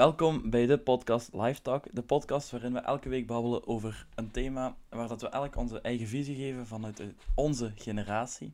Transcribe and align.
Welkom 0.00 0.50
bij 0.50 0.66
de 0.66 0.78
podcast 0.78 1.28
Live 1.32 1.62
Talk, 1.62 1.84
de 1.92 2.02
podcast 2.02 2.50
waarin 2.50 2.72
we 2.72 2.78
elke 2.78 3.08
week 3.08 3.26
babbelen 3.26 3.66
over 3.66 4.06
een 4.14 4.30
thema 4.30 4.76
waar 4.88 5.08
dat 5.08 5.20
we 5.20 5.28
elk 5.28 5.56
onze 5.56 5.80
eigen 5.80 6.06
visie 6.06 6.36
geven 6.36 6.66
vanuit 6.66 7.02
onze 7.34 7.72
generatie. 7.76 8.52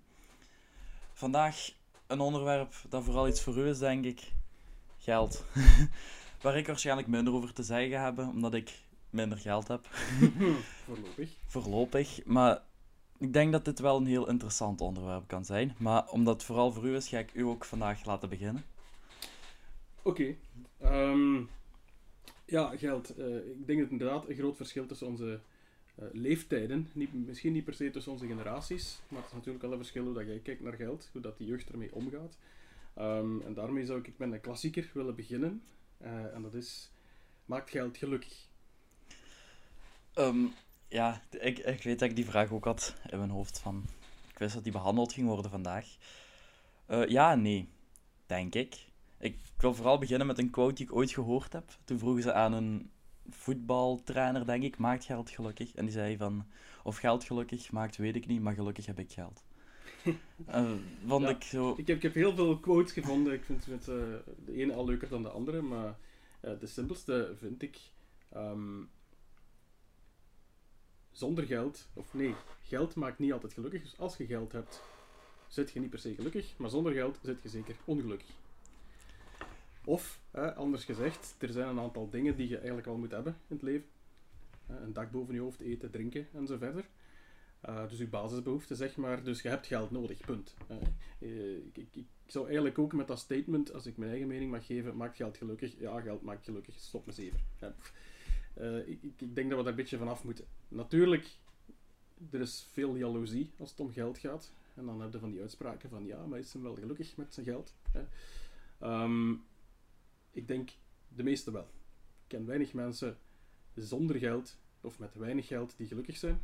Vandaag 1.13 1.71
een 2.07 2.21
onderwerp 2.21 2.75
dat 2.89 3.05
vooral 3.05 3.29
iets 3.29 3.43
voor 3.43 3.57
u 3.57 3.69
is, 3.69 3.79
denk 3.79 4.05
ik. 4.05 4.33
Geld. 4.99 5.45
waar 6.43 6.57
ik 6.57 6.67
waarschijnlijk 6.67 7.09
minder 7.09 7.35
over 7.35 7.53
te 7.53 7.63
zeggen 7.63 8.03
heb, 8.03 8.19
omdat 8.19 8.55
ik 8.55 8.83
minder 9.11 9.39
geld 9.39 9.69
heb, 9.69 9.89
Voorlopig. 10.85 11.31
voorlopig. 11.47 12.25
Maar 12.25 12.63
ik 13.19 13.33
denk 13.33 13.53
dat 13.53 13.65
dit 13.65 13.79
wel 13.79 13.97
een 13.97 14.07
heel 14.07 14.29
interessant 14.29 14.81
onderwerp 14.81 15.29
kan 15.29 15.45
zijn. 15.45 15.75
Maar 15.79 16.09
omdat 16.09 16.35
het 16.35 16.45
vooral 16.45 16.73
voor 16.73 16.85
u 16.87 16.95
is, 16.95 17.09
ga 17.09 17.19
ik 17.19 17.35
u 17.35 17.43
ook 17.43 17.65
vandaag 17.65 18.05
laten 18.05 18.29
beginnen. 18.29 18.65
Oké. 20.03 20.35
Ehm, 20.81 21.43
ja, 22.47 22.77
geld. 22.77 23.17
Eh, 23.17 23.37
ik 23.37 23.67
denk 23.67 23.81
dat 23.81 23.91
inderdaad 23.91 24.29
een 24.29 24.37
groot 24.37 24.57
verschil 24.57 24.87
tussen 24.87 25.07
onze 25.07 25.41
eh, 25.95 26.05
leeftijden, 26.13 26.91
niet, 26.93 27.27
misschien 27.27 27.53
niet 27.53 27.65
per 27.65 27.75
se 27.75 27.91
tussen 27.91 28.13
onze 28.13 28.27
generaties, 28.27 29.01
maar 29.09 29.19
het 29.21 29.29
is 29.29 29.35
natuurlijk 29.35 29.63
wel 29.63 29.73
een 29.73 29.79
verschil 29.79 30.05
hoe 30.05 30.15
dat 30.15 30.27
jij 30.27 30.39
kijkt 30.39 30.61
naar 30.63 30.73
geld, 30.73 31.09
hoe 31.13 31.21
dat 31.21 31.39
de 31.39 31.45
jeugd 31.45 31.71
ermee 31.71 31.95
omgaat. 31.95 32.39
Ehm, 32.95 33.41
en 33.41 33.55
daarmee 33.55 33.87
zou 33.87 33.99
ik 33.99 34.13
met 34.17 34.33
een 34.33 34.41
klassieker 34.41 34.91
willen 34.95 35.15
beginnen. 35.15 35.63
Eh, 35.99 36.35
en 36.35 36.43
dat 36.43 36.55
is, 36.55 36.91
maakt 37.45 37.71
geld 37.71 37.97
gelukkig? 37.97 38.47
Ehm, 40.15 40.45
ja, 40.89 41.23
ik, 41.31 41.59
ik 41.59 41.83
weet 41.83 41.99
dat 41.99 42.09
ik 42.09 42.17
die 42.17 42.25
vraag 42.25 42.51
ook 42.51 42.65
had 42.65 42.95
in 43.11 43.19
mijn 43.19 43.31
hoofd 43.31 43.59
van... 43.59 43.85
Ik 44.31 44.39
wist 44.39 44.55
dat 44.55 44.63
die 44.63 44.73
behandeld 44.73 45.13
ging 45.13 45.27
worden 45.27 45.51
vandaag. 45.51 45.87
Ja 47.09 47.35
nee, 47.35 47.69
denk 48.27 48.55
ik. 48.55 48.86
Ik 49.27 49.39
wil 49.57 49.75
vooral 49.75 49.99
beginnen 49.99 50.27
met 50.27 50.39
een 50.39 50.51
quote 50.51 50.75
die 50.75 50.85
ik 50.85 50.95
ooit 50.95 51.11
gehoord 51.11 51.53
heb. 51.53 51.65
Toen 51.85 51.99
vroegen 51.99 52.23
ze 52.23 52.33
aan 52.33 52.53
een 52.53 52.91
voetbaltrainer, 53.31 54.47
denk 54.47 54.63
ik, 54.63 54.79
maakt 54.79 55.05
geld 55.05 55.31
gelukkig? 55.31 55.75
En 55.75 55.85
die 55.85 55.93
zei 55.95 56.17
van, 56.17 56.47
of 56.83 56.97
geld 56.97 57.25
gelukkig 57.25 57.73
maakt, 57.73 57.97
weet 57.97 58.17
ik 58.17 58.27
niet, 58.27 58.41
maar 58.41 58.55
gelukkig 58.55 58.87
heb 58.87 58.99
ik 58.99 59.13
geld. 59.13 59.43
Vond 61.07 61.23
Ja. 61.23 61.29
ik 61.29 61.43
zo... 61.43 61.75
Ik 61.77 61.87
heb, 61.87 61.97
ik 61.97 62.03
heb 62.03 62.15
heel 62.15 62.35
veel 62.35 62.59
quotes 62.59 62.93
gevonden. 62.93 63.33
Ik 63.33 63.45
vind 63.45 63.65
het, 63.67 63.89
eh, 63.89 63.97
de 64.45 64.53
ene 64.53 64.73
al 64.73 64.85
leuker 64.85 65.09
dan 65.09 65.23
de 65.23 65.29
andere, 65.29 65.63
maar 65.63 65.97
eh, 66.41 66.53
de 66.61 66.67
simpelste 66.67 67.35
vind 67.39 67.63
ik. 67.63 67.79
ehm, 68.29 68.83
zonder 71.13 71.45
geld, 71.45 71.89
of 71.95 72.15
nee, 72.15 72.35
geld 72.63 72.95
maakt 72.95 73.19
niet 73.19 73.33
altijd 73.33 73.53
gelukkig. 73.53 73.83
Dus 73.83 73.99
als 73.99 74.17
je 74.17 74.27
geld 74.27 74.53
hebt, 74.53 74.83
zit 75.49 75.71
je 75.71 75.81
niet 75.81 75.91
per 75.91 75.99
se 75.99 76.15
gelukkig, 76.15 76.55
maar 76.57 76.71
zonder 76.71 76.93
geld 76.93 77.19
zit 77.23 77.43
je 77.43 77.49
zeker 77.49 77.77
ongelukkig. 77.85 78.29
Of, 79.87 80.21
anders 80.57 80.85
gezegd, 80.85 81.35
er 81.39 81.49
zijn 81.53 81.69
een 81.69 81.79
aantal 81.79 82.11
dingen 82.11 82.37
die 82.37 82.49
je 82.49 82.57
eigenlijk 82.57 82.87
al 82.87 82.97
moet 82.97 83.11
hebben 83.11 83.33
in 83.49 83.55
het 83.57 83.63
leven. 83.63 83.89
Een 84.67 84.93
dak 84.93 85.11
boven 85.11 85.35
je 85.35 85.41
hoofd, 85.41 85.61
eten, 85.61 85.91
drinken 85.91 86.27
en 86.33 86.47
zo 86.47 86.57
verder. 86.57 86.89
Eh, 87.61 87.89
dus 87.89 87.99
je 87.99 88.07
basisbehoeften, 88.07 88.77
zeg 88.77 88.97
maar. 88.97 89.23
Dus 89.23 89.43
je 89.43 89.49
hebt 89.49 89.67
geld 89.67 89.91
nodig, 89.91 90.21
punt. 90.21 90.55
Eh, 91.19 91.57
ik, 91.73 91.89
ik, 91.93 92.05
zou 92.27 92.45
eigenlijk 92.47 92.79
ook 92.79 92.93
met 92.93 93.07
dat 93.09 93.19
statement, 93.19 93.73
als 93.73 93.87
ik 93.87 93.97
mijn 93.97 94.11
eigen 94.11 94.29
mening 94.29 94.51
mag 94.51 94.67
geven, 94.67 94.97
maakt 94.97 95.17
geld 95.17 95.37
gelukkig? 95.37 95.79
Ja, 95.79 96.01
geld 96.01 96.23
maakt 96.23 96.45
gelukkig. 96.45 96.75
Stop 96.79 97.07
me 97.07 97.13
zeven. 97.13 97.41
Eh, 98.55 98.79
ik, 98.89 99.03
ik- 99.03 99.21
ik 99.21 99.35
denk 99.35 99.49
dat 99.49 99.59
we 99.59 99.65
daar 99.65 99.67
een 99.73 99.75
beetje 99.79 99.99
vanaf 99.99 100.25
moeten. 100.25 100.45
Natuurlijk, 100.69 101.29
er 102.31 102.41
is 102.41 102.67
veel 102.73 102.97
jaloezie 102.97 103.51
als 103.59 103.71
het 103.71 103.81
om 103.81 103.93
geld 103.93 104.19
gaat. 104.19 104.53
En 104.75 104.87
dan 104.87 105.01
heb 105.01 105.13
je 105.13 105.19
van 105.19 105.31
die 105.31 105.41
uitspraken 105.41 105.89
van, 105.91 106.07
ja, 106.07 106.27
maar 106.27 106.39
is 106.39 106.53
hem 106.53 106.63
wel 106.63 106.75
gelukkig 106.75 107.17
met 107.17 107.35
zijn 107.35 107.47
geld? 107.47 107.75
Hè? 107.93 108.03
Ehm, 108.79 109.35
ik 110.37 110.49
denk 110.49 110.71
de 111.09 111.23
meeste 111.23 111.51
wel. 111.51 111.69
Ik 112.23 112.27
ken 112.27 112.47
weinig 112.47 112.73
mensen 112.73 113.19
zonder 113.75 114.17
geld, 114.17 114.57
of 114.81 114.99
met 114.99 115.15
weinig 115.15 115.47
geld, 115.47 115.75
die 115.77 115.87
gelukkig 115.87 116.17
zijn. 116.17 116.41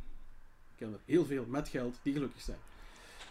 Ik 0.69 0.75
ken 0.75 0.93
er 0.93 0.99
heel 1.05 1.25
veel 1.25 1.45
met 1.45 1.69
geld 1.69 1.99
die 2.03 2.13
gelukkig 2.13 2.41
zijn. 2.41 2.57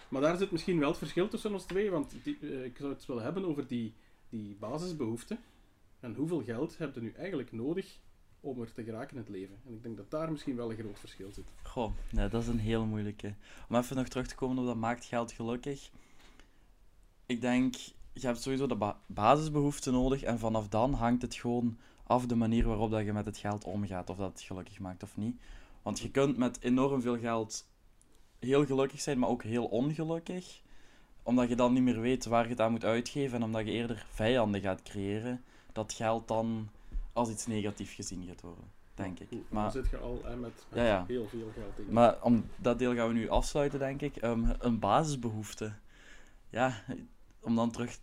Maar 0.09 0.23
daar 0.23 0.37
zit 0.37 0.51
misschien 0.51 0.79
wel 0.79 0.89
het 0.89 0.99
verschil 0.99 1.29
tussen 1.29 1.53
ons 1.53 1.65
twee, 1.65 1.91
want 1.91 2.15
eh, 2.25 2.65
ik 2.65 2.77
zou 2.77 2.93
het 2.93 3.07
willen 3.07 3.23
hebben 3.23 3.45
over 3.45 3.67
die, 3.67 3.95
die 4.29 4.57
basisbehoeften. 4.61 5.39
En 6.01 6.15
hoeveel 6.15 6.43
geld 6.43 6.79
heb 6.79 6.95
je 6.95 7.01
nu 7.01 7.13
eigenlijk 7.13 7.53
nodig 7.53 7.99
om 8.41 8.61
er 8.61 8.73
te 8.73 8.85
geraken 8.85 9.17
in 9.17 9.23
het 9.23 9.29
leven? 9.29 9.57
En 9.67 9.73
ik 9.73 9.83
denk 9.83 9.97
dat 9.97 10.11
daar 10.11 10.31
misschien 10.31 10.57
wel 10.57 10.71
een 10.71 10.79
groot 10.79 10.99
verschil 10.99 11.33
zit. 11.33 11.45
Goh, 11.63 11.93
nee, 12.11 12.29
dat 12.29 12.43
is 12.43 12.49
een 12.49 12.59
heel 12.59 12.85
moeilijke. 12.85 13.35
Om 13.69 13.77
even 13.77 13.97
nog 13.97 14.09
terug 14.09 14.27
te 14.27 14.35
komen 14.35 14.59
op 14.59 14.67
dat 14.67 14.77
maakt 14.77 15.05
geld 15.05 15.33
gelukkig. 15.33 15.91
Ik 17.27 17.41
denk, 17.41 17.75
je 18.13 18.27
hebt 18.27 18.43
sowieso 18.43 18.67
de 18.67 18.75
ba- 18.75 19.01
basisbehoeften 19.07 19.93
nodig 19.93 20.23
en 20.23 20.39
vanaf 20.39 20.69
dan 20.69 20.93
hangt 20.95 21.23
het 21.23 21.35
gewoon 21.35 21.79
af 22.07 22.27
de 22.27 22.35
manier 22.35 22.67
waarop 22.67 22.91
dat 22.91 23.05
je 23.05 23.13
met 23.13 23.27
het 23.27 23.39
geld 23.39 23.65
omgaat, 23.65 24.11
of 24.11 24.17
dat 24.17 24.31
het 24.33 24.41
gelukkig 24.41 24.79
maakt 24.79 25.03
of 25.03 25.17
niet. 25.17 25.41
Want 25.83 26.01
je 26.01 26.11
kunt 26.11 26.37
met 26.37 26.61
enorm 26.63 27.01
veel 27.03 27.19
geld 27.19 27.69
heel 28.39 28.67
gelukkig 28.67 29.01
zijn, 29.01 29.19
maar 29.19 29.29
ook 29.29 29.43
heel 29.43 29.65
ongelukkig. 29.65 30.61
Omdat 31.23 31.49
je 31.49 31.57
dan 31.57 31.73
niet 31.73 31.83
meer 31.83 32.01
weet 32.01 32.25
waar 32.25 32.45
je 32.45 32.51
het 32.51 32.61
aan 32.61 32.71
moet 32.71 32.85
uitgeven 32.85 33.37
en 33.39 33.45
omdat 33.45 33.67
je 33.67 33.73
eerder 33.73 34.07
vijanden 34.09 34.61
gaat 34.61 34.83
creëren, 34.83 35.45
dat 35.73 35.93
geld 35.93 36.29
dan 36.29 36.69
als 37.13 37.31
iets 37.31 37.47
negatiefs 37.47 37.95
gezien 37.95 38.27
gaat 38.27 38.41
worden, 38.41 38.65
denk 38.95 39.19
ik. 39.21 39.29
Maar... 39.49 39.63
Dan 39.63 39.73
zit 39.83 39.91
je 39.91 39.97
al 39.97 40.21
hè, 40.25 40.37
met, 40.37 40.67
met 40.69 40.79
Ja, 40.79 40.85
ja. 40.87 41.05
heel 41.07 41.29
veel 41.29 41.51
geld 41.55 41.79
in. 41.87 41.93
Maar 41.93 42.23
om 42.23 42.45
dat 42.57 42.79
deel 42.79 42.95
gaan 42.95 43.09
we 43.09 43.15
nu 43.15 43.29
afsluiten, 43.29 43.79
denk 43.79 44.01
ik. 44.01 44.17
Ehm, 44.17 44.45
een 44.59 44.79
basisbehoefte. 44.79 45.73
Ja, 46.51 46.83
om 47.43 47.55
dan 47.55 47.71
terug... 47.71 47.99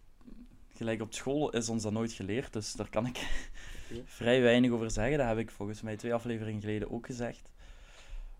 Gelijk 0.73 1.01
op 1.01 1.13
school 1.13 1.49
is 1.49 1.69
ons 1.69 1.83
dat 1.83 1.91
nooit 1.91 2.11
geleerd, 2.11 2.53
dus 2.53 2.73
daar 2.73 2.89
kan 2.89 3.05
ik 3.05 3.17
vrij 4.05 4.41
weinig 4.41 4.71
over 4.71 4.91
zeggen. 4.91 5.17
Dat 5.17 5.27
heb 5.27 5.37
ik 5.37 5.51
volgens 5.51 5.81
mij 5.81 5.97
twee 5.97 6.13
afleveringen 6.13 6.61
geleden 6.61 6.91
ook 6.91 7.05
gezegd. 7.05 7.51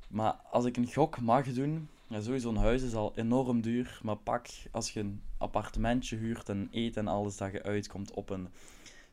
Maar 0.10 0.32
als 0.32 0.66
ik 0.66 0.78
een 0.78 0.92
gok 0.92 1.20
mag 1.20 1.54
doen... 1.54 1.90
Ja, 2.08 2.22
sowieso 2.22 2.50
een 2.50 2.56
huis 2.56 2.82
is 2.82 2.94
al 2.94 3.12
enorm 3.16 3.62
duur, 3.62 4.00
maar 4.04 4.16
pak 4.16 4.48
als 4.72 4.94
je 4.94 5.00
een 5.00 5.22
appartementje 5.38 6.16
huurt 6.16 6.50
en 6.50 6.68
eten 6.72 7.02
en 7.02 7.08
alles 7.14 7.38
dat 7.38 7.52
je 7.52 7.64
uitkomt 7.64 8.12
op 8.12 8.30
een 8.30 8.50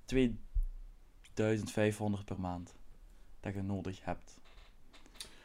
2500 0.04 2.24
per 2.24 2.40
maand. 2.40 2.74
Dat 3.40 3.54
je 3.54 3.62
nodig 3.62 4.04
hebt. 4.04 4.38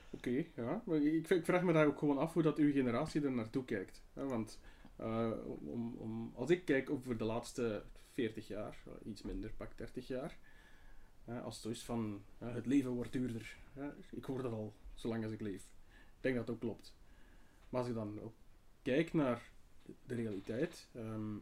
Oké, 0.10 0.46
ja. 0.56 0.82
Maar 0.86 0.98
ik, 0.98 1.30
ik 1.30 1.46
vraag 1.46 1.64
me 1.64 1.74
daar 1.74 1.86
ook 1.86 2.00
gewoon 2.00 2.18
af 2.18 2.34
hoe 2.34 2.44
dat 2.44 2.58
uw 2.58 2.72
generatie 2.72 3.24
er 3.24 3.32
naartoe 3.32 3.66
kijkt. 3.66 4.02
Hè? 4.14 4.26
Want 4.26 4.60
eh, 5.02 5.32
om, 5.46 5.96
om, 5.98 6.32
als 6.36 6.50
ik 6.50 6.66
kijk 6.66 6.90
over 6.90 7.18
de 7.18 7.24
laatste 7.24 7.84
40 8.12 8.48
jaar, 8.48 8.78
eh, 8.86 9.10
iets 9.10 9.22
minder, 9.22 9.54
pak 9.58 9.78
30 9.78 10.08
jaar, 10.08 10.38
hè, 11.26 11.42
als 11.42 11.54
het 11.54 11.64
zo 11.64 11.70
is 11.70 11.84
van 11.84 12.24
hè, 12.38 12.50
het 12.50 12.66
leven 12.66 12.92
wordt 12.92 13.12
duurder. 13.12 13.58
Ik 14.12 14.26
hoor 14.26 14.42
dat 14.42 14.52
al 14.52 14.74
zolang 14.94 15.24
als 15.24 15.34
ik 15.34 15.42
leef. 15.42 15.64
Ik 15.92 16.22
denk 16.22 16.36
dat 16.36 16.48
het 16.48 16.56
ook 16.56 16.62
klopt. 16.62 16.96
Maar 17.70 17.80
als 17.80 17.90
ik 17.90 17.96
dan 17.96 18.22
ook 18.22 18.34
kijk 18.82 19.14
naar 19.14 19.52
de, 20.06 20.16
realiteit, 20.16 20.88
ehm, 20.94 21.36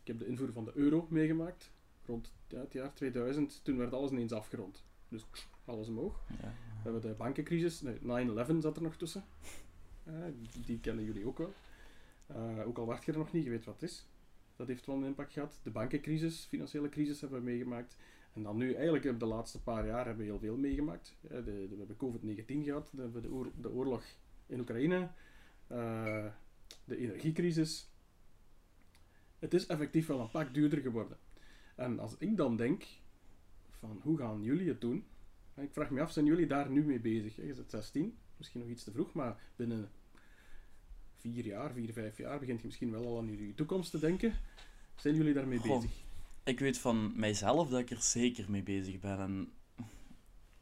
ik 0.00 0.06
heb 0.06 0.18
de 0.18 0.26
invoer 0.26 0.52
van 0.52 0.64
de 0.64 0.72
euro 0.74 1.06
meegemaakt, 1.10 1.70
rond 2.06 2.32
ja, 2.48 2.60
het 2.60 2.72
jaar 2.72 2.94
2000, 2.94 3.60
toen 3.64 3.76
werd 3.76 3.92
alles 3.92 4.10
ineens 4.10 4.32
afgerond. 4.32 4.84
Dus 5.08 5.24
alles 5.64 5.88
omhoog. 5.88 6.20
Ja. 6.28 6.54
We 6.82 6.90
hebben 6.90 7.00
de 7.00 7.14
bankencrisis, 7.14 7.80
nee, 7.80 7.98
9-11 7.98 8.58
zat 8.58 8.76
er 8.76 8.82
nog 8.82 8.96
tussen. 8.96 9.24
Eh, 10.04 10.14
die 10.66 10.80
kennen 10.80 11.04
jullie 11.04 11.26
ook 11.26 11.38
wel. 11.38 11.54
Eh, 12.26 12.66
ook 12.66 12.78
al 12.78 12.86
wacht 12.86 13.04
je 13.04 13.12
er 13.12 13.18
nog 13.18 13.32
niet, 13.32 13.44
je 13.44 13.50
weet 13.50 13.64
wat 13.64 13.80
het 13.80 13.90
is. 13.90 14.06
Dat 14.56 14.66
heeft 14.66 14.86
wel 14.86 14.96
een 14.96 15.04
impact 15.04 15.32
gehad. 15.32 15.60
De 15.62 15.70
bankencrisis, 15.70 16.44
financiële 16.48 16.88
crisis 16.88 17.20
hebben 17.20 17.38
we 17.38 17.44
meegemaakt. 17.44 17.96
En 18.32 18.42
dan 18.42 18.56
nu, 18.56 18.72
eigenlijk 18.74 19.04
in 19.04 19.18
de 19.18 19.26
laatste 19.26 19.62
paar 19.62 19.86
jaar 19.86 20.04
hebben 20.06 20.24
we 20.24 20.30
heel 20.30 20.40
veel 20.40 20.56
meegemaakt. 20.56 21.16
Eh, 21.22 21.30
de, 21.30 21.68
we 21.68 21.76
hebben 21.76 21.96
COVID-19 21.96 22.64
gehad, 22.64 22.90
dan 22.92 23.02
hebben 23.04 23.22
we 23.22 23.28
de, 23.28 23.34
oor- 23.34 23.52
de 23.60 23.70
oorlog 23.70 24.04
in 24.46 24.60
Oekraïne, 24.60 25.10
eh, 25.66 26.26
de 26.84 26.96
energiecrisis. 26.96 27.92
Het 29.38 29.54
is 29.54 29.66
effectief 29.66 30.06
wel 30.06 30.20
een 30.20 30.30
pak 30.30 30.54
duurder 30.54 30.78
geworden. 30.78 31.18
En 31.74 31.98
als 31.98 32.16
ik 32.18 32.36
dan 32.36 32.56
denk, 32.56 32.84
van 33.70 34.00
hoe 34.02 34.18
gaan 34.18 34.42
jullie 34.42 34.68
het 34.68 34.80
doen? 34.80 35.04
Ik 35.56 35.72
vraag 35.72 35.90
me 35.90 36.00
af, 36.00 36.12
zijn 36.12 36.26
jullie 36.26 36.46
daar 36.46 36.70
nu 36.70 36.84
mee 36.84 37.00
bezig? 37.00 37.36
Je 37.36 37.54
zit 37.54 37.70
16, 37.70 38.18
misschien 38.36 38.60
nog 38.60 38.68
iets 38.68 38.84
te 38.84 38.90
vroeg, 38.90 39.12
maar 39.12 39.40
binnen 39.56 39.90
vier 41.32 41.44
jaar, 41.46 41.72
vier, 41.72 41.92
vijf 41.92 42.18
jaar 42.18 42.38
begint 42.38 42.60
je 42.60 42.66
misschien 42.66 42.90
wel 42.90 43.06
al 43.06 43.18
aan 43.18 43.26
jullie 43.26 43.54
toekomst 43.54 43.90
te 43.90 43.98
denken. 43.98 44.32
Zijn 44.94 45.14
jullie 45.14 45.34
daarmee 45.34 45.58
Goh. 45.58 45.80
bezig? 45.80 45.90
Ik 46.44 46.60
weet 46.60 46.78
van 46.78 47.12
mijzelf 47.18 47.68
dat 47.68 47.80
ik 47.80 47.90
er 47.90 48.02
zeker 48.02 48.50
mee 48.50 48.62
bezig 48.62 49.00
ben. 49.00 49.18
En 49.18 49.52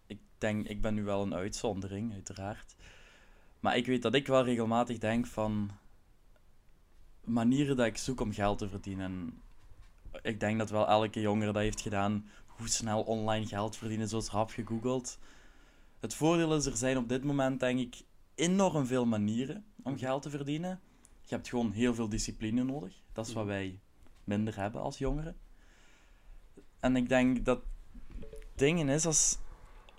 ik 0.07 0.19
denk, 0.39 0.67
ik 0.67 0.81
ben 0.81 0.95
nu 0.95 1.03
wel 1.03 1.23
een 1.23 1.35
uitzondering, 1.35 2.13
uiteraard. 2.13 2.75
Maar 3.61 3.77
ik 3.77 3.87
weet 3.87 4.03
dat 4.03 4.15
ik 4.15 4.27
wel 4.27 4.45
regelmatig 4.45 4.99
denk 4.99 5.27
van 5.27 5.71
manieren 7.25 7.77
dat 7.77 7.87
ik 7.87 7.97
zoek 7.97 8.21
om 8.21 8.33
geld 8.33 8.59
te 8.59 8.69
verdienen. 8.69 9.05
En 9.05 9.43
ik 10.23 10.41
denk 10.41 10.59
dat 10.59 10.71
wel 10.71 10.89
elke 10.89 11.21
jongere 11.21 11.53
dat 11.53 11.63
heeft 11.63 11.81
gedaan. 11.81 12.29
Hoe 12.47 12.69
snel 12.69 13.03
online 13.03 13.47
geld 13.47 13.77
verdienen, 13.77 14.09
zoals 14.09 14.31
rap 14.31 14.51
gegoogeld. 14.51 15.19
Het 16.01 16.15
voordeel 16.15 16.57
is, 16.57 16.67
er 16.67 16.77
zijn 16.77 16.97
op 16.97 17.09
dit 17.09 17.25
moment 17.25 17.61
denk 17.61 17.79
ik 17.79 18.03
enorm 18.35 18.87
veel 18.87 19.07
manieren 19.07 19.65
om 19.83 19.99
geld 19.99 20.23
te 20.23 20.31
verdienen. 20.31 20.81
Je 21.23 21.35
hebt 21.35 21.49
gewoon 21.49 21.71
heel 21.71 21.95
veel 21.95 22.09
discipline 22.09 22.65
nodig. 22.65 23.03
Dat 23.13 23.27
is 23.27 23.33
wat 23.33 23.47
wij 23.47 23.81
minder 24.25 24.57
hebben 24.57 24.81
als 24.81 24.99
jongeren. 24.99 25.37
En 26.81 26.97
ik 26.97 27.09
denk 27.09 27.45
dat 27.45 27.63
ding 28.55 28.91
is, 28.91 29.07
als 29.07 29.39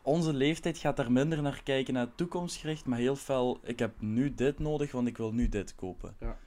onze 0.02 0.34
leeftijd 0.34 0.78
gaat 0.78 0.98
daar 0.98 1.12
minder 1.12 1.42
naar 1.42 1.64
kijken, 1.64 1.94
naar 1.94 2.06
de 2.06 2.16
toekomst 2.16 2.56
gericht, 2.56 2.86
maar 2.86 3.00
heel 3.00 3.16
veel, 3.16 3.60
ik 3.64 3.80
heb 3.80 4.02
nu 4.02 4.34
dit 4.34 4.60
nodig, 4.60 4.92
want 4.92 5.08
ik 5.08 5.18
wil 5.18 5.34
nu 5.34 5.50
dit 5.50 5.76
kopen. 5.76 6.16
Ja. 6.20 6.38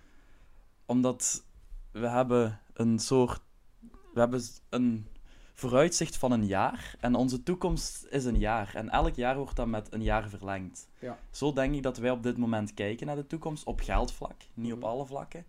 Omdat 0.86 1.44
we 1.90 2.08
hebben 2.08 2.60
een 2.72 2.98
soort, 2.98 3.40
we 4.12 4.20
hebben 4.20 4.42
een 4.68 5.06
vooruitzicht 5.60 6.16
van 6.16 6.32
een 6.32 6.46
jaar 6.46 6.94
en 7.00 7.14
onze 7.14 7.42
toekomst 7.42 8.06
is 8.10 8.24
een 8.24 8.38
jaar. 8.38 8.70
En 8.74 8.88
elk 8.90 9.14
jaar 9.14 9.36
wordt 9.36 9.56
dat 9.56 9.66
met 9.66 9.92
een 9.92 10.02
jaar 10.02 10.28
verlengd. 10.28 10.88
Ja. 10.98 11.18
Zo 11.30 11.52
denk 11.52 11.74
ik 11.74 11.82
dat 11.82 11.96
wij 11.98 12.10
op 12.10 12.22
dit 12.22 12.36
moment 12.36 12.74
kijken 12.74 13.06
naar 13.06 13.16
de 13.16 13.26
toekomst, 13.26 13.64
op 13.64 13.80
geldvlak, 13.80 14.36
niet 14.54 14.72
op 14.72 14.78
Mhm. 14.78 14.88
alle 14.88 15.06
vlakken. 15.06 15.44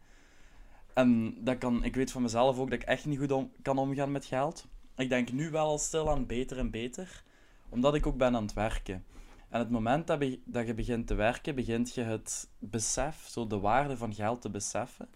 En 0.93 1.35
dat 1.43 1.57
kan, 1.57 1.83
ik 1.83 1.95
weet 1.95 2.11
van 2.11 2.21
mezelf 2.21 2.59
ook 2.59 2.69
dat 2.69 2.79
ik 2.81 2.87
echt 2.87 3.05
niet 3.05 3.19
goed 3.19 3.31
om, 3.31 3.51
kan 3.61 3.77
omgaan 3.77 4.11
met 4.11 4.25
geld. 4.25 4.67
Ik 4.95 5.09
denk 5.09 5.31
nu 5.31 5.49
wel 5.49 5.65
al 5.67 5.77
stilaan 5.77 6.25
beter 6.25 6.57
en 6.57 6.71
beter, 6.71 7.23
omdat 7.69 7.95
ik 7.95 8.05
ook 8.07 8.17
ben 8.17 8.35
aan 8.35 8.43
het 8.43 8.53
werken. 8.53 9.05
En 9.49 9.59
het 9.59 9.69
moment 9.69 10.07
dat, 10.07 10.19
be- 10.19 10.39
dat 10.45 10.67
je 10.67 10.73
begint 10.73 11.07
te 11.07 11.13
werken, 11.15 11.55
begint 11.55 11.93
je 11.93 12.01
het 12.01 12.49
besef, 12.59 13.27
zo 13.27 13.47
de 13.47 13.59
waarde 13.59 13.97
van 13.97 14.13
geld 14.13 14.41
te 14.41 14.49
beseffen. 14.49 15.07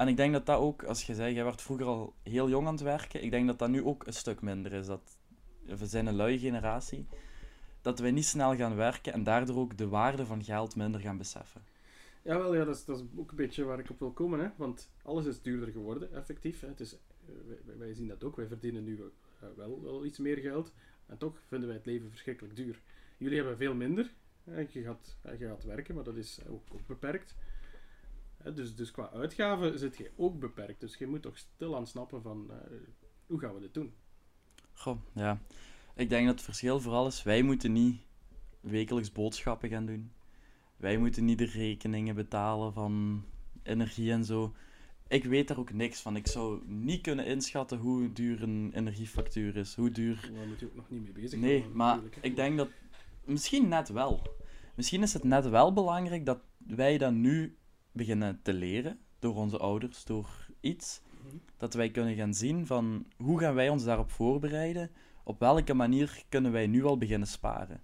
En 0.00 0.08
ik 0.08 0.16
denk 0.16 0.32
dat 0.32 0.46
dat 0.46 0.58
ook, 0.58 0.84
als 0.84 1.06
je 1.06 1.14
zei, 1.14 1.34
jij 1.34 1.44
werd 1.44 1.62
vroeger 1.62 1.86
al 1.86 2.14
heel 2.22 2.48
jong 2.48 2.66
aan 2.66 2.72
het 2.72 2.82
werken, 2.82 3.22
ik 3.22 3.30
denk 3.30 3.46
dat 3.46 3.58
dat 3.58 3.68
nu 3.68 3.84
ook 3.84 4.06
een 4.06 4.12
stuk 4.12 4.40
minder 4.40 4.72
is. 4.72 4.86
Dat, 4.86 5.18
we 5.64 5.86
zijn 5.86 6.06
een 6.06 6.14
lui 6.14 6.38
generatie, 6.38 7.06
dat 7.82 7.98
wij 7.98 8.10
niet 8.10 8.24
snel 8.24 8.56
gaan 8.56 8.76
werken 8.76 9.12
en 9.12 9.24
daardoor 9.24 9.56
ook 9.56 9.76
de 9.76 9.88
waarde 9.88 10.26
van 10.26 10.44
geld 10.44 10.76
minder 10.76 11.00
gaan 11.00 11.18
beseffen. 11.18 11.62
Ja, 12.22 12.38
dat 12.38 12.76
is, 12.76 12.84
dat 12.84 12.98
is 12.98 13.04
ook 13.16 13.30
een 13.30 13.36
beetje 13.36 13.64
waar 13.64 13.78
ik 13.78 13.90
op 13.90 13.98
wil 13.98 14.12
komen. 14.12 14.40
Hè? 14.40 14.48
Want 14.56 14.90
alles 15.02 15.26
is 15.26 15.42
duurder 15.42 15.68
geworden, 15.68 16.12
effectief. 16.14 16.60
Hè? 16.60 16.68
Het 16.68 16.80
is, 16.80 16.96
eh, 17.26 17.76
wij, 17.78 17.94
zien 17.94 18.08
dat 18.08 18.24
ook. 18.24 18.36
Wij 18.36 18.46
verdienen 18.46 18.84
nu 18.84 19.00
eh, 19.40 19.48
wel, 19.56 19.82
wel 19.82 20.04
iets 20.04 20.18
meer 20.18 20.36
geld. 20.38 20.72
En 21.06 21.18
toch 21.18 21.40
vinden 21.46 21.68
wij 21.68 21.76
het 21.76 21.86
leven 21.86 22.10
verschrikkelijk 22.10 22.56
duur. 22.56 22.80
Jullie 23.16 23.36
hebben 23.36 23.56
veel 23.56 23.74
minder. 23.74 24.12
Je, 24.44 24.82
gaat, 24.82 25.16
hè, 25.20 25.32
je 25.32 25.46
gaat 25.46 25.64
werken, 25.64 25.94
maar 25.94 26.04
dat 26.04 26.16
is 26.16 26.40
ook 26.48 26.86
beperkt. 26.86 27.34
Dus, 28.54 28.74
dus 28.74 28.90
qua 28.90 29.10
uitgaven 29.10 29.78
zit 29.78 29.96
je 29.96 30.10
ook 30.16 30.38
beperkt. 30.38 30.80
Dus 30.80 30.96
je 30.96 31.06
moet 31.06 31.22
toch 31.22 31.38
stilaan 31.38 31.86
snappen 31.86 32.22
van... 32.22 32.50
eh, 32.50 32.56
hoe 33.26 33.40
gaan 33.40 33.54
we 33.54 33.60
dit 33.60 33.74
doen? 33.74 33.92
Goh, 34.72 34.98
ja. 35.14 35.40
Ik 35.94 36.08
denk 36.08 36.26
dat 36.26 36.34
het 36.34 36.44
verschil 36.44 36.80
vooral 36.80 37.06
is, 37.06 37.22
wij 37.22 37.42
moeten 37.42 37.72
niet 37.72 38.00
wekelijks 38.60 39.12
boodschappen 39.12 39.68
gaan 39.68 39.86
doen. 39.86 40.12
Wij 40.76 40.98
moeten 40.98 41.24
niet 41.24 41.38
de 41.38 41.44
rekeningen 41.44 42.14
betalen 42.14 42.72
van 42.72 43.24
energie 43.62 44.12
en 44.12 44.24
zo. 44.24 44.54
Ik 45.08 45.24
weet 45.24 45.48
daar 45.48 45.58
ook 45.58 45.72
niks 45.72 46.00
van. 46.00 46.16
Ik 46.16 46.26
zou 46.26 46.62
niet 46.66 47.00
kunnen 47.00 47.26
inschatten 47.26 47.78
hoe 47.78 48.12
duur 48.12 48.42
een 48.42 48.70
energiefactuur 48.74 49.56
is. 49.56 49.74
Hoe 49.74 49.90
duur... 49.90 50.30
Daar 50.34 50.46
moet 50.46 50.60
je 50.60 50.66
ook 50.66 50.74
nog 50.74 50.90
niet 50.90 51.02
mee 51.02 51.12
bezig 51.12 51.38
Nee, 51.38 51.58
houden, 51.58 51.76
maar 51.76 51.94
natuurlijk, 51.94 52.24
ik 52.24 52.36
denk 52.36 52.56
dat... 52.56 52.68
Misschien 53.24 53.68
net 53.68 53.88
wel. 53.88 54.22
Misschien 54.74 55.02
is 55.02 55.12
het 55.12 55.24
net 55.24 55.48
wel 55.48 55.72
belangrijk 55.72 56.26
dat 56.26 56.40
wij 56.66 56.98
dat 56.98 57.12
nu 57.12 57.56
beginnen 57.92 58.40
te 58.42 58.52
leren. 58.52 58.98
Door 59.18 59.34
onze 59.36 59.58
ouders, 59.58 60.04
door 60.04 60.28
iets. 60.60 61.00
Mhm. 61.24 61.36
Dat 61.56 61.74
wij 61.74 61.90
kunnen 61.90 62.14
gaan 62.16 62.34
zien 62.34 62.66
van 62.66 63.06
hoe 63.16 63.38
gaan 63.40 63.54
wij 63.54 63.68
ons 63.68 63.84
daarop 63.84 64.10
voorbereiden. 64.10 64.90
Op 65.24 65.38
welke 65.40 65.74
manier 65.74 66.24
kunnen 66.28 66.52
wij 66.52 66.66
nu 66.66 66.84
al 66.84 66.98
beginnen 66.98 67.28
sparen. 67.28 67.82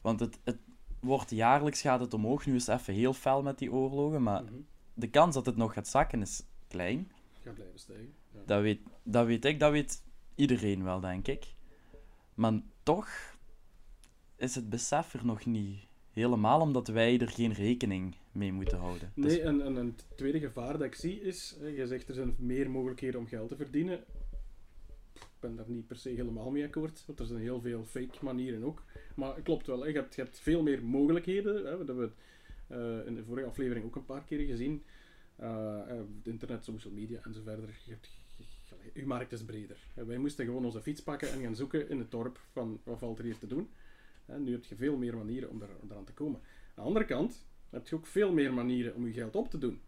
Want 0.00 0.20
het, 0.20 0.38
het 0.44 0.58
wordt 1.00 1.30
jaarlijks 1.30 1.80
gaat 1.80 2.00
het 2.00 2.14
omhoog. 2.14 2.46
Nu 2.46 2.54
is 2.54 2.66
het 2.66 2.80
even 2.80 2.94
heel 2.94 3.12
fel 3.12 3.42
met 3.42 3.58
die 3.58 3.72
oorlogen. 3.72 4.22
Maar 4.22 4.42
Mhm. 4.42 4.52
de 4.94 5.10
kans 5.10 5.34
dat 5.34 5.46
het 5.46 5.56
nog 5.56 5.72
gaat 5.72 5.88
zakken 5.88 6.20
is 6.20 6.42
klein. 6.68 7.10
Gaat 7.44 7.54
blijven 7.54 7.78
stijgen. 7.78 8.14
Ja. 8.32 8.40
Dat 8.46 8.62
weet, 8.62 8.80
dat 9.02 9.26
weet 9.26 9.44
ik, 9.44 9.60
dat 9.60 9.70
weet 9.72 10.02
iedereen 10.34 10.82
wel, 10.84 11.00
denk 11.00 11.26
ik. 11.28 11.54
Maar 12.34 12.52
toch 12.82 13.08
is 14.36 14.54
het 14.54 14.68
besef 14.68 15.14
er 15.14 15.24
nog 15.24 15.44
niet 15.46 15.86
helemaal, 16.18 16.60
omdat 16.60 16.88
wij 16.88 17.18
er 17.18 17.28
geen 17.28 17.52
rekening 17.52 18.16
mee 18.32 18.52
moeten 18.52 18.78
houden. 18.78 19.12
Dus- 19.14 19.32
Nee, 19.32 19.42
en, 19.42 19.60
en, 19.60 19.76
en 19.76 19.86
het 19.86 20.04
tweede 20.14 20.40
gevaar 20.40 20.72
dat 20.72 20.86
ik 20.86 20.94
zie 20.94 21.20
is, 21.20 21.56
je 21.76 21.86
zegt 21.86 22.08
er 22.08 22.14
zijn 22.14 22.34
meer 22.38 22.70
mogelijkheden 22.70 23.20
om 23.20 23.26
geld 23.26 23.48
te 23.48 23.56
verdienen. 23.56 24.04
Ik 25.14 25.44
ben 25.44 25.56
daar 25.56 25.70
niet 25.70 25.86
per 25.86 25.96
se 25.96 26.08
helemaal 26.08 26.50
mee 26.50 26.64
akkoord, 26.64 27.02
want 27.06 27.20
er 27.20 27.26
zijn 27.26 27.40
heel 27.40 27.60
veel 27.60 27.84
fake 27.84 28.18
manieren 28.24 28.64
ook. 28.64 28.84
Maar 29.14 29.34
het 29.34 29.44
klopt 29.44 29.66
wel, 29.66 29.86
je, 29.86 29.92
hebt, 29.92 30.14
je 30.14 30.22
hebt 30.22 30.38
veel 30.38 30.62
meer 30.62 30.84
mogelijkheden. 30.84 31.54
Hè, 31.56 31.62
dat 31.62 31.86
hebben 31.86 31.98
we 31.98 32.10
eh, 32.74 33.06
in 33.06 33.14
de 33.14 33.24
vorige 33.24 33.46
aflevering 33.46 33.84
ook 33.84 33.96
een 33.96 34.04
paar 34.04 34.24
keer 34.24 34.46
gezien. 34.46 34.82
Eh, 35.36 35.90
eh, 35.90 36.00
internet, 36.22 36.64
social 36.64 36.92
media 36.92 37.20
en 37.22 37.34
zo 37.34 37.40
verder. 37.44 37.80
Je 37.84 37.90
hebt, 37.90 38.10
je 38.94 39.06
markt 39.06 39.32
is 39.32 39.44
breder. 39.44 39.76
Wij 39.94 40.18
moesten 40.18 40.44
gewoon 40.44 40.64
onze 40.64 40.82
fiets 40.82 41.02
pakken 41.02 41.32
en 41.32 41.40
gaan 41.42 41.56
zoeken 41.56 41.88
in 41.88 41.98
het 41.98 42.10
dorp 42.10 42.40
van 42.52 42.80
wat 42.84 42.98
valt 42.98 43.18
er 43.18 43.24
hier 43.24 43.38
te 43.38 43.46
doen. 43.46 43.68
Nu 44.36 44.52
heb 44.52 44.64
je 44.64 44.76
veel 44.76 44.96
meer 44.96 45.16
manieren 45.16 45.50
om, 45.50 45.58
daaraan 45.58 46.04
te 46.04 46.12
komen. 46.12 46.40
Aan 46.40 46.74
de 46.74 46.80
andere 46.80 47.04
kant 47.04 47.46
heb 47.70 47.86
je 47.88 47.94
ook 47.96 48.06
veel 48.06 48.32
meer 48.32 48.52
manieren 48.54 48.94
om 48.94 49.06
je 49.06 49.12
geld 49.12 49.36
op 49.36 49.50
te 49.50 49.58
doen. 49.58 49.80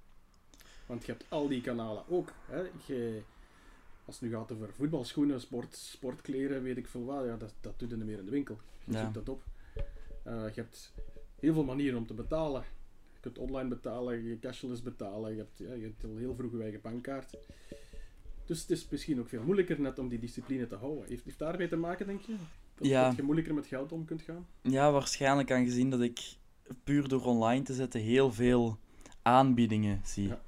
Want 0.87 1.07
je 1.07 1.13
hebt 1.13 1.25
al 1.29 1.49
die 1.49 1.61
kanalen 1.61 2.05
ook. 2.09 2.33
Hè. 2.47 2.61
Je, 2.87 3.23
als 4.05 4.21
het 4.21 4.29
nu 4.31 4.37
gaat 4.37 4.53
over 4.53 4.73
voetbalschoenen, 4.73 5.41
sport, 5.41 5.77
sportkleren, 5.77 6.63
weet 6.63 6.77
ik 6.77 6.87
veel 6.89 7.05
wat, 7.05 7.25
ja, 7.25 7.37
dat, 7.37 7.55
dat 7.61 7.79
doe 7.79 7.89
je 7.89 7.97
niet 7.97 8.05
meer 8.07 8.19
in 8.19 8.25
de 8.25 8.31
winkel. 8.31 8.59
Je 8.85 8.93
Ja. 8.93 9.01
zoekt 9.01 9.15
dat 9.15 9.29
op. 9.29 9.43
Eh, 10.23 10.45
je 10.55 10.61
hebt 10.61 10.93
heel 11.39 11.53
veel 11.55 11.65
manieren 11.65 11.99
om 11.99 12.07
te 12.07 12.15
betalen. 12.15 12.65
Je 13.13 13.21
kunt 13.21 13.39
online 13.39 13.69
betalen, 13.69 14.23
je 14.25 14.39
cashless 14.39 14.83
betalen, 14.83 15.31
je 15.33 15.39
hebt, 15.39 15.59
ja, 15.59 15.73
je 15.73 15.83
hebt 15.83 16.05
al 16.05 16.17
heel 16.17 16.35
vroeg 16.35 16.53
je 16.53 16.63
eigen 16.63 16.81
bankkaart. 16.81 17.37
Dus 18.47 18.61
het 18.61 18.71
is 18.71 18.89
misschien 18.89 19.21
ook 19.21 19.29
veel 19.29 19.43
moeilijker 19.43 19.81
net 19.81 19.99
om 19.99 20.09
die 20.09 20.19
discipline 20.19 20.67
te 20.67 20.75
houden. 20.75 21.05
Heeft, 21.09 21.25
heeft 21.25 21.39
daarmee 21.39 21.69
te 21.69 21.77
maken, 21.77 22.07
denk 22.07 22.21
je? 22.21 22.35
Dat, 22.81 22.89
Ja. 22.89 23.07
dat 23.07 23.17
je 23.17 23.23
moeilijker 23.23 23.55
met 23.55 23.67
geld 23.67 23.93
om 23.93 24.05
kunt 24.05 24.23
gaan? 24.23 24.47
Ja, 24.63 24.93
waarschijnlijk 24.93 25.53
aangezien 25.53 25.91
dat 25.91 26.01
ik 26.01 26.37
puur 26.85 27.09
door 27.09 27.25
online 27.25 27.63
te 27.63 27.75
zetten 27.75 28.01
heel 28.01 28.33
veel 28.33 28.79
aanbiedingen 29.23 30.01
zie. 30.05 30.29
Ja. 30.29 30.41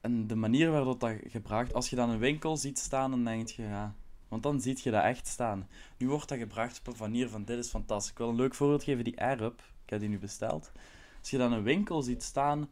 En 0.00 0.26
de 0.26 0.34
manier 0.34 0.70
waarop 0.70 1.00
dat 1.00 1.14
gebracht, 1.26 1.74
als 1.74 1.90
je 1.90 1.96
dan 1.96 2.10
een 2.10 2.18
winkel 2.18 2.56
ziet 2.56 2.78
staan, 2.78 3.10
dan 3.10 3.24
denk 3.24 3.48
je 3.48 3.62
ja. 3.62 3.94
Want 4.28 4.42
dan 4.42 4.60
zie 4.60 4.78
je 4.82 4.90
dat 4.90 5.02
echt 5.02 5.26
staan. 5.26 5.68
Nu 5.98 6.08
wordt 6.08 6.28
dat 6.28 6.38
gebracht 6.38 6.78
op 6.78 6.86
een 6.86 6.94
manier 6.98 7.28
van 7.28 7.44
dit 7.44 7.58
is 7.58 7.68
fantastisch. 7.68 8.10
Ik 8.10 8.18
wil 8.18 8.28
een 8.28 8.34
leuk 8.34 8.54
voorbeeld 8.54 8.84
geven, 8.84 9.04
die 9.04 9.20
Air-up. 9.20 9.62
Ik 9.84 9.90
heb 9.90 10.00
die 10.00 10.08
nu 10.08 10.18
besteld. 10.18 10.72
Als 11.20 11.30
je 11.30 11.38
dan 11.38 11.52
een 11.52 11.62
winkel 11.62 12.02
ziet 12.02 12.22
staan, 12.22 12.68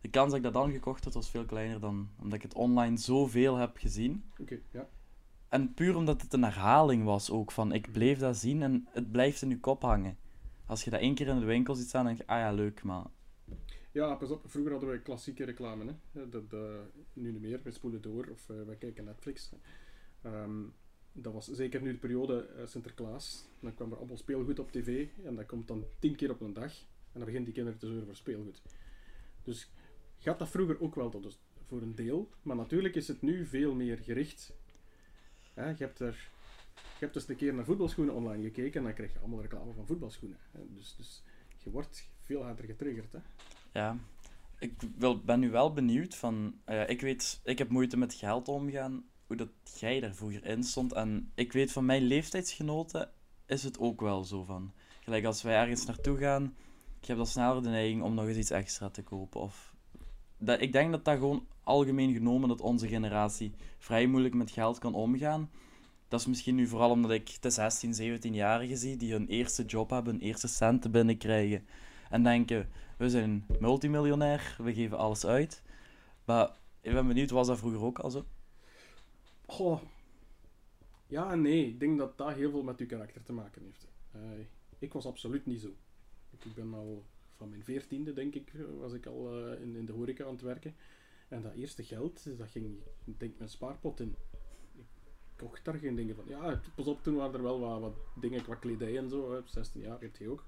de 0.00 0.08
kans 0.08 0.28
dat 0.28 0.36
ik 0.36 0.42
dat 0.42 0.52
dan 0.52 0.72
gekocht 0.72 1.04
had 1.04 1.14
was 1.14 1.30
veel 1.30 1.44
kleiner 1.44 1.80
dan 1.80 2.08
omdat 2.20 2.34
ik 2.36 2.42
het 2.42 2.54
online 2.54 2.96
zoveel 2.96 3.56
heb 3.56 3.76
gezien. 3.76 4.24
Oké, 4.40 4.58
ja. 4.70 4.88
En 5.48 5.74
puur 5.74 5.96
omdat 5.96 6.22
het 6.22 6.32
een 6.32 6.44
herhaling 6.44 7.04
was 7.04 7.30
ook 7.30 7.52
van 7.52 7.72
ik 7.72 7.92
bleef 7.92 8.18
dat 8.18 8.36
zien 8.36 8.62
en 8.62 8.88
het 8.90 9.10
blijft 9.10 9.42
in 9.42 9.48
je 9.48 9.60
kop 9.60 9.82
hangen. 9.82 10.18
Als 10.66 10.84
je 10.84 10.90
dat 10.90 11.00
één 11.00 11.14
keer 11.14 11.26
in 11.26 11.40
de 11.40 11.46
winkel 11.46 11.74
ziet 11.74 11.88
staan, 11.88 12.04
dan 12.04 12.14
denk 12.14 12.28
je, 12.28 12.34
ah 12.34 12.40
ja, 12.40 12.52
leuk, 12.52 12.82
maar... 12.82 13.04
Ja, 13.96 14.14
pas 14.14 14.30
op. 14.30 14.42
Vroeger 14.44 14.72
hadden 14.72 14.90
we 14.90 15.02
klassieke 15.02 15.44
reclame. 15.44 15.94
Hè. 16.12 16.28
Dat, 16.28 16.52
eh, 16.52 16.80
nu 17.12 17.32
niet 17.32 17.40
meer. 17.40 17.60
We 17.62 17.70
spoelen 17.70 18.02
door 18.02 18.28
of 18.30 18.50
eh, 18.50 18.56
we 18.66 18.76
kijken 18.76 19.04
Netflix. 19.04 19.52
Ehm, 20.22 20.62
dat 21.12 21.32
was 21.32 21.46
zeker 21.46 21.82
nu 21.82 21.92
de 21.92 21.98
periode 21.98 22.46
eh, 22.46 22.66
Sinterklaas. 22.66 23.48
Dan 23.60 23.74
kwam 23.74 23.90
er 23.90 23.96
allemaal 23.96 24.16
speelgoed 24.16 24.58
op 24.58 24.72
tv. 24.72 25.08
En 25.24 25.36
dat 25.36 25.46
komt 25.46 25.68
dan 25.68 25.84
tien 25.98 26.16
keer 26.16 26.30
op 26.30 26.40
een 26.40 26.52
dag. 26.52 26.72
En 27.12 27.22
dan 27.22 27.24
begint 27.24 27.44
die 27.44 27.54
kinderen 27.54 27.78
te 27.78 27.86
zeuren 27.86 28.06
voor 28.06 28.16
speelgoed. 28.16 28.62
Dus 29.42 29.70
gaat 30.18 30.38
dat 30.38 30.48
vroeger 30.48 30.80
ook 30.80 30.94
wel 30.94 31.10
tot 31.10 31.22
dus 31.22 31.38
voor 31.66 31.82
een 31.82 31.94
deel. 31.94 32.30
Maar 32.42 32.56
natuurlijk 32.56 32.94
is 32.94 33.08
het 33.08 33.22
nu 33.22 33.46
veel 33.46 33.74
meer 33.74 33.98
gericht. 33.98 34.56
Hè, 35.56 35.68
je 35.68 35.76
hebt 35.76 36.00
er... 36.00 36.28
Je 36.74 37.02
hebt 37.04 37.14
dus 37.14 37.28
een 37.28 37.36
keer 37.36 37.54
naar 37.54 37.64
voetbalschoenen 37.64 38.14
online 38.14 38.42
gekeken 38.42 38.78
en 38.78 38.82
dan 38.82 38.94
krijg 38.94 39.12
je 39.12 39.18
allemaal 39.18 39.40
reclame 39.40 39.72
van 39.72 39.86
voetbalschoenen. 39.86 40.38
Dus, 40.52 40.94
dus 40.96 41.22
je 41.56 41.70
wordt 41.70 42.08
veel 42.20 42.42
harder 42.42 42.64
getriggerd. 42.64 43.12
Hè? 43.12 43.18
Ja, 43.72 43.98
ik 44.58 44.72
wil, 44.96 45.20
ben 45.20 45.40
nu 45.40 45.50
wel 45.50 45.72
benieuwd 45.72 46.14
van... 46.14 46.60
eh, 46.64 46.88
ik 46.88 47.00
weet, 47.00 47.40
ik 47.44 47.58
heb 47.58 47.68
moeite 47.68 47.96
met 47.96 48.14
geld 48.14 48.48
omgaan, 48.48 49.04
hoe 49.26 49.36
dat 49.36 49.48
jij 49.78 50.00
daar 50.00 50.14
vroeger 50.14 50.44
in 50.44 50.62
stond. 50.64 50.92
En 50.92 51.32
ik 51.34 51.52
weet 51.52 51.72
van 51.72 51.84
mijn 51.84 52.02
leeftijdsgenoten 52.02 53.10
is 53.46 53.62
het 53.62 53.78
ook 53.78 54.00
wel 54.00 54.24
zo 54.24 54.44
van... 54.44 54.72
Gelijk 55.00 55.24
als 55.24 55.42
wij 55.42 55.56
ergens 55.56 55.86
naartoe 55.86 56.18
gaan, 56.18 56.56
ik 57.00 57.06
heb 57.06 57.16
dan 57.16 57.26
sneller 57.26 57.62
de 57.62 57.68
neiging 57.68 58.02
om 58.02 58.14
nog 58.14 58.26
eens 58.26 58.36
iets 58.36 58.50
extra 58.50 58.90
te 58.90 59.02
kopen. 59.02 59.40
Of, 59.40 59.74
dat, 60.38 60.60
ik 60.60 60.72
denk 60.72 60.90
dat 60.90 61.04
dat 61.04 61.18
gewoon 61.18 61.46
algemeen 61.66 62.12
genomen, 62.12 62.48
dat 62.48 62.60
onze 62.60 62.88
generatie 62.88 63.52
vrij 63.78 64.06
moeilijk 64.06 64.34
met 64.34 64.50
geld 64.50 64.78
kan 64.78 64.94
omgaan. 64.94 65.50
Dat 66.08 66.20
is 66.20 66.26
misschien 66.26 66.54
nu 66.54 66.66
vooral 66.66 66.90
omdat 66.90 67.10
ik 67.10 67.42
de 67.42 67.50
16, 67.50 67.92
17-jarigen 67.92 68.76
zie 68.76 68.96
die 68.96 69.12
hun 69.12 69.26
eerste 69.26 69.64
job 69.64 69.90
hebben, 69.90 70.12
hun 70.12 70.22
eerste 70.22 70.48
centen 70.48 70.90
binnenkrijgen. 70.90 71.66
En 72.10 72.22
denken, 72.22 72.68
we 72.98 73.10
zijn 73.10 73.46
multimiljonair, 73.60 74.56
we 74.62 74.74
geven 74.74 74.98
alles 74.98 75.26
uit. 75.26 75.62
Maar 76.24 76.50
ik 76.80 76.92
ben 76.92 77.06
benieuwd, 77.06 77.30
was 77.30 77.46
dat 77.46 77.58
vroeger 77.58 77.84
ook 77.84 77.98
al 77.98 78.10
zo? 78.10 78.24
Ja 81.06 81.30
en 81.32 81.42
nee. 81.42 81.66
Ik 81.66 81.80
denk 81.80 81.98
dat 81.98 82.18
dat 82.18 82.34
heel 82.34 82.50
veel 82.50 82.62
met 82.62 82.80
uw 82.80 82.86
karakter 82.86 83.22
te 83.22 83.32
maken 83.32 83.62
heeft. 83.62 83.86
Eh, 84.12 84.20
ik 84.78 84.92
was 84.92 85.06
absoluut 85.06 85.46
niet 85.46 85.60
zo. 85.60 85.68
Ik 86.30 86.44
ik 86.44 86.54
ben 86.54 86.74
al 86.74 87.04
van 87.36 87.48
mijn 87.48 87.64
veertiende, 87.64 88.12
denk 88.12 88.34
ik, 88.34 88.52
was 88.80 88.92
ik 88.92 89.06
al 89.06 89.30
eh, 89.32 89.60
in, 89.62 89.76
in 89.76 89.86
de 89.86 89.92
horeca 89.92 90.24
aan 90.24 90.32
het 90.32 90.42
werken. 90.42 90.74
En 91.28 91.42
dat 91.42 91.52
eerste 91.52 91.84
geld, 91.84 92.38
dat 92.38 92.48
ging, 92.50 92.78
denk, 93.04 93.38
mijn 93.38 93.50
spaarpot 93.50 94.00
in. 94.00 94.16
Ik, 94.74 94.86
kocht 95.36 95.64
daar 95.64 95.74
geen 95.74 95.94
dingen 95.94 96.14
van. 96.14 96.24
Ja, 96.28 96.60
pas 96.74 96.86
op, 96.86 97.02
toen 97.02 97.14
waren 97.14 97.34
er 97.34 97.42
wel 97.42 97.60
wat, 97.60 97.80
wat 97.80 97.96
dingen 98.20 98.42
qua 98.42 98.54
kledij 98.54 98.98
en 98.98 99.08
zo. 99.08 99.32
Hè. 99.32 99.38
Op 99.38 99.48
16 99.48 99.80
jaar 99.80 100.00
heb 100.00 100.16
je 100.16 100.28
ook. 100.28 100.44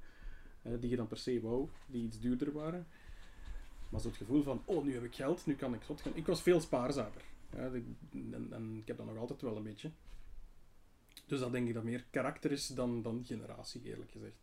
die 0.63 0.91
je 0.91 0.97
dan 0.97 1.07
per 1.07 1.17
se 1.17 1.41
wou, 1.41 1.69
die 1.87 2.03
iets 2.03 2.21
duurder 2.21 2.53
waren. 2.53 2.87
Maar 3.89 4.01
zo 4.01 4.09
het 4.09 4.17
gevoel 4.17 4.43
van, 4.43 4.63
oh, 4.65 4.85
nu 4.85 4.95
heb 4.95 5.05
ik 5.05 5.15
geld, 5.15 5.47
nu 5.47 5.55
kan 5.55 5.75
ik 5.75 5.83
zot 5.83 6.01
gaan. 6.01 6.17
Ik 6.17 6.27
was 6.27 6.43
veel 6.43 6.61
spaarzamer. 6.61 7.25
Ja, 7.53 7.71
en, 8.51 8.77
ik 8.81 8.87
heb 8.87 8.97
dat 8.97 9.07
nog 9.07 9.17
altijd 9.17 9.41
wel 9.41 9.57
een 9.57 9.63
beetje. 9.63 9.91
Dus 11.27 11.41
dat 11.41 11.53
denk 11.53 11.69
ik 11.69 11.75
dat 11.75 11.85
meer 11.85 12.05
karakter 12.11 12.51
is 12.51 12.67
dan, 12.67 13.03
dan 13.03 13.25
generatie, 13.25 13.83
eerlijk 13.85 14.11
gezegd. 14.11 14.37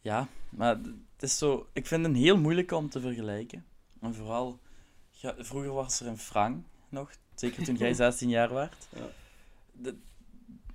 Ja, 0.00 0.28
maar 0.50 0.76
het 0.76 1.22
is 1.22 1.38
zo... 1.38 1.68
Ik 1.72 1.86
vind 1.86 2.06
het 2.06 2.16
heel 2.16 2.38
moeilijk 2.38 2.70
om 2.70 2.88
te 2.88 3.00
vergelijken. 3.00 3.64
En 4.00 4.14
vooral... 4.14 4.60
ja, 5.24 5.34
vroeger 5.38 5.72
was 5.72 6.00
er 6.00 6.06
een 6.06 6.18
frank 6.18 6.64
nog. 6.88 7.10
Zeker 7.34 7.64
toen 7.64 7.74
jij 7.76 7.94
16 8.04 8.28
jaar 8.28 8.54
werd. 8.54 8.88
Ja. 8.96 9.06
De- 9.72 9.96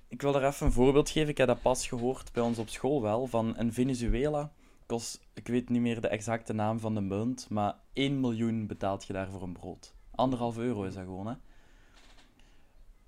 ik 0.08 0.22
wil 0.22 0.34
er 0.34 0.44
even 0.46 0.66
een 0.66 0.72
voorbeeld 0.72 1.10
geven. 1.10 1.28
Ik 1.28 1.36
heb 1.38 1.46
dat 1.46 1.62
pas 1.62 1.86
gehoord 1.88 2.32
bij 2.32 2.42
ons 2.42 2.58
op 2.58 2.68
school 2.68 3.02
wel. 3.02 3.26
Van 3.26 3.56
in 3.56 3.72
Venezuela 3.72 4.52
kost... 4.86 5.20
Ik 5.34 5.46
weet 5.46 5.68
niet 5.68 5.80
meer 5.80 6.00
de 6.00 6.08
exacte 6.08 6.52
naam 6.52 6.78
van 6.80 6.94
de 6.94 7.00
munt. 7.00 7.48
Maar 7.50 7.74
1 7.92 8.20
miljoen 8.20 8.66
betaalt 8.66 9.04
je 9.04 9.12
daar 9.12 9.30
voor 9.30 9.42
een 9.42 9.52
brood. 9.52 9.94
Anderhalf 10.10 10.56
euro 10.58 10.82
is 10.82 10.94
dat 10.94 11.04
gewoon, 11.04 11.26
hè. 11.26 11.34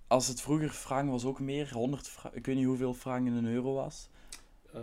Als 0.07 0.27
het 0.27 0.41
vroeger 0.41 0.71
frank 0.71 1.11
was 1.11 1.25
ook 1.25 1.41
meer, 1.41 1.73
100 1.73 2.09
frank, 2.09 2.35
ik 2.35 2.47
weet 2.47 2.57
niet 2.57 2.67
hoeveel 2.67 2.95
frank 2.95 3.27
in 3.27 3.33
een 3.33 3.47
euro 3.47 3.75
was. 3.75 4.09
Eh 4.73 4.81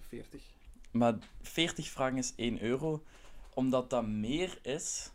40. 0.00 0.42
Maar 0.90 1.14
40 1.42 1.86
frank 1.88 2.16
is 2.16 2.32
1 2.36 2.62
euro. 2.62 3.02
Omdat 3.54 3.90
dat 3.90 4.06
meer 4.06 4.58
is, 4.62 5.10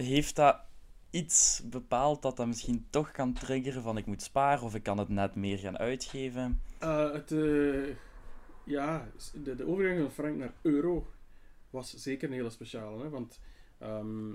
heeft 0.00 0.36
dat 0.36 0.56
iets 1.10 1.62
bepaald 1.64 2.22
dat 2.22 2.36
dat 2.36 2.46
misschien 2.46 2.86
toch 2.90 3.10
kan 3.10 3.32
triggeren 3.32 3.82
van 3.82 3.96
ik 3.96 4.06
moet 4.06 4.22
sparen 4.22 4.64
of 4.64 4.74
ik 4.74 4.82
kan 4.82 4.98
het 4.98 5.08
net 5.08 5.34
meer 5.34 5.58
gaan 5.58 5.78
uitgeven. 5.78 6.62
Eh, 6.78 7.12
het, 7.12 7.32
eh, 7.32 7.96
ja, 8.64 9.08
de, 9.42 9.54
de 9.54 9.66
overgang 9.66 10.00
van 10.00 10.10
frank 10.10 10.36
naar 10.36 10.52
euro 10.62 11.06
was 11.70 11.94
zeker 11.94 12.28
een 12.28 12.34
hele 12.34 12.50
speciale. 12.50 13.02
Hè? 13.02 13.08
Want 13.08 13.40
ehm, 13.78 14.30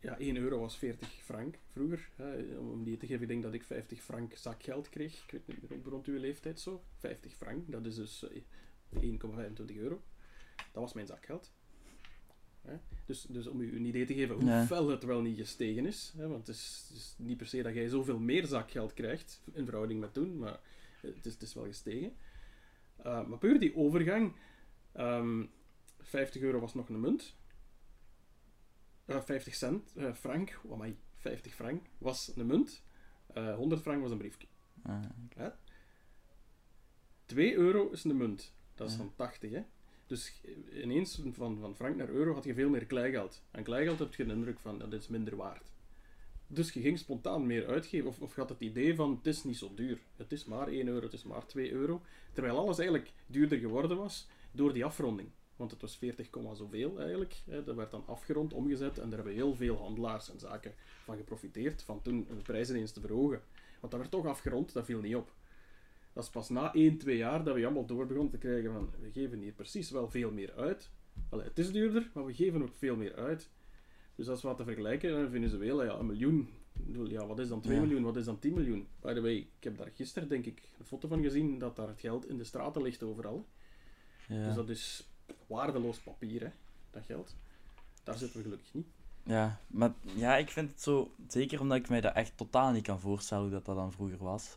ja, 0.00 0.18
1 0.18 0.36
euro 0.36 0.58
was 0.58 0.76
40 0.76 1.08
frank 1.08 1.58
vroeger. 1.72 2.08
Hè? 2.16 2.56
Om 2.56 2.84
die 2.84 2.96
te 2.96 3.06
geven, 3.06 3.22
ik 3.22 3.28
denk 3.28 3.42
dat 3.42 3.54
ik 3.54 3.64
50 3.64 4.02
frank 4.02 4.36
zakgeld 4.36 4.88
kreeg. 4.88 5.24
Ik 5.26 5.30
weet 5.30 5.46
niet 5.46 5.70
meer 5.70 5.80
rond 5.84 6.06
uw 6.06 6.18
leeftijd 6.18 6.60
zo. 6.60 6.84
50 6.96 7.34
frank, 7.34 7.70
dat 7.70 7.86
is 7.86 7.94
dus 7.94 8.28
eh, 8.28 8.42
1,25 9.02 9.76
euro. 9.76 10.02
Dat 10.72 10.82
was 10.82 10.92
mijn 10.92 11.06
zakgeld. 11.06 11.52
Hè? 12.64 12.76
Dus, 13.04 13.22
dus 13.22 13.46
om 13.46 13.60
u 13.60 13.76
een 13.76 13.84
idee 13.84 14.04
te 14.04 14.14
geven 14.14 14.34
hoe 14.34 14.66
fel 14.66 14.88
het 14.88 15.04
wel 15.04 15.20
niet 15.20 15.38
gestegen 15.38 15.86
is. 15.86 16.12
Hè? 16.16 16.28
Want 16.28 16.46
het 16.46 16.56
is, 16.56 16.84
het 16.88 16.96
is 16.96 17.14
niet 17.18 17.36
per 17.36 17.46
se 17.46 17.62
dat 17.62 17.74
jij 17.74 17.88
zoveel 17.88 18.18
meer 18.18 18.46
zakgeld 18.46 18.92
krijgt 18.92 19.42
in 19.52 19.64
verhouding 19.64 20.00
met 20.00 20.12
toen, 20.12 20.38
maar 20.38 20.60
het 21.00 21.26
is, 21.26 21.32
het 21.32 21.42
is 21.42 21.54
wel 21.54 21.64
gestegen. 21.64 22.16
Uh, 23.06 23.26
maar 23.26 23.38
puur 23.38 23.60
die 23.60 23.76
overgang. 23.76 24.32
ehm 24.92 25.44
50 25.98 26.42
euro 26.42 26.60
was 26.60 26.74
nog 26.74 26.88
een 26.88 27.00
munt. 27.00 27.36
Eh 29.04 29.20
50 29.20 29.54
cent, 29.54 29.92
eh, 29.96 30.14
frank, 30.14 30.60
oh 30.62 30.80
my, 30.80 30.96
50 31.14 31.54
frank 31.54 31.86
was 31.98 32.32
een 32.36 32.46
munt. 32.46 32.82
Eh 33.26 33.54
100 33.54 33.80
frank 33.82 34.02
was 34.02 34.10
een 34.10 34.18
briefje. 34.18 34.46
Ah, 34.82 35.52
2 37.26 37.54
euro 37.54 37.90
is 37.90 38.04
een 38.04 38.16
munt. 38.16 38.52
Dat 38.74 38.90
is 38.90 38.96
dan 38.96 39.12
80, 39.14 39.50
hè. 39.50 39.64
Dus 40.06 40.40
ineens 40.82 41.20
van, 41.32 41.58
van 41.58 41.76
frank 41.76 41.96
naar 41.96 42.08
euro 42.08 42.34
had 42.34 42.44
je 42.44 42.54
veel 42.54 42.68
meer 42.68 42.86
kleigeld. 42.86 43.42
En 43.50 43.62
kleigeld 43.62 43.98
heb 43.98 44.14
je 44.14 44.24
de 44.24 44.32
indruk 44.32 44.58
van, 44.58 44.78
dat 44.78 44.92
is 44.92 45.08
minder 45.08 45.36
waard. 45.36 45.72
Dus 46.46 46.72
je 46.72 46.80
ging 46.80 46.98
spontaan 46.98 47.46
meer 47.46 47.66
uitgeven, 47.66 48.08
of, 48.08 48.20
of 48.20 48.34
je 48.34 48.40
had 48.40 48.48
het 48.48 48.60
idee 48.60 48.94
van, 48.94 49.10
het 49.16 49.26
is 49.26 49.44
niet 49.44 49.56
zo 49.56 49.74
duur. 49.74 49.98
Het 50.16 50.32
is 50.32 50.44
maar 50.44 50.68
1 50.68 50.86
euro, 50.86 51.04
het 51.04 51.12
is 51.12 51.24
maar 51.24 51.46
2 51.46 51.72
euro. 51.72 52.02
Terwijl 52.32 52.58
alles 52.58 52.78
eigenlijk 52.78 53.12
duurder 53.26 53.58
geworden 53.58 53.96
was 53.96 54.28
door 54.52 54.72
die 54.72 54.84
afronding. 54.84 55.28
Want 55.56 55.70
het 55.70 55.80
was 55.80 55.96
40, 55.96 56.30
komma 56.30 56.54
zoveel 56.54 57.00
eigenlijk. 57.00 57.34
Dat 57.64 57.76
werd 57.76 57.90
dan 57.90 58.06
afgerond, 58.06 58.52
omgezet. 58.52 58.98
En 58.98 59.08
daar 59.08 59.18
hebben 59.18 59.34
heel 59.34 59.54
veel 59.54 59.76
handelaars 59.76 60.30
en 60.30 60.38
zaken 60.38 60.74
van 61.04 61.16
geprofiteerd. 61.16 61.82
Van 61.82 62.02
toen 62.02 62.26
de 62.28 62.42
prijzen 62.42 62.76
eens 62.76 62.92
te 62.92 63.00
verhogen. 63.00 63.42
Want 63.80 63.92
dat 63.92 64.00
werd 64.00 64.10
toch 64.10 64.26
afgerond, 64.26 64.72
dat 64.72 64.84
viel 64.84 65.00
niet 65.00 65.16
op. 65.16 65.32
Dat 66.14 66.24
is 66.24 66.30
pas 66.30 66.48
na 66.48 66.74
1, 66.74 66.98
2 66.98 67.16
jaar 67.16 67.44
dat 67.44 67.54
we 67.54 67.64
allemaal 67.64 67.86
door 67.86 68.06
begonnen 68.06 68.32
te 68.32 68.38
krijgen 68.38 68.72
van 68.72 68.90
we 69.00 69.10
geven 69.10 69.38
hier 69.38 69.52
precies 69.52 69.90
wel 69.90 70.10
veel 70.10 70.30
meer 70.32 70.52
uit. 70.56 70.90
Allee, 71.28 71.44
het 71.46 71.58
is 71.58 71.72
duurder, 71.72 72.10
maar 72.14 72.24
we 72.24 72.34
geven 72.34 72.62
ook 72.62 72.74
veel 72.74 72.96
meer 72.96 73.14
uit. 73.14 73.50
Dus 74.14 74.26
dat 74.26 74.36
is 74.36 74.42
wat 74.42 74.56
te 74.56 74.64
vergelijken. 74.64 75.18
In 75.18 75.30
Venezuela, 75.30 75.82
ja, 75.84 75.94
een 75.98 76.06
miljoen. 76.06 76.48
Ik 76.78 76.86
bedoel, 76.86 77.08
Ja, 77.10 77.26
wat 77.26 77.38
is 77.38 77.48
dan 77.48 77.60
2 77.60 77.76
Ja. 77.76 77.82
miljoen? 77.82 78.02
Wat 78.02 78.16
is 78.16 78.24
dan 78.24 78.38
10 78.38 78.54
miljoen? 78.54 78.86
By 79.00 79.12
the 79.14 79.20
way, 79.20 79.34
ik 79.36 79.48
heb 79.64 79.78
daar 79.78 79.90
gisteren 79.94 80.28
denk 80.28 80.46
ik 80.46 80.62
een 80.78 80.84
foto 80.84 81.08
van 81.08 81.22
gezien 81.22 81.58
dat 81.58 81.76
daar 81.76 81.88
het 81.88 82.00
geld 82.00 82.28
in 82.28 82.36
de 82.36 82.44
straten 82.44 82.82
ligt 82.82 83.02
overal. 83.02 83.46
ja. 84.28 84.46
Dus 84.46 84.54
dat 84.54 84.68
is 84.68 85.08
waardeloos 85.46 85.98
papier, 85.98 86.40
hè, 86.42 86.50
dat 86.90 87.04
geld. 87.04 87.36
Daar 88.04 88.18
zitten 88.18 88.36
we 88.36 88.42
gelukkig 88.44 88.74
niet. 88.74 88.86
Ja, 89.22 89.58
maar 89.66 89.92
ja, 90.16 90.36
ik 90.36 90.50
vind 90.50 90.70
het 90.70 90.80
zo, 90.80 91.10
zeker 91.28 91.60
omdat 91.60 91.78
ik 91.78 91.88
mij 91.88 92.00
dat 92.00 92.14
echt 92.14 92.36
totaal 92.36 92.72
niet 92.72 92.82
kan 92.84 93.00
voorstellen 93.00 93.42
hoe 93.44 93.52
dat, 93.52 93.64
dat 93.64 93.76
dan 93.76 93.92
vroeger 93.92 94.18
was. 94.18 94.56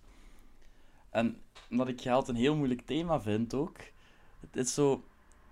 En 1.09 1.41
omdat 1.69 1.87
ik 1.87 2.01
geld 2.01 2.27
een 2.27 2.35
heel 2.35 2.55
moeilijk 2.55 2.81
thema 2.81 3.21
vind 3.21 3.53
ook. 3.53 3.77
Het 4.39 4.55
is 4.55 4.73
zo, 4.73 5.03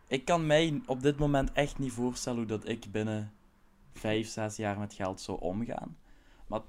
ik 0.07 0.25
kan 0.25 0.45
mij 0.45 0.81
op 0.85 1.01
dit 1.01 1.17
moment 1.17 1.51
echt 1.51 1.79
niet 1.79 1.91
voorstellen 1.91 2.37
hoe 2.37 2.47
dat 2.47 2.67
ik 2.67 2.91
binnen 2.91 3.33
vijf, 3.93 4.27
zes 4.27 4.55
jaar 4.55 4.79
met 4.79 4.93
geld 4.93 5.21
zou 5.21 5.39
omgaan. 5.39 5.97
Maar 6.47 6.61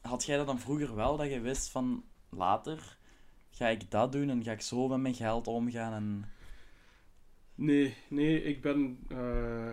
had 0.00 0.24
jij 0.24 0.36
dat 0.36 0.46
dan 0.46 0.58
vroeger 0.58 0.94
wel, 0.94 1.16
dat 1.16 1.30
je 1.30 1.40
wist 1.40 1.68
van 1.70 2.04
later 2.28 2.98
ga 3.50 3.68
ik 3.68 3.90
dat 3.90 4.12
doen 4.12 4.30
en 4.30 4.42
ga 4.42 4.52
ik 4.52 4.60
zo 4.60 4.88
met 4.88 5.00
mijn 5.00 5.14
geld 5.14 5.46
omgaan 5.46 5.92
en... 5.92 6.24
Nee, 7.54 7.94
nee, 8.08 8.42
ik 8.42 8.62
ben 8.62 8.98
eh, 9.08 9.72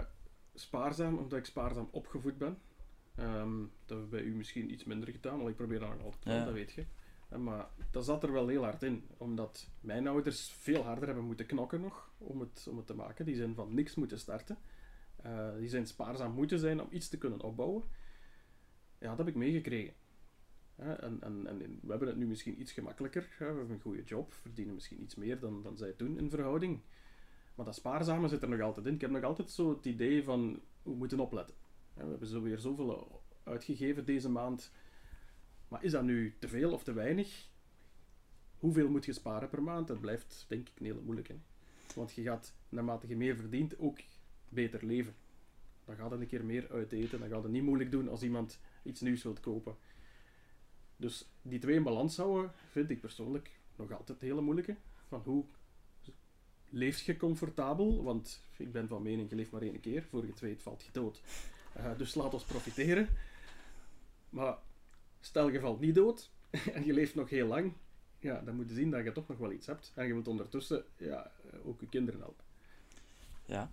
spaarzaam 0.54 1.18
omdat 1.18 1.40
ik 1.40 1.46
spaarzaam 1.46 1.88
opgevoed 1.92 2.38
ben. 2.38 2.58
Ehm, 3.16 3.60
dat 3.86 3.98
hebben 3.98 4.10
bij 4.10 4.22
u 4.22 4.36
misschien 4.36 4.72
iets 4.72 4.84
minder 4.84 5.10
gedaan, 5.12 5.38
want 5.38 5.50
ik 5.50 5.56
probeer 5.56 5.80
dat 5.80 5.90
nog 5.90 6.04
altijd 6.04 6.24
Ja. 6.24 6.46
dat 6.46 6.54
weet 6.54 6.72
je. 6.72 6.86
Maar 7.40 7.70
dat 7.92 8.06
zat 8.06 8.24
er 8.24 8.32
wel 8.32 8.48
heel 8.48 8.64
hard 8.64 8.84
in, 8.84 9.08
omdat 9.18 9.70
mijn 9.82 10.08
ouders 10.08 10.50
veel 10.50 10.84
harder 10.84 11.06
hebben 11.06 11.26
moeten 11.26 11.46
knokken 11.46 11.82
nog 11.82 12.12
om 12.18 12.40
het, 12.40 12.68
om 12.70 12.78
het 12.78 12.88
te 12.88 12.94
maken. 12.94 13.26
Die 13.26 13.36
zijn 13.36 13.56
van 13.56 13.74
niks 13.74 13.96
moeten 13.96 14.20
starten. 14.20 14.58
Eh, 15.16 15.56
die 15.58 15.70
zijn 15.70 15.88
spaarzaam 15.88 16.34
moeten 16.34 16.60
zijn 16.60 16.82
om 16.82 16.88
iets 16.92 17.10
te 17.10 17.18
kunnen 17.18 17.42
opbouwen. 17.42 17.84
Ja, 19.00 19.08
dat 19.08 19.18
heb 19.18 19.28
ik 19.28 19.36
meegekregen. 19.36 19.94
En, 20.76 21.20
we 21.82 21.90
hebben 21.90 22.08
het 22.08 22.18
nu 22.18 22.26
misschien 22.26 22.62
iets 22.62 22.72
gemakkelijker. 22.72 23.36
We 23.40 23.46
hebben 23.46 23.70
een 23.70 23.80
goede 23.80 24.04
job, 24.04 24.34
verdienen 24.34 24.74
misschien 24.74 25.02
iets 25.02 25.16
meer 25.16 25.40
dan, 25.40 25.64
dan 25.64 25.78
zij 25.78 25.92
toen 25.92 26.18
in 26.18 26.30
verhouding. 26.30 26.82
Maar 27.56 27.66
dat 27.66 27.76
spaarzame 27.76 28.28
zit 28.28 28.42
er 28.42 28.50
nog 28.50 28.62
altijd 28.62 28.86
in. 28.86 28.94
Ik 28.94 29.02
heb 29.02 29.10
nog 29.10 29.24
altijd 29.24 29.52
zo 29.52 29.70
het 29.70 29.86
idee 29.86 30.24
van, 30.24 30.62
we 30.84 30.92
moeten 30.92 31.20
opletten. 31.20 31.56
We 31.94 32.04
hebben 32.06 32.28
zo 32.28 32.42
weer 32.42 32.60
zoveel 32.60 33.22
uitgegeven 33.44 34.06
deze 34.06 34.30
maand. 34.30 34.72
Maar 35.72 35.84
is 35.84 35.92
dat 35.92 36.04
nu 36.04 36.36
te 36.40 36.48
veel 36.48 36.72
of 36.72 36.84
te 36.84 36.94
weinig? 36.94 37.48
Hoeveel 38.58 38.90
moet 38.90 39.06
je 39.06 39.14
sparen 39.14 39.50
per 39.50 39.64
maand? 39.64 39.88
Dat 39.88 40.02
blijft 40.02 40.46
denk 40.48 40.70
ik 40.70 40.80
een 40.80 40.86
hele 40.86 41.02
moeilijk. 41.02 41.28
Hè? 41.28 41.36
Want 41.96 42.12
je 42.14 42.22
gaat, 42.22 42.54
naarmate 42.70 43.08
je 43.08 43.16
meer 43.16 43.36
verdient, 43.36 43.80
ook 43.80 44.00
beter 44.50 44.86
leven. 44.86 45.16
Dan 45.86 45.96
gaat 45.96 46.12
het 46.12 46.22
een 46.22 46.28
keer 46.28 46.46
meer 46.46 46.72
uit 46.72 46.92
eten. 46.92 47.20
Dan 47.20 47.30
gaat 47.30 47.44
het 47.44 47.52
niet 47.52 47.64
moeilijk 47.64 47.92
doen 47.92 48.10
als 48.10 48.24
iemand 48.24 48.60
iets 48.84 49.02
nieuws 49.02 49.24
wilt 49.24 49.40
kopen. 49.40 49.76
Dus 50.98 51.30
die 51.42 51.60
twee 51.60 51.76
in 51.76 51.84
balans 51.84 52.18
houden, 52.18 52.52
vind 52.70 52.90
ik 52.90 53.02
persoonlijk 53.02 53.60
nog 53.76 53.92
altijd 53.92 54.22
een 54.22 54.28
hele 54.28 54.42
moeilijke. 54.42 54.76
Van 55.08 55.22
hoe 55.22 55.46
leef 56.70 57.02
je 57.02 57.18
comfortabel? 57.18 58.04
Want 58.04 58.44
ik 58.58 58.72
ben 58.72 58.88
van 58.88 59.02
mening, 59.02 59.30
je 59.30 59.36
leeft 59.36 59.52
maar 59.52 59.62
één 59.62 59.80
keer. 59.80 60.04
Voor 60.04 60.26
je 60.26 60.48
het 60.48 60.62
valt 60.62 60.84
je 60.84 60.92
dood. 60.92 61.22
Eh, 61.74 61.98
dus 61.98 62.16
laat 62.16 62.34
ons 62.34 62.44
profiteren. 62.44 63.08
Maar 64.30 64.58
stel 65.22 65.50
je 65.50 65.60
valt 65.60 65.80
niet 65.80 65.96
dood 65.96 66.32
en 66.74 66.86
je 66.86 66.94
leeft 66.94 67.16
nog 67.16 67.30
heel 67.30 67.48
lang. 67.48 67.74
Ja, 68.20 68.42
dan 68.42 68.56
moet 68.56 68.70
je 68.70 68.76
zien 68.76 68.92
dat 68.92 69.04
je 69.04 69.12
toch 69.12 69.28
nog 69.28 69.38
wel 69.38 69.52
iets 69.52 69.68
hebt. 69.68 69.92
En 69.96 70.08
je 70.08 70.14
moet 70.14 70.28
ondertussen 70.28 70.84
ja, 70.98 71.32
eh, 71.52 71.68
ook 71.68 71.80
je 71.80 71.90
kinderen 71.90 72.20
helpen. 72.20 72.46
Ja. 73.46 73.72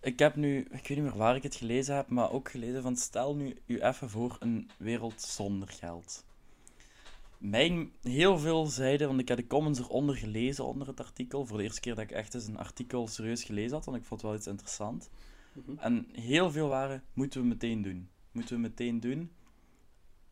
Ik 0.00 0.18
heb 0.18 0.36
nu, 0.36 0.58
ik 0.58 0.70
weet 0.70 0.88
niet 0.88 1.02
meer 1.02 1.16
waar 1.16 1.36
ik 1.36 1.42
het 1.42 1.54
gelezen 1.54 1.96
heb, 1.96 2.08
maar 2.08 2.30
ook 2.32 2.50
gelezen 2.50 2.82
van 2.82 2.96
stel 2.96 3.36
nu 3.36 3.56
u 3.66 3.80
even 3.80 4.10
voor 4.10 4.36
een 4.40 4.70
wereld 4.76 5.22
zonder 5.22 5.68
geld. 5.68 6.24
Mijn, 7.38 7.92
heel 8.02 8.38
veel 8.38 8.66
zeiden, 8.66 9.08
want 9.08 9.20
ik 9.20 9.28
heb 9.28 9.36
de 9.36 9.46
comments 9.46 9.78
eronder 9.78 10.16
gelezen 10.16 10.64
onder 10.64 10.86
het 10.86 11.00
artikel, 11.00 11.46
voor 11.46 11.56
de 11.56 11.62
eerste 11.62 11.80
keer 11.80 11.94
dat 11.94 12.04
ik 12.04 12.10
echt 12.10 12.34
eens 12.34 12.46
een 12.46 12.58
artikel 12.58 13.08
serieus 13.08 13.44
gelezen 13.44 13.72
had, 13.72 13.84
want 13.84 13.96
ik 13.96 14.04
vond 14.04 14.20
het 14.20 14.30
wel 14.30 14.38
iets 14.38 14.46
interessant. 14.46 15.10
Mhm. 15.52 15.78
En 15.78 16.06
heel 16.12 16.50
veel 16.50 16.68
waren, 16.68 17.02
moeten 17.12 17.40
we 17.40 17.46
meteen 17.46 17.82
doen. 17.82 18.08
Moeten 18.32 18.54
we 18.54 18.60
meteen 18.60 19.00
doen. 19.00 19.30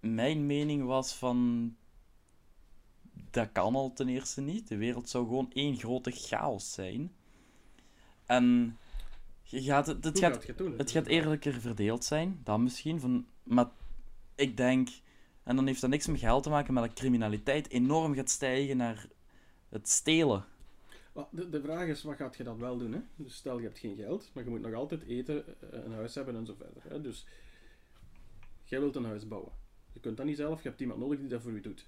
Mijn 0.02 0.46
mening 0.46 0.84
was 0.84 1.14
van, 1.14 1.76
dat 3.30 3.52
kan 3.52 3.74
al 3.74 3.92
ten 3.92 4.08
eerste 4.08 4.40
niet. 4.40 4.68
De 4.68 4.76
wereld 4.76 5.08
zou 5.08 5.24
gewoon 5.24 5.50
één 5.52 5.76
grote 5.76 6.10
chaos 6.10 6.72
zijn. 6.72 7.12
En 8.26 8.76
je 9.42 9.62
gaat, 9.62 9.86
het, 9.86 10.18
gaat, 10.18 10.46
het 10.76 10.90
gaat 10.90 11.06
eerlijker 11.06 11.60
verdeeld 11.60 12.04
zijn, 12.04 12.40
dan 12.44 12.62
misschien. 12.62 13.00
Van, 13.00 13.26
maar 13.42 13.70
ik 14.34 14.56
denk, 14.56 14.88
En 15.42 15.56
dan 15.56 15.66
heeft 15.66 15.80
dat 15.80 15.90
niks 15.90 16.06
met 16.06 16.20
geld 16.20 16.42
te 16.42 16.50
maken, 16.50 16.74
maar 16.74 16.86
dat 16.86 16.96
criminaliteit 16.96 17.70
enorm 17.70 18.14
gaat 18.14 18.30
stijgen 18.30 18.76
naar 18.76 19.06
het 19.68 19.88
stelen. 19.88 20.44
De, 21.30 21.48
de 21.48 21.60
vraag 21.60 21.86
is, 21.86 22.02
wat 22.02 22.16
gaat 22.16 22.36
je 22.36 22.44
dan 22.44 22.58
wel 22.58 22.78
doen? 22.78 22.92
Hè? 22.92 23.00
Dus 23.16 23.34
stel 23.34 23.58
je 23.58 23.64
hebt 23.64 23.78
geen 23.78 23.96
geld, 23.96 24.30
maar 24.32 24.44
je 24.44 24.50
moet 24.50 24.60
nog 24.60 24.74
altijd 24.74 25.02
eten, 25.02 25.44
eh, 25.46 25.84
een 25.84 25.92
huis 25.92 26.14
hebben 26.14 26.36
en 26.36 26.46
zo 26.46 26.54
verder. 26.54 26.82
Hè? 26.88 27.00
Dus 27.00 27.26
jij 28.64 28.80
wilt 28.80 28.96
een 28.96 29.04
huis 29.04 29.28
bouwen. 29.28 29.61
Je 29.92 30.00
kunt 30.00 30.16
dat 30.16 30.26
niet 30.26 30.36
zelf, 30.36 30.62
je 30.62 30.68
hebt 30.68 30.80
iemand 30.80 31.00
nodig 31.00 31.18
die 31.18 31.28
dat 31.28 31.42
voor 31.42 31.52
je 31.52 31.60
doet. 31.60 31.86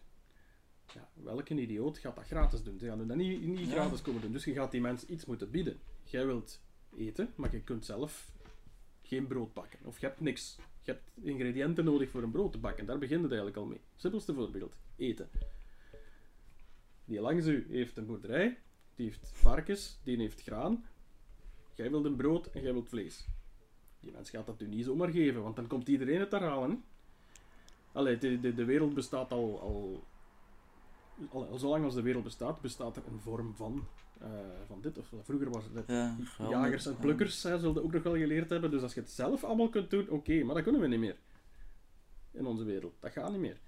Ja, 0.94 1.08
welke 1.14 1.54
idioot 1.54 1.98
gaat 1.98 2.16
dat 2.16 2.24
gratis 2.24 2.62
doen? 2.62 2.78
Ze 2.78 2.86
gaan 2.86 3.06
dat 3.06 3.16
niet, 3.16 3.42
niet 3.42 3.70
gratis 3.70 4.02
komen 4.02 4.20
doen. 4.20 4.32
Dus 4.32 4.44
je 4.44 4.52
gaat 4.52 4.70
die 4.70 4.80
mensen 4.80 5.12
iets 5.12 5.24
moeten 5.24 5.50
bieden. 5.50 5.78
Jij 6.02 6.26
wilt 6.26 6.60
eten, 6.96 7.32
maar 7.36 7.52
je 7.52 7.60
kunt 7.60 7.84
zelf 7.84 8.32
geen 9.02 9.26
brood 9.26 9.52
bakken. 9.52 9.78
Of 9.82 10.00
je 10.00 10.06
hebt 10.06 10.20
niks. 10.20 10.56
Je 10.82 10.90
hebt 10.90 11.10
ingrediënten 11.22 11.84
nodig 11.84 12.10
voor 12.10 12.22
een 12.22 12.30
brood 12.30 12.52
te 12.52 12.58
bakken. 12.58 12.86
Daar 12.86 12.98
begint 12.98 13.22
het 13.22 13.30
eigenlijk 13.30 13.60
al 13.60 13.66
mee. 13.66 13.80
Simpelste 13.96 14.34
voorbeeld. 14.34 14.76
Eten. 14.96 15.28
Die 17.04 17.20
langs 17.20 17.46
u 17.46 17.66
heeft 17.70 17.96
een 17.96 18.06
boerderij. 18.06 18.58
Die 18.94 19.06
heeft 19.06 19.30
varkens. 19.32 19.98
Die 20.02 20.16
heeft 20.16 20.42
graan. 20.42 20.84
Jij 21.74 21.90
wilt 21.90 22.04
een 22.04 22.16
brood 22.16 22.46
en 22.46 22.62
jij 22.62 22.72
wilt 22.72 22.88
vlees. 22.88 23.26
Die 24.00 24.12
mens 24.12 24.30
gaat 24.30 24.46
dat 24.46 24.60
u 24.60 24.66
niet 24.66 24.84
zomaar 24.84 25.10
geven, 25.10 25.42
want 25.42 25.56
dan 25.56 25.66
komt 25.66 25.88
iedereen 25.88 26.20
het 26.20 26.32
herhalen. 26.32 26.70
Hè? 26.70 26.76
Allee, 27.94 28.18
de, 28.18 28.40
de, 28.40 28.54
de 28.54 28.64
wereld 28.64 28.94
bestaat 28.94 29.32
al, 29.32 29.60
al, 29.60 30.04
al, 31.30 31.46
al 31.46 31.58
zolang 31.58 31.84
als 31.84 31.94
de 31.94 32.02
wereld 32.02 32.24
bestaat, 32.24 32.60
bestaat 32.60 32.96
er 32.96 33.02
een 33.06 33.20
vorm 33.20 33.54
van, 33.54 33.86
eh, 34.18 34.28
van 34.66 34.80
dit. 34.80 34.98
Of, 34.98 35.12
vroeger 35.22 35.50
was 35.50 35.64
het 35.72 35.86
Ja, 35.86 36.16
jagers 36.38 36.86
en 36.86 36.96
plukkers, 36.96 37.42
hè, 37.42 37.58
zullen 37.58 37.84
ook 37.84 37.92
nog 37.92 38.02
wel 38.02 38.16
geleerd 38.16 38.50
hebben. 38.50 38.70
Dus 38.70 38.82
als 38.82 38.94
je 38.94 39.00
het 39.00 39.10
zelf 39.10 39.44
allemaal 39.44 39.68
kunt 39.68 39.90
doen, 39.90 40.08
oké, 40.08 40.42
maar 40.42 40.54
dat 40.54 40.62
kunnen 40.62 40.80
we 40.80 40.86
niet 40.86 40.98
meer. 40.98 41.16
In 42.30 42.46
onze 42.46 42.64
wereld. 42.64 42.94
Dat 43.00 43.12
gaat 43.12 43.30
niet 43.30 43.40
meer. 43.40 43.60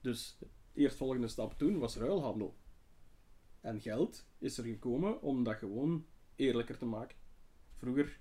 Dus 0.00 0.36
de 0.38 0.46
eerstvolgende 0.74 1.28
stap 1.28 1.58
toen 1.58 1.78
was 1.78 1.96
ruilhandel. 1.96 2.56
En 3.60 3.80
geld 3.80 4.26
is 4.38 4.58
er 4.58 4.64
gekomen 4.64 5.22
om 5.22 5.44
dat 5.44 5.56
gewoon 5.56 6.06
eerlijker 6.36 6.78
te 6.78 6.84
maken. 6.84 7.16
Vroeger, 7.76 8.18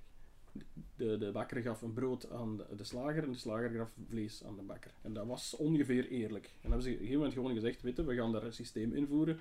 de, 0.95 1.17
de 1.17 1.31
bakker 1.31 1.61
gaf 1.61 1.81
een 1.81 1.93
brood 1.93 2.29
aan 2.31 2.57
de, 2.57 2.83
slager 2.83 3.23
en 3.23 3.31
de 3.31 3.37
slager 3.37 3.69
gaf 3.69 3.91
vlees 4.09 4.43
aan 4.43 4.55
de 4.55 4.61
bakker. 4.61 4.91
En 5.01 5.13
dat 5.13 5.25
was 5.25 5.55
ongeveer 5.55 6.07
eerlijk. 6.07 6.45
En 6.45 6.69
dan 6.69 6.71
hebben 6.71 6.81
ze 6.81 6.89
op 6.89 6.93
een 6.93 6.99
gegeven 6.99 7.17
moment 7.17 7.33
gewoon 7.33 7.53
gezegd, 7.53 7.81
weet 7.81 7.95
je, 7.95 8.05
we 8.05 8.15
gaan 8.15 8.31
daar 8.31 8.43
een 8.43 8.53
systeem 8.53 8.93
invoeren 8.93 9.39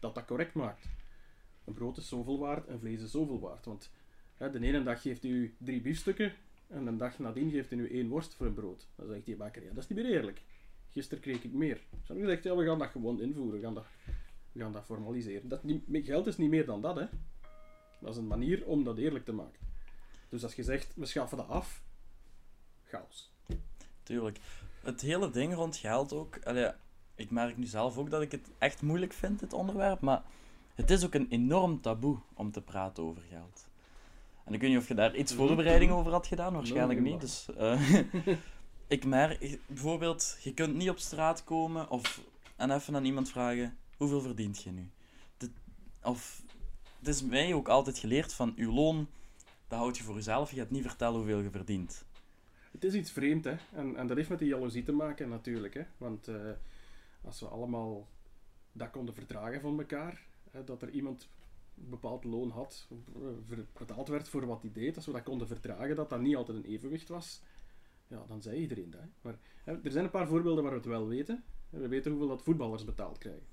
dat 0.00 0.14
dat 0.14 0.24
correct 0.24 0.54
maakt. 0.54 0.88
Een 1.64 1.74
brood 1.74 1.96
is 1.96 2.08
zoveel 2.08 2.38
waard 2.38 2.66
en 2.66 2.78
vlees 2.78 3.02
is 3.02 3.10
zoveel 3.10 3.40
waard. 3.40 3.64
Want 3.64 3.90
hè, 4.36 4.50
de 4.50 4.60
ene 4.60 4.82
dag 4.82 5.02
geeft 5.02 5.24
u 5.24 5.54
drie 5.58 5.80
biefstukken 5.80 6.32
en 6.66 6.84
de 6.84 6.96
dag 6.96 7.18
nadien 7.18 7.50
geeft 7.50 7.72
u 7.72 7.76
nu 7.76 7.90
één 7.90 8.08
worst 8.08 8.34
voor 8.34 8.46
een 8.46 8.54
brood. 8.54 8.88
Dan 8.96 9.06
zegt 9.06 9.24
die 9.24 9.36
bakker, 9.36 9.62
ja, 9.62 9.68
dat 9.68 9.82
is 9.82 9.88
niet 9.88 9.98
meer 9.98 10.12
eerlijk. 10.12 10.42
Gisteren 10.90 11.22
kreeg 11.22 11.44
ik 11.44 11.52
meer. 11.52 11.76
Ze 11.76 11.96
hebben 12.06 12.24
gezegd, 12.24 12.44
ja, 12.44 12.56
we 12.56 12.64
gaan 12.64 12.78
dat 12.78 12.88
gewoon 12.88 13.20
invoeren. 13.20 13.60
We 13.60 13.64
gaan 13.64 13.74
dat, 13.74 13.86
we 14.52 14.60
gaan 14.60 14.72
dat 14.72 14.84
formaliseren. 14.84 15.48
Dat, 15.48 15.60
geld 15.92 16.26
is 16.26 16.36
niet 16.36 16.50
meer 16.50 16.66
dan 16.66 16.80
dat, 16.80 16.96
hè. 16.96 17.06
Dat 18.00 18.10
is 18.10 18.16
een 18.16 18.26
manier 18.26 18.66
om 18.66 18.84
dat 18.84 18.98
eerlijk 18.98 19.24
te 19.24 19.32
maken. 19.32 19.60
Dus 20.30 20.42
als 20.42 20.54
je 20.54 20.62
zegt, 20.62 20.92
we 20.94 21.06
schaffen 21.06 21.36
dat 21.36 21.48
af, 21.48 21.82
chaos. 22.84 23.32
Tuurlijk. 24.02 24.38
Het 24.82 25.00
hele 25.00 25.30
ding 25.30 25.54
rond 25.54 25.76
geld 25.76 26.12
ook. 26.12 26.38
Allee, 26.44 26.70
ik 27.14 27.30
merk 27.30 27.56
nu 27.56 27.66
zelf 27.66 27.96
ook 27.98 28.10
dat 28.10 28.22
ik 28.22 28.30
het 28.32 28.50
echt 28.58 28.82
moeilijk 28.82 29.12
vind, 29.12 29.40
dit 29.40 29.52
onderwerp. 29.52 30.00
Maar 30.00 30.22
het 30.74 30.90
is 30.90 31.04
ook 31.04 31.14
een 31.14 31.28
enorm 31.30 31.80
taboe 31.80 32.18
om 32.34 32.50
te 32.52 32.60
praten 32.62 33.02
over 33.02 33.22
geld. 33.30 33.68
En 34.44 34.54
ik 34.54 34.60
weet 34.60 34.70
niet 34.70 34.78
of 34.78 34.88
je 34.88 34.94
daar 34.94 35.16
iets 35.16 35.34
voorbereiding 35.34 35.92
over 35.92 36.12
had 36.12 36.26
gedaan. 36.26 36.52
Waarschijnlijk 36.52 37.00
Nee, 37.00 37.12
niet. 37.12 37.20
Dus, 37.20 37.46
eh, 37.56 38.00
ik 38.86 39.04
merk 39.04 39.58
bijvoorbeeld, 39.66 40.36
je 40.42 40.54
kunt 40.54 40.74
niet 40.74 40.90
op 40.90 40.98
straat 40.98 41.44
komen 41.44 41.90
of 41.90 42.20
en 42.56 42.70
even 42.70 42.96
aan 42.96 43.04
iemand 43.04 43.30
vragen: 43.30 43.78
hoeveel 43.96 44.20
verdient 44.20 44.62
je 44.62 44.70
nu? 44.70 44.90
Dit- 45.36 45.50
of 46.02 46.42
het 46.98 47.08
is 47.08 47.22
mij 47.22 47.54
ook 47.54 47.68
altijd 47.68 47.98
geleerd 47.98 48.32
van 48.32 48.52
uw 48.56 48.72
loon, 48.72 49.08
dat 49.70 49.78
houd 49.78 49.96
je 49.96 50.02
voor 50.02 50.14
jezelf. 50.14 50.50
Je 50.50 50.56
gaat 50.56 50.70
niet 50.70 50.86
vertellen 50.86 51.16
hoeveel 51.16 51.40
je 51.40 51.50
verdient. 51.50 52.04
Het 52.70 52.84
is 52.84 52.94
iets 52.94 53.10
vreemd, 53.10 53.44
hè. 53.44 53.56
En, 53.72 53.96
en 53.96 54.06
dat 54.06 54.16
heeft 54.16 54.28
met 54.28 54.38
die 54.38 54.48
jaloezie 54.48 54.82
te 54.82 54.92
maken, 54.92 55.28
natuurlijk, 55.28 55.74
hè. 55.74 55.82
Want 55.98 56.28
eh, 56.28 56.50
als 57.24 57.40
we 57.40 57.46
allemaal 57.46 58.08
dat 58.72 58.90
konden 58.90 59.14
verdragen 59.14 59.60
van 59.60 59.78
elkaar, 59.78 60.22
hè, 60.50 60.64
dat 60.64 60.82
er 60.82 60.90
iemand 60.90 61.28
een 61.76 61.90
bepaald 61.90 62.24
loon 62.24 62.50
had, 62.50 62.86
eh, 63.50 63.58
betaald 63.78 64.08
werd 64.08 64.28
voor 64.28 64.46
wat 64.46 64.62
hij 64.62 64.72
deed, 64.72 64.96
als 64.96 65.06
we 65.06 65.12
dat 65.12 65.22
konden 65.22 65.46
verdragen, 65.46 65.96
dat 65.96 66.10
dat 66.10 66.20
niet 66.20 66.36
altijd 66.36 66.56
een 66.56 66.70
evenwicht 66.70 67.08
was, 67.08 67.42
ja, 68.06 68.24
dan 68.28 68.42
zei 68.42 68.60
iedereen 68.60 68.90
dat. 68.90 69.00
Hè. 69.00 69.06
Maar 69.20 69.38
hè, 69.64 69.72
er 69.82 69.90
zijn 69.90 70.04
een 70.04 70.10
paar 70.10 70.28
voorbeelden 70.28 70.62
waar 70.62 70.72
we 70.72 70.78
het 70.78 70.88
wel 70.88 71.06
weten. 71.06 71.44
We 71.70 71.88
weten 71.88 72.10
hoeveel 72.10 72.28
dat 72.28 72.42
voetballers 72.42 72.84
betaald 72.84 73.18
krijgen. 73.18 73.46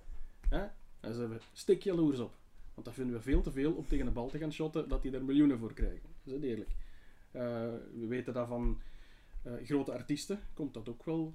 Hè? 0.49 0.67
Daar 0.99 1.29
we 1.29 1.37
stik 1.53 1.83
jaloers 1.83 2.19
op. 2.19 2.35
Want 2.77 2.89
dat 2.89 2.97
vinden 2.97 3.15
we 3.15 3.21
veel 3.21 3.41
te 3.41 3.51
veel 3.51 3.73
om 3.73 3.87
tegen 3.87 4.07
een 4.07 4.13
bal 4.13 4.29
te 4.29 4.37
gaan 4.37 4.53
shotten, 4.53 4.89
dat 4.89 5.01
die 5.01 5.11
er 5.11 5.25
miljoenen 5.25 5.59
voor 5.59 5.73
krijgen. 5.73 6.09
Dat 6.23 6.35
is 6.35 6.41
eerlijk. 6.41 6.69
Eh, 7.31 7.41
we 7.93 8.05
weten 8.07 8.33
dat 8.33 8.47
van 8.47 8.81
eh, 9.43 9.53
grote 9.63 9.93
artiesten 9.93 10.39
komt 10.53 10.73
dat 10.73 10.89
ook 10.89 11.03
wel. 11.03 11.33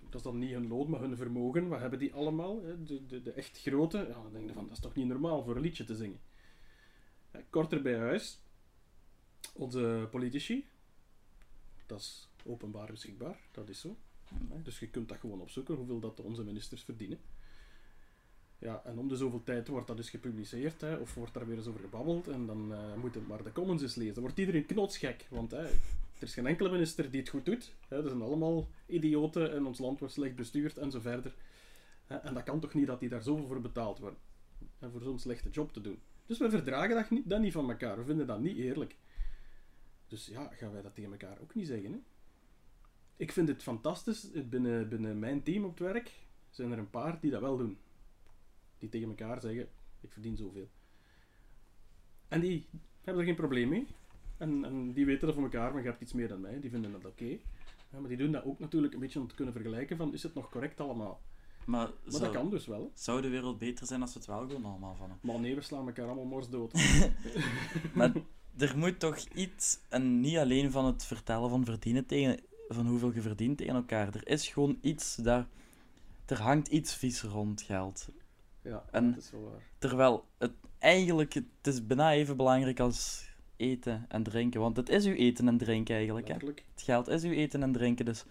dat 0.00 0.14
is 0.14 0.22
dan 0.22 0.38
niet 0.38 0.50
hun 0.50 0.68
loon, 0.68 0.90
maar 0.90 1.00
hun 1.00 1.16
vermogen. 1.16 1.68
Wat 1.68 1.80
hebben 1.80 1.98
die 1.98 2.14
allemaal? 2.14 2.62
hè? 2.62 2.82
De, 2.82 3.06
de, 3.06 3.22
de 3.22 3.32
echt 3.32 3.58
grote. 3.58 3.98
Ja, 3.98 4.22
dan 4.22 4.32
denk 4.32 4.48
je 4.48 4.52
van, 4.52 4.64
dat 4.64 4.72
is 4.72 4.82
toch 4.82 4.94
niet 4.94 5.06
normaal 5.06 5.44
voor 5.44 5.56
een 5.56 5.62
liedje 5.62 5.84
te 5.84 5.96
zingen. 5.96 6.20
Korter 7.50 7.82
bij 7.82 7.98
huis. 7.98 8.38
Onze 9.54 10.08
politici. 10.10 10.68
Dat 11.86 12.00
is 12.00 12.28
openbaar 12.44 12.90
beschikbaar. 12.90 13.40
Dat 13.50 13.68
is 13.68 13.80
zo. 13.80 13.96
Dus 14.62 14.78
je 14.78 14.88
kunt 14.88 15.08
dat 15.08 15.18
gewoon 15.18 15.40
opzoeken, 15.40 15.74
hoeveel 15.74 16.00
dat 16.00 16.20
onze 16.20 16.44
ministers 16.44 16.82
verdienen. 16.82 17.18
Ja, 18.58 18.82
en 18.84 18.98
om 18.98 19.08
de 19.08 19.16
zoveel 19.16 19.42
tijd 19.42 19.68
wordt 19.68 19.86
dat 19.86 19.96
dus 19.96 20.10
gepubliceerd, 20.10 20.80
hè, 20.80 20.96
of 20.96 21.14
wordt 21.14 21.34
daar 21.34 21.46
weer 21.46 21.56
eens 21.56 21.66
over 21.66 21.80
gebabbeld, 21.80 22.28
en 22.28 22.46
dan 22.46 22.72
eh 22.72 22.94
moet 22.94 23.14
het 23.14 23.28
maar 23.28 23.42
de 23.42 23.52
comments 23.52 23.82
eens 23.82 23.94
lezen. 23.94 24.14
Dan 24.14 24.22
wordt 24.22 24.38
iedereen 24.38 24.66
knotsgek, 24.66 25.26
want 25.30 25.50
hè, 25.50 25.64
er 25.66 26.22
is 26.22 26.34
geen 26.34 26.46
enkele 26.46 26.70
minister 26.70 27.10
die 27.10 27.20
het 27.20 27.28
goed 27.28 27.44
doet. 27.44 27.74
Hè, 27.88 28.02
er 28.02 28.08
zijn 28.08 28.22
allemaal 28.22 28.68
idioten 28.86 29.52
en 29.52 29.66
ons 29.66 29.78
land 29.78 29.98
wordt 29.98 30.14
slecht 30.14 30.36
bestuurd 30.36 30.78
en 30.78 30.90
zo 30.90 31.00
verder. 31.00 31.34
Hè, 32.06 32.16
en 32.16 32.34
dat 32.34 32.42
kan 32.42 32.60
toch 32.60 32.74
niet 32.74 32.86
dat 32.86 33.00
die 33.00 33.08
daar 33.08 33.22
zoveel 33.22 33.46
voor 33.46 33.60
betaald 33.60 33.98
worden, 33.98 34.18
en 34.78 34.90
voor 34.90 35.02
zo'n 35.02 35.18
slechte 35.18 35.50
job 35.50 35.72
te 35.72 35.80
doen. 35.80 35.98
Dus 36.26 36.38
we 36.38 36.50
verdragen 36.50 36.94
dat 36.94 37.10
niet, 37.10 37.28
dat 37.28 37.40
niet 37.40 37.52
van 37.52 37.70
elkaar, 37.70 37.96
we 37.96 38.04
vinden 38.04 38.26
dat 38.26 38.40
niet 38.40 38.56
eerlijk. 38.56 38.96
Dus 40.08 40.26
ja, 40.26 40.50
gaan 40.52 40.72
wij 40.72 40.82
dat 40.82 40.94
tegen 40.94 41.10
elkaar 41.10 41.38
ook 41.40 41.54
niet 41.54 41.66
zeggen, 41.66 41.92
hè? 41.92 41.98
Ik 43.16 43.32
vind 43.32 43.48
het 43.48 43.62
fantastisch, 43.62 44.30
binnen, 44.48 44.88
binnen 44.88 45.18
mijn 45.18 45.42
team 45.42 45.64
op 45.64 45.78
het 45.78 45.92
werk 45.92 46.12
zijn 46.50 46.72
er 46.72 46.78
een 46.78 46.90
paar 46.90 47.20
die 47.20 47.30
dat 47.30 47.40
wel 47.40 47.56
doen 47.56 47.78
die 48.78 48.88
tegen 48.88 49.08
elkaar 49.08 49.40
zeggen: 49.40 49.68
Ik 50.00 50.12
verdien 50.12 50.36
zoveel. 50.36 50.68
En 52.28 52.40
die 52.40 52.66
hebben 53.02 53.22
er 53.22 53.28
geen 53.28 53.38
probleem 53.38 53.68
mee. 53.68 53.86
En, 54.36 54.64
en 54.64 54.92
die 54.92 55.06
weten 55.06 55.26
dat 55.26 55.34
voor 55.34 55.44
elkaar, 55.44 55.72
maar 55.72 55.82
je 55.82 55.88
hebt 55.88 56.02
iets 56.02 56.12
meer 56.12 56.28
dan 56.28 56.40
mij. 56.40 56.60
Die 56.60 56.70
vinden 56.70 56.92
dat 56.92 57.04
oké. 57.04 57.38
Ja, 57.90 57.98
maar 57.98 58.08
die 58.08 58.16
doen 58.16 58.32
dat 58.32 58.44
ook 58.44 58.58
natuurlijk 58.58 58.94
een 58.94 59.00
beetje 59.00 59.20
om 59.20 59.28
te 59.28 59.34
kunnen 59.34 59.54
vergelijken: 59.54 59.96
van, 59.96 60.12
is 60.12 60.22
het 60.22 60.34
nog 60.34 60.50
correct 60.50 60.80
allemaal? 60.80 61.20
Maar, 61.64 61.88
Maar 61.88 62.12
zou, 62.12 62.22
dat 62.22 62.32
kan 62.32 62.50
dus 62.50 62.66
wel. 62.66 62.90
zou 62.94 63.22
de 63.22 63.28
wereld 63.28 63.58
beter 63.58 63.86
zijn 63.86 64.00
als 64.00 64.12
we 64.12 64.18
het 64.18 64.28
wel 64.28 64.40
gewoon 64.40 64.64
allemaal 64.64 64.94
van 64.94 65.10
hebben? 65.10 65.30
Maar 65.30 65.40
nee, 65.40 65.54
we 65.54 65.60
slaan 65.60 65.86
elkaar 65.86 66.06
allemaal 66.06 66.24
mors 66.24 66.48
dood. 66.48 66.72
Maar 67.94 68.12
er 68.56 68.78
moet 68.78 69.00
toch 69.00 69.18
iets, 69.18 69.78
en 69.88 70.20
niet 70.20 70.36
alleen 70.36 70.70
van 70.70 70.84
het 70.84 71.04
vertellen 71.04 71.50
van 71.50 71.64
verdienen 71.64 72.06
tegen, 72.06 72.40
van 72.68 72.86
hoeveel 72.86 73.12
je 73.14 73.20
verdient 73.22 73.58
tegen 73.58 73.74
elkaar. 73.74 74.14
Er 74.14 74.28
is 74.28 74.48
gewoon 74.48 74.78
iets 74.80 75.16
daar, 75.16 75.48
er 76.26 76.40
hangt 76.40 76.68
iets 76.68 76.94
vies 76.94 77.22
rond 77.22 77.62
geld. 77.62 78.08
Ja, 78.66 78.84
En- 78.90 79.10
dat 79.10 79.22
is 79.22 79.30
wel 79.30 79.42
waar. 79.42 79.62
Terwijl 79.78 80.24
het 80.38 80.52
eigenlijk, 80.78 81.34
het 81.34 81.44
is 81.62 81.86
bijna 81.86 82.12
even 82.12 82.36
belangrijk 82.36 82.80
als 82.80 83.28
eten 83.56 84.04
en 84.08 84.22
drinken. 84.22 84.60
Want 84.60 84.76
het 84.76 84.88
is 84.88 85.04
uw 85.06 85.14
eten 85.14 85.48
en 85.48 85.58
drinken 85.58 85.94
eigenlijk. 85.96 86.28
Hè? 86.28 86.34
Het 86.34 86.82
geld 86.82 87.08
is 87.08 87.22
uw 87.24 87.30
eten 87.32 87.62
en 87.62 87.72
drinken. 87.72 88.04
Dus 88.04 88.24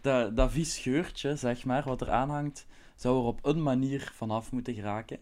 dat, 0.00 0.36
dat 0.36 0.50
vies 0.50 0.78
geurtje, 0.78 1.36
zeg 1.36 1.64
maar, 1.64 1.84
wat 1.84 2.00
er 2.00 2.10
aanhangt, 2.10 2.66
zou 2.96 3.18
er 3.20 3.24
op 3.26 3.44
een 3.46 3.62
manier 3.62 4.10
vanaf 4.14 4.52
moeten 4.52 4.74
geraken. 4.74 5.18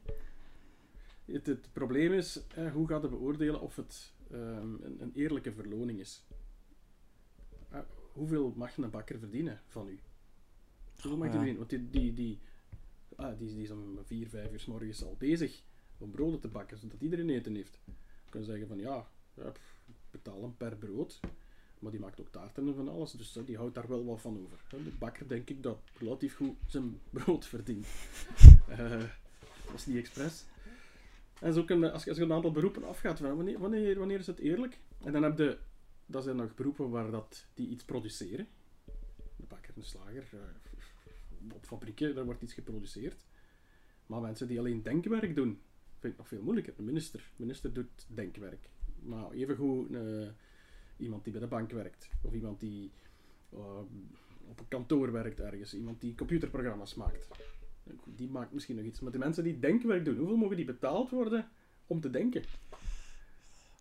Het, 1.24 1.46
het 1.46 1.68
probleem 1.72 2.12
is, 2.12 2.42
eh, 2.54 2.72
hoe 2.72 2.88
gaat 2.88 3.02
je 3.02 3.08
beoordelen 3.08 3.60
of 3.60 3.76
het 3.76 4.12
ehm, 4.30 4.74
een, 4.82 4.96
een 4.98 5.12
eerlijke 5.14 5.52
verloning 5.52 5.98
is? 6.00 6.24
Eh, 7.70 7.78
hoeveel 8.12 8.52
mag 8.56 8.76
een 8.76 8.90
bakker 8.90 9.18
verdienen 9.18 9.60
van 9.66 9.88
u? 9.88 10.00
Hoeveel 10.92 11.16
mag 11.16 11.26
Ja. 11.26 11.32
die 11.32 11.40
verdienen? 11.40 11.56
Want 11.56 11.70
die, 11.70 11.90
die, 12.02 12.12
die, 12.12 12.40
ah, 13.16 13.38
die, 13.38 13.54
die 13.54 13.62
is 13.62 13.70
om 13.70 13.98
vier, 14.04 14.28
vijf 14.28 14.52
uur 14.52 14.60
s 14.60 14.66
morgens 14.66 15.04
al 15.04 15.16
bezig 15.18 15.62
om 15.98 16.10
broden 16.10 16.40
te 16.40 16.48
bakken, 16.48 16.78
zodat 16.78 17.00
iedereen 17.00 17.30
eten 17.30 17.54
heeft. 17.54 17.78
Je 18.24 18.30
kan 18.30 18.44
zeggen 18.44 18.68
van 18.68 18.78
ja, 18.78 19.08
ja 19.34 19.52
betaal 20.10 20.42
hem 20.42 20.56
per 20.56 20.76
brood. 20.76 21.20
Maar 21.78 21.90
die 21.90 22.00
maakt 22.00 22.20
ook 22.20 22.28
taarten 22.30 22.66
en 22.66 22.74
van 22.74 22.88
alles, 22.88 23.10
dus 23.10 23.38
die 23.44 23.56
houdt 23.56 23.74
daar 23.74 23.88
wel 23.88 24.04
wat 24.04 24.20
van 24.20 24.40
over. 24.44 24.60
De 24.68 24.90
bakker 24.98 25.28
denk 25.28 25.50
ik 25.50 25.62
dat 25.62 25.78
relatief 25.98 26.36
goed 26.36 26.56
zijn 26.66 27.00
brood 27.10 27.46
verdient. 27.46 27.86
Eh, 28.68 29.00
dat 29.66 29.74
is 29.74 29.86
niet 29.86 29.96
expres. 29.96 30.44
En 31.40 31.52
zo 31.52 31.64
kun 31.64 31.92
als 31.92 32.04
je, 32.04 32.10
als 32.10 32.18
een 32.18 32.32
aantal 32.32 32.50
beroepen 32.50 32.84
afgaat, 32.84 33.20
wanneer, 33.20 33.58
wanneer, 33.58 33.98
wanneer 33.98 34.18
is 34.18 34.26
het 34.26 34.38
eerlijk? 34.38 34.78
En 35.04 35.12
dan 35.12 35.22
heb 35.22 35.38
je, 35.38 35.58
dat 36.06 36.24
zijn 36.24 36.36
nog 36.36 36.54
beroepen 36.54 36.90
waar 36.90 37.10
dat, 37.10 37.46
die 37.54 37.68
iets 37.68 37.84
produceren. 37.84 38.48
De 39.36 39.46
bakker, 39.48 39.74
de 39.74 39.82
slager, 39.82 40.24
eh, 40.32 40.38
op 41.52 41.66
fabrieken, 41.66 42.14
daar 42.14 42.24
wordt 42.24 42.42
iets 42.42 42.52
geproduceerd. 42.52 43.26
Maar 44.06 44.20
mensen 44.20 44.46
die 44.46 44.58
alleen 44.58 44.82
denkwerk 44.82 45.34
doen, 45.34 45.60
vind 45.98 46.12
ik 46.12 46.18
nog 46.18 46.28
veel 46.28 46.42
moeilijker. 46.42 46.74
De 46.76 46.82
minister, 46.82 47.20
de 47.36 47.42
minister 47.42 47.72
doet 47.72 48.06
denkwerk. 48.08 48.68
Maar 49.02 49.30
evengoed 49.30 49.90
uh, 49.90 50.28
iemand 50.96 51.24
die 51.24 51.32
bij 51.32 51.42
de 51.42 51.48
bank 51.48 51.70
werkt. 51.70 52.10
Of 52.22 52.32
iemand 52.32 52.60
die 52.60 52.90
uh, 53.54 53.60
op 54.48 54.58
een 54.58 54.68
kantoor 54.68 55.12
werkt 55.12 55.40
ergens. 55.40 55.74
Iemand 55.74 56.00
die 56.00 56.14
computerprogramma's 56.14 56.94
maakt. 56.94 57.28
Die 58.04 58.28
maakt 58.28 58.52
misschien 58.52 58.76
nog 58.76 58.84
iets. 58.84 59.00
Maar 59.00 59.12
de 59.12 59.18
mensen 59.18 59.44
die 59.44 59.58
denkwerk 59.58 60.04
doen, 60.04 60.16
hoeveel 60.16 60.36
mogen 60.36 60.56
die 60.56 60.64
betaald 60.64 61.10
worden 61.10 61.48
om 61.86 62.00
te 62.00 62.10
denken? 62.10 62.42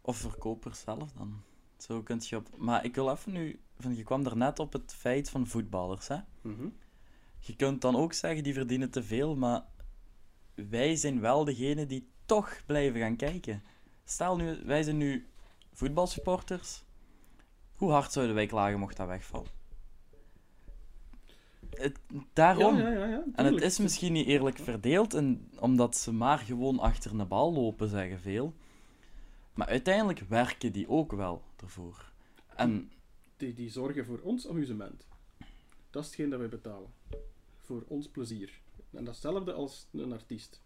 Of 0.02 0.18
verkopers 0.18 0.80
zelf 0.80 1.12
dan. 1.12 1.42
Zo 1.78 2.02
kunt 2.02 2.28
je 2.28 2.36
op... 2.36 2.58
Maar 2.58 2.86
ik 2.86 2.96
wil 2.96 3.12
even 3.12 3.32
nu... 3.32 3.60
Van, 3.80 3.96
je 3.96 4.04
kwam 4.04 4.24
daarnet 4.24 4.60
op 4.60 4.74
het 4.74 4.94
feit 4.94 5.30
van 5.30 5.48
voetballers, 5.48 6.08
hè? 6.08 6.18
Mhm. 6.42 6.68
Je 7.46 7.56
kunt 7.56 7.82
dan 7.82 7.96
ook 7.96 8.14
zeggen, 8.14 8.44
die 8.44 8.54
verdienen 8.54 8.90
te 8.90 9.04
veel, 9.04 9.36
maar 9.36 9.64
wij 10.54 10.96
zijn 10.96 11.20
wel 11.20 11.44
degene 11.44 11.86
die 11.86 12.10
toch 12.26 12.62
blijven 12.66 13.00
gaan 13.00 13.16
kijken. 13.16 13.64
Stel 14.04 14.36
nu, 14.36 14.60
wij 14.64 14.84
zijn 14.84 14.98
nu 14.98 15.26
voetbalsupporters. 15.72 16.84
Hoe 17.76 17.92
hard 17.92 18.12
zouden 18.12 18.36
wij 18.36 18.46
klagen 18.46 18.80
mocht 18.80 18.98
dat 18.98 19.08
wegvallen? 19.08 19.48
Het, 21.70 22.00
daarom. 22.34 22.78
Ja, 22.78 22.90
ja, 22.90 23.00
ja, 23.00 23.06
ja, 23.06 23.24
en 23.36 23.46
het 23.46 23.62
is 23.62 23.80
misschien 23.80 24.14
niet 24.14 24.28
eerlijk 24.28 24.58
verdeeld, 24.58 25.14
en, 25.14 25.50
omdat 25.60 25.98
ze 25.98 26.14
maar 26.14 26.38
gewoon 26.38 26.80
achter 26.80 27.20
een 27.20 27.28
bal 27.28 27.54
lopen, 27.54 27.90
zeggen 27.90 28.20
veel. 28.20 28.54
Maar 29.54 29.68
uiteindelijk 29.68 30.20
werken 30.20 30.72
die 30.72 30.90
ook 30.90 31.12
wel 31.12 31.42
ervoor. 31.64 32.12
En 32.56 32.92
Die, 33.38 33.54
die 33.54 33.70
zorgen 33.70 34.06
voor 34.06 34.20
ons 34.20 34.48
amusement. 34.48 35.08
Dat 35.90 36.04
is 36.04 36.10
hetgeen 36.10 36.30
dat 36.30 36.40
wij 36.40 36.50
betalen. 36.50 36.94
Voor 37.66 37.84
ons 37.88 38.08
plezier. 38.10 38.62
En 38.92 39.04
dat 39.06 39.16
is 39.16 39.22
hetzelfde 39.22 39.54
als 39.54 39.88
een 39.92 40.12
artiest. 40.14 40.62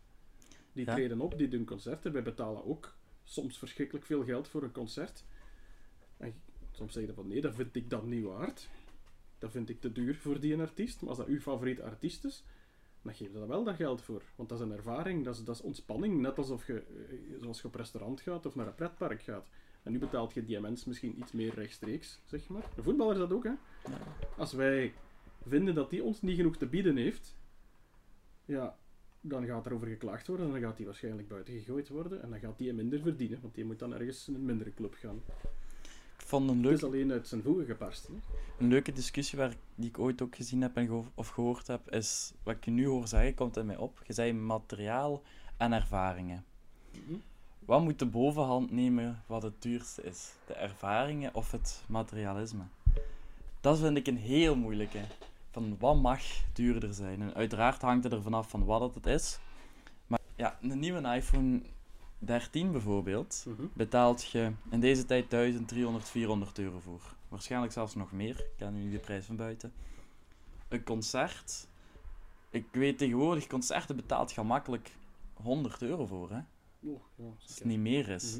Die 0.73 0.85
Ja. 0.85 0.93
treden 0.93 1.21
op, 1.21 1.37
die 1.37 1.47
doen 1.47 1.65
concerten. 1.65 2.11
Wij 2.11 2.23
betalen 2.23 2.65
ook 2.65 2.95
soms 3.23 3.57
verschrikkelijk 3.57 4.05
veel 4.05 4.23
geld 4.23 4.47
voor 4.47 4.63
een 4.63 4.71
concert. 4.71 5.23
En 6.17 6.33
soms 6.71 6.93
zeg 6.93 7.05
je 7.05 7.13
van 7.13 7.27
nee, 7.27 7.41
dat 7.41 7.55
vind 7.55 7.75
ik 7.75 7.89
dan 7.89 8.09
niet 8.09 8.23
waard. 8.23 8.69
Dat 9.37 9.51
vind 9.51 9.69
ik 9.69 9.81
te 9.81 9.91
duur 9.91 10.15
voor 10.15 10.39
die 10.39 10.53
een 10.53 10.59
artiest. 10.61 10.99
Maar 10.99 11.09
als 11.09 11.17
dat 11.17 11.27
uw 11.27 11.39
favoriete 11.39 11.83
artiest 11.83 12.23
is, 12.25 12.43
dan 13.01 13.13
geef 13.13 13.27
je 13.31 13.39
daar 13.39 13.47
wel 13.47 13.63
dat 13.63 13.75
geld 13.75 14.01
voor. 14.01 14.23
Want 14.35 14.49
dat 14.49 14.59
is 14.59 14.65
een 14.65 14.71
ervaring, 14.71 15.25
dat 15.25 15.35
is, 15.35 15.43
dat 15.43 15.55
is 15.55 15.61
ontspanning. 15.61 16.19
Net 16.21 16.37
alsof 16.37 16.67
je, 16.67 16.79
eh, 16.79 17.41
zoals 17.41 17.61
je 17.61 17.67
op 17.67 17.75
restaurant 17.75 18.21
gaat 18.21 18.45
of 18.45 18.55
naar 18.55 18.67
een 18.67 18.75
pretpark 18.75 19.21
gaat. 19.21 19.47
En 19.83 19.91
nu 19.91 19.99
betaalt 19.99 20.33
je 20.33 20.45
die 20.45 20.59
mens 20.59 20.85
misschien 20.85 21.19
iets 21.19 21.31
meer 21.31 21.53
rechtstreeks, 21.53 22.19
zeg 22.25 22.47
maar. 22.47 22.63
Een 22.77 22.83
voetballer 22.83 23.13
is 23.13 23.19
dat 23.19 23.33
ook, 23.33 23.43
hè. 23.43 23.53
Als 24.37 24.53
wij 24.53 24.93
vinden 25.49 25.75
dat 25.75 25.89
die 25.89 26.03
ons 26.03 26.21
niet 26.21 26.35
genoeg 26.35 26.57
te 26.57 26.67
bieden 26.67 26.97
heeft, 26.97 27.35
ja, 28.45 28.77
dan 29.21 29.45
gaat 29.45 29.65
er 29.65 29.73
over 29.73 29.87
geklaagd 29.87 30.27
worden 30.27 30.45
en 30.45 30.51
dan 30.51 30.61
gaat 30.61 30.77
hij 30.77 30.85
waarschijnlijk 30.85 31.27
buiten 31.27 31.53
gegooid 31.53 31.89
worden 31.89 32.21
en 32.21 32.29
dan 32.29 32.39
gaat 32.39 32.59
hij 32.59 32.73
minder 32.73 33.01
verdienen, 33.01 33.41
want 33.41 33.55
die 33.55 33.65
moet 33.65 33.79
dan 33.79 33.93
ergens 33.93 34.27
in 34.27 34.35
een 34.35 34.45
mindere 34.45 34.73
club 34.73 34.93
gaan. 34.93 35.21
ik 36.19 36.25
vond 36.25 36.49
een 36.49 36.55
Het 36.55 36.65
leuk 36.65 36.73
is 36.73 36.83
alleen 36.83 37.11
uit 37.11 37.27
zijn 37.27 37.41
voegen 37.41 37.65
geparst. 37.65 38.07
Hè? 38.07 38.13
Een 38.59 38.67
leuke 38.67 38.91
discussie 38.91 39.37
waar, 39.37 39.55
die 39.75 39.89
ik 39.89 39.99
ooit 39.99 40.21
ook 40.21 40.35
gezien 40.35 40.61
heb 40.61 40.75
en 40.75 40.85
geho- 40.85 41.11
of 41.15 41.27
gehoord 41.27 41.67
heb, 41.67 41.91
is 41.91 42.33
wat 42.43 42.55
ik 42.55 42.65
je 42.65 42.71
nu 42.71 42.85
hoor 42.87 43.07
zeggen, 43.07 43.35
komt 43.35 43.57
in 43.57 43.65
mij 43.65 43.77
op. 43.77 44.01
Je 44.05 44.13
zei 44.13 44.33
materiaal 44.33 45.21
en 45.57 45.73
ervaringen. 45.73 46.45
Mhm. 46.91 47.19
Wat 47.59 47.81
moet 47.81 47.99
de 47.99 48.05
bovenhand 48.05 48.71
nemen 48.71 49.23
wat 49.27 49.43
het 49.43 49.61
duurste 49.61 50.03
is? 50.03 50.33
De 50.47 50.53
ervaringen 50.53 51.35
of 51.35 51.51
het 51.51 51.83
materialisme? 51.87 52.63
Dat 53.61 53.79
vind 53.79 53.97
ik 53.97 54.07
een 54.07 54.17
heel 54.17 54.55
moeilijke. 54.55 54.99
Van 55.51 55.77
wat 55.79 55.95
mag 55.95 56.21
duurder 56.53 56.93
zijn? 56.93 57.21
En 57.21 57.33
uiteraard 57.33 57.81
hangt 57.81 58.03
het 58.03 58.13
er 58.13 58.21
vanaf 58.21 58.49
van 58.49 58.65
wat 58.65 58.95
het 58.95 59.05
is. 59.05 59.39
Maar 60.07 60.19
ja, 60.35 60.57
een 60.61 60.79
nieuwe 60.79 61.15
iPhone 61.15 61.61
13 62.19 62.71
bijvoorbeeld, 62.71 63.45
Mhm. 63.47 63.63
betaalt 63.73 64.23
je 64.25 64.51
in 64.69 64.79
deze 64.79 65.05
tijd 65.05 65.29
1300, 65.29 66.09
400 66.09 66.59
euro 66.59 66.79
voor. 66.79 67.01
Waarschijnlijk 67.27 67.73
zelfs 67.73 67.95
nog 67.95 68.11
meer. 68.11 68.39
Ik 68.39 68.51
ken 68.57 68.73
nu 68.73 68.81
niet 68.83 68.91
de 68.91 68.99
prijs 68.99 69.25
van 69.25 69.35
buiten. 69.35 69.73
Een 70.67 70.83
concert. 70.83 71.67
Ik 72.49 72.65
weet 72.71 72.97
tegenwoordig, 72.97 73.47
concerten 73.47 73.95
betaalt 73.95 74.31
je 74.31 74.41
makkelijk 74.41 74.95
100 75.33 75.81
euro 75.81 76.05
voor, 76.05 76.29
hè? 76.31 76.39
Oh, 76.81 77.01
ja, 77.15 77.25
Als 77.41 77.55
het 77.55 77.65
niet 77.65 77.79
meer 77.79 78.09
is. 78.09 78.39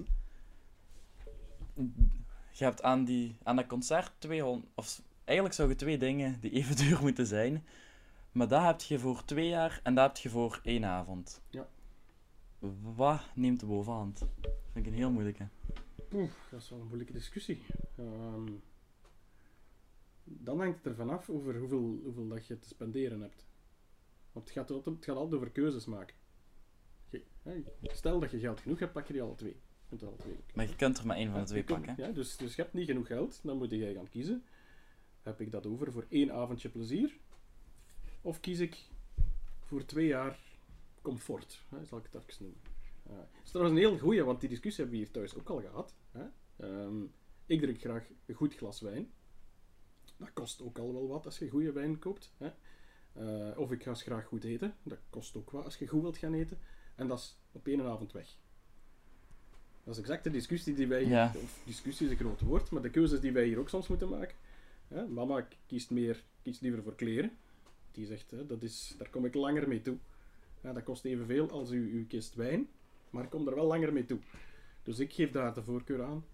Mhm. 1.74 1.88
Je 2.52 2.64
hebt 2.64 2.84
aan, 2.84 3.06
die, 3.06 3.36
aan 3.44 3.56
dat 3.56 3.68
concert 3.68 4.12
200... 4.18 4.66
Of 4.76 5.02
eigenlijk 5.30 5.54
zouden 5.58 5.78
twee 5.78 5.98
dingen 5.98 6.40
die 6.40 6.52
even 6.52 6.76
duur 6.86 7.02
moeten 7.02 7.26
zijn. 7.26 7.66
Maar 8.32 8.48
dat 8.48 8.64
heb 8.64 8.82
je 8.82 9.00
voor 9.00 9.26
twee 9.26 9.48
jaar 9.48 9.80
en 9.84 9.96
dat 9.96 10.08
heb 10.08 10.18
je 10.18 10.30
voor 10.30 10.60
één 10.64 10.86
avond. 10.86 11.42
Ja. 11.50 11.68
Wat 12.96 13.22
neemt 13.36 13.60
de 13.60 13.66
bovenhand? 13.66 14.20
Dat 14.20 14.30
vind 14.72 14.86
ik 14.86 14.92
een 14.92 14.98
heel 14.98 15.12
moeilijke. 15.12 15.48
Oeh, 16.14 16.30
dat 16.52 16.62
is 16.62 16.70
wel 16.70 16.80
een 16.80 16.86
moeilijke 16.88 17.14
discussie. 17.14 17.62
Ehm, 17.98 18.52
dan 20.24 20.60
hangt 20.60 20.78
het 20.78 20.86
ervan 20.86 21.10
af 21.10 21.30
over 21.30 21.58
hoeveel, 21.60 22.00
hoeveel 22.04 22.28
dat 22.28 22.48
je 22.48 22.60
te 22.60 22.68
spenderen 22.68 23.22
hebt. 23.22 23.46
Want 24.32 24.46
het 24.48 24.58
gaat, 24.58 24.72
altijd, 24.72 24.96
het 24.96 25.06
gaat 25.06 25.16
altijd 25.16 25.36
over 25.36 25.52
keuzes 25.52 25.86
maken. 25.86 26.16
Je- 27.10 27.24
stel 27.82 28.20
dat 28.20 28.32
je 28.32 28.40
geld 28.40 28.60
genoeg 28.60 28.80
hebt, 28.80 28.94
pak 28.94 29.08
je 29.08 29.14
die 29.14 29.22
alle 29.22 29.36
twee. 29.36 29.56
Je 29.90 30.06
alle 30.06 30.16
twee. 30.18 30.38
Maar 30.54 30.68
je 30.68 30.76
kunt 30.76 30.98
er 30.98 31.06
maar 31.06 31.16
één 31.18 31.32
van 31.32 31.40
de 31.40 31.46
twee 31.46 31.62
Je 31.68 31.74
pakken. 31.74 31.94
Ja, 31.98 32.12
dus, 32.12 32.38
dus 32.38 32.56
je 32.56 32.62
hebt 32.62 32.74
niet 32.74 32.88
genoeg 32.88 33.08
geld, 33.08 33.40
dan 33.44 33.58
moet 33.58 33.72
jij 33.72 33.94
gaan 33.94 34.10
kiezen. 34.10 34.44
Heb 35.30 35.42
ik 35.42 35.52
dat 35.52 35.66
over 35.66 35.92
voor 35.92 36.06
één 36.10 36.32
avondje 36.32 36.70
plezier? 36.70 37.18
Of 38.22 38.40
kies 38.40 38.60
ik 38.60 38.78
voor 39.60 39.86
twee 39.86 40.08
jaar 40.08 40.40
comfort? 41.02 41.62
Hè, 41.70 41.86
zal 41.86 41.98
ik 41.98 42.04
het 42.12 42.22
even 42.22 42.44
noemen. 42.44 42.60
Eh, 43.04 43.12
Het 43.18 43.44
is 43.44 43.50
trouwens 43.50 43.78
een 43.78 43.84
heel 43.88 43.98
goeie, 44.00 44.24
want 44.24 44.40
die 44.40 44.50
discussie 44.50 44.84
hebben 44.84 45.00
we 45.00 45.06
hier 45.06 45.14
thuis 45.14 45.36
ook 45.36 45.50
al 45.50 45.62
gehad. 45.62 45.96
Hè? 46.12 46.26
Ehm, 46.58 47.04
ik 47.46 47.62
drink 47.62 47.80
graag 47.80 48.08
een 48.26 48.36
goed 48.36 48.56
glas 48.56 48.82
wijn. 48.82 49.12
Dat 50.18 50.34
kost 50.34 50.62
ook 50.62 50.78
al 50.78 50.94
wel 50.94 51.08
wat 51.08 51.26
als 51.26 51.40
je 51.40 51.50
goede 51.50 51.72
wijn 51.72 52.00
koopt. 52.00 52.34
Hè? 52.38 52.50
Eh, 53.14 53.58
of 53.58 53.72
ik 53.72 53.84
ga 53.84 53.90
eens 53.90 54.02
graag 54.04 54.26
goed 54.26 54.44
eten. 54.44 54.76
Dat 54.84 55.00
kost 55.10 55.36
ook 55.36 55.52
wat 55.52 55.66
als 55.66 55.78
je 55.78 55.88
goed 55.88 56.02
wilt 56.02 56.18
gaan 56.18 56.34
eten. 56.34 56.58
En 56.96 57.08
dat 57.08 57.20
is 57.20 57.38
op 57.52 57.68
één 57.68 57.82
avond 57.82 58.12
weg. 58.12 58.38
Dat 59.84 59.94
is 59.94 60.00
exact 60.00 60.24
de 60.24 60.30
discussie 60.32 60.74
die 60.76 60.88
wij... 60.88 61.06
Ja. 61.06 61.32
Of 61.44 61.62
discussie 61.66 62.06
is 62.06 62.12
een 62.12 62.18
groot 62.20 62.42
woord, 62.42 62.70
maar 62.70 62.82
de 62.82 62.90
keuzes 62.90 63.20
die 63.20 63.32
wij 63.32 63.46
hier 63.46 63.60
ook 63.60 63.70
soms 63.70 63.88
moeten 63.88 64.10
maken. 64.10 64.36
Mama 65.10 65.48
kiest, 65.68 65.90
meer, 65.90 66.24
kiest 66.42 66.62
liever 66.62 66.84
voor 66.84 66.96
kleren. 66.96 67.32
Die 67.92 68.06
zegt, 68.06 68.32
hè, 68.32 68.46
dat 68.46 68.64
is, 68.64 68.96
daar 68.98 69.10
kom 69.10 69.26
ik 69.26 69.34
langer 69.34 69.68
mee 69.68 69.82
toe. 69.82 69.98
Ja, 70.62 70.74
dat 70.74 70.84
kost 70.84 71.06
evenveel 71.06 71.50
als 71.50 71.70
uw, 71.70 71.90
uw 71.90 72.06
kist 72.08 72.36
wijn, 72.36 72.68
maar 73.10 73.24
ik 73.24 73.30
kom 73.30 73.48
er 73.48 73.56
wel 73.56 73.66
langer 73.66 73.94
mee 73.94 74.06
toe. 74.06 74.20
Dus 74.84 75.00
ik 75.00 75.14
geef 75.14 75.32
daar 75.32 75.54
de 75.54 75.64
voorkeur 75.64 76.04
aan. 76.04 76.26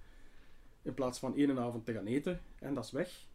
In 0.81 0.93
plaats 0.93 1.19
van 1.19 1.35
één 1.35 1.59
avond 1.59 1.85
te 1.85 1.93
gaan 1.93 2.05
eten, 2.05 2.41
en 2.59 2.73
dat 2.73 2.85
is 2.85 2.91
weg. 2.91 3.25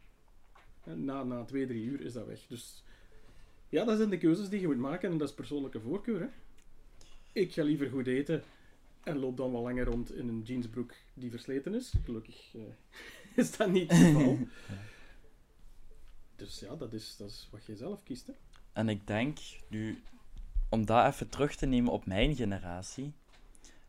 Na, 0.85 1.25
na 1.25 1.45
twee, 1.45 1.67
drie 1.67 1.85
uur 1.85 2.01
is 2.01 2.13
dat 2.13 2.27
weg. 2.27 2.47
Dus 2.47 2.85
ja, 3.69 3.85
dat 3.85 3.97
zijn 3.97 4.11
de 4.11 4.19
keuzes 4.19 4.49
die 4.49 4.61
je 4.61 4.67
moet 4.67 4.79
maken 4.79 5.11
en 5.11 5.19
dat 5.19 5.29
is 5.29 5.35
persoonlijke 5.35 5.81
voorkeur. 5.81 6.21
Hè. 6.21 6.29
Ik 7.33 7.53
ga 7.53 7.63
liever 7.63 7.91
goed 7.91 8.07
eten 8.07 8.43
en 9.03 9.19
loop 9.19 9.37
dan 9.37 9.53
wel 9.53 9.63
langer 9.63 9.85
rond 9.85 10.15
in 10.15 10.29
een 10.29 10.43
jeansbroek 10.43 10.93
die 11.15 11.31
versleten 11.31 11.75
is. 11.75 11.95
Gelukkig 12.05 12.55
eh, 12.55 12.61
is 13.45 13.57
dat 13.57 13.71
niet 13.71 13.91
het 13.91 14.01
geval. 14.01 14.39
Dus 16.41 16.61
ja, 16.61 16.77
dat 16.77 16.93
is, 16.93 17.17
dat 17.17 17.29
is 17.29 17.49
wat 17.51 17.65
je 17.65 17.77
zelf 17.77 18.03
kiest. 18.03 18.27
Hè. 18.27 18.33
En 18.73 18.89
ik 18.89 19.07
denk, 19.07 19.39
nu, 19.69 20.03
om 20.69 20.87
dat 20.87 21.07
even 21.07 21.29
terug 21.29 21.57
te 21.57 21.67
nemen 21.67 21.93
op 21.93 22.07
mijn 22.07 22.35
generatie, 22.37 23.13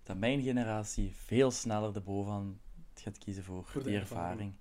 dat 0.04 0.18
mijn 0.18 0.42
generatie 0.42 1.12
veel 1.16 1.52
sneller 1.52 1.94
de 1.94 2.02
bovenhand 2.02 2.58
gaat 2.94 3.18
kiezen 3.18 3.44
voor, 3.44 3.84
die 3.84 3.96
ervaring. 3.96 4.54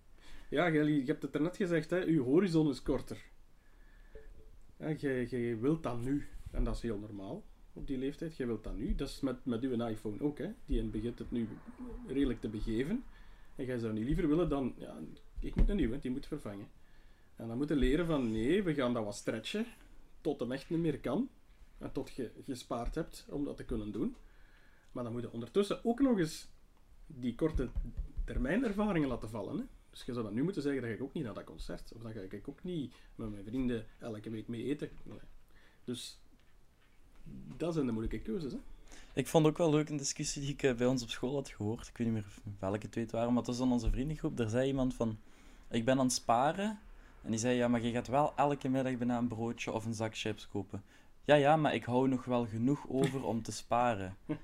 Ja, 0.48 0.70
Gelly, 0.70 0.98
je 0.98 1.04
hebt 1.04 1.22
het 1.22 1.34
er 1.34 1.40
net 1.40 1.56
gezegd, 1.56 1.90
hè, 1.90 2.04
uw 2.04 2.24
horizon 2.24 2.70
is 2.70 2.82
korter. 2.82 3.18
Ja, 4.76 4.90
jij, 4.90 5.26
jij 5.26 5.58
wilt 5.58 5.82
dat 5.82 6.00
nu. 6.00 6.28
En 6.50 6.64
dat 6.64 6.74
is 6.74 6.82
heel 6.82 6.98
normaal 6.98 7.44
op 7.72 7.86
die 7.86 7.98
leeftijd. 7.98 8.36
Jij 8.36 8.46
wilt 8.46 8.64
dat 8.64 8.76
nu. 8.76 8.94
Dat 8.94 9.08
is 9.08 9.20
met, 9.20 9.44
met 9.44 9.62
uw 9.62 9.86
iPhone 9.86 10.20
ook. 10.20 10.38
Hè. 10.38 10.50
Die 10.66 10.82
begint 10.82 11.18
het 11.18 11.30
nu 11.30 11.48
redelijk 12.06 12.40
te 12.40 12.48
begeven. 12.48 13.04
En 13.56 13.64
jij 13.64 13.78
zou 13.78 13.92
niet 13.92 14.04
liever 14.04 14.28
willen 14.28 14.48
dan... 14.48 14.74
Ja, 14.76 14.98
ik 15.38 15.54
moet 15.54 15.68
een 15.68 15.76
nieuwe, 15.76 15.98
die 15.98 16.10
moet 16.10 16.26
vervangen. 16.26 16.68
En 17.40 17.48
dan 17.48 17.56
moeten 17.56 17.76
leren 17.76 18.06
van 18.06 18.32
nee, 18.32 18.62
we 18.62 18.74
gaan 18.74 18.92
dat 18.92 19.04
wat 19.04 19.14
stretchen. 19.14 19.66
Tot 20.20 20.40
hem 20.40 20.52
echt 20.52 20.70
niet 20.70 20.78
meer 20.78 20.98
kan. 21.00 21.28
En 21.78 21.92
tot 21.92 22.10
je 22.10 22.30
gespaard 22.44 22.94
hebt 22.94 23.26
om 23.28 23.44
dat 23.44 23.56
te 23.56 23.64
kunnen 23.64 23.92
doen. 23.92 24.16
Maar 24.92 25.04
dan 25.04 25.12
moet 25.12 25.22
je 25.22 25.32
ondertussen 25.32 25.84
ook 25.84 26.00
nog 26.00 26.18
eens 26.18 26.48
die 27.06 27.34
korte 27.34 27.68
termijn 28.24 28.64
ervaringen 28.64 29.08
laten 29.08 29.28
vallen. 29.28 29.58
Hè. 29.58 29.64
Dus 29.90 30.04
je 30.04 30.12
zou 30.12 30.24
dan 30.24 30.34
nu 30.34 30.42
moeten 30.42 30.62
zeggen, 30.62 30.80
dat 30.80 30.90
ga 30.90 30.96
ik 30.96 31.02
ook 31.02 31.12
niet 31.12 31.24
naar 31.24 31.34
dat 31.34 31.44
concert. 31.44 31.92
Of 31.94 32.02
dan 32.02 32.12
ga 32.12 32.20
ik 32.20 32.48
ook 32.48 32.62
niet 32.62 32.94
met 33.14 33.30
mijn 33.30 33.44
vrienden 33.44 33.86
elke 33.98 34.30
week 34.30 34.48
mee 34.48 34.64
eten. 34.64 34.90
Dus 35.84 36.20
dat 37.56 37.74
zijn 37.74 37.86
de 37.86 37.92
moeilijke 37.92 38.20
keuzes. 38.20 38.52
Hè? 38.52 38.58
Ik 39.12 39.26
vond 39.26 39.46
ook 39.46 39.58
wel 39.58 39.70
leuk 39.70 39.88
een 39.88 39.96
discussie 39.96 40.42
die 40.42 40.52
ik 40.52 40.62
eh, 40.62 40.74
bij 40.74 40.86
ons 40.86 41.02
op 41.02 41.08
school 41.08 41.34
had 41.34 41.48
gehoord. 41.48 41.88
Ik 41.88 41.96
weet 41.96 42.06
niet 42.06 42.16
meer 42.16 42.56
welke 42.58 42.88
twee 42.88 43.04
het 43.04 43.12
waren, 43.12 43.28
maar 43.28 43.38
het 43.38 43.46
was 43.46 43.58
dan 43.58 43.72
onze 43.72 43.90
vriendengroep. 43.90 44.36
Daar 44.36 44.48
zei 44.48 44.66
iemand 44.66 44.94
van, 44.94 45.18
ik 45.70 45.84
ben 45.84 45.98
aan 45.98 46.04
het 46.04 46.14
sparen 46.14 46.78
En 47.22 47.30
die 47.30 47.38
zei, 47.38 47.56
ja, 47.56 47.68
maar 47.68 47.82
je 47.82 47.92
gaat 47.92 48.08
wel 48.08 48.32
elke 48.36 48.68
middag 48.68 48.96
bijna 48.96 49.18
een 49.18 49.28
broodje 49.28 49.72
of 49.72 49.84
een 49.84 49.94
zak 49.94 50.16
chips 50.16 50.48
kopen. 50.48 50.82
Ja, 51.24 51.34
ja, 51.34 51.56
maar 51.56 51.74
ik 51.74 51.84
hou 51.84 52.08
nog 52.08 52.24
wel 52.24 52.46
genoeg 52.46 52.88
over 52.88 53.24
om 53.24 53.42
te 53.42 53.52
sparen. 53.52 54.16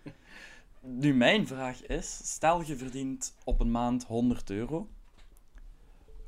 Nu, 0.88 1.14
mijn 1.14 1.46
vraag 1.46 1.86
is, 1.86 2.20
stel 2.34 2.62
je 2.62 2.76
verdient 2.76 3.36
op 3.44 3.60
een 3.60 3.70
maand 3.70 4.04
100 4.04 4.50
euro. 4.50 4.88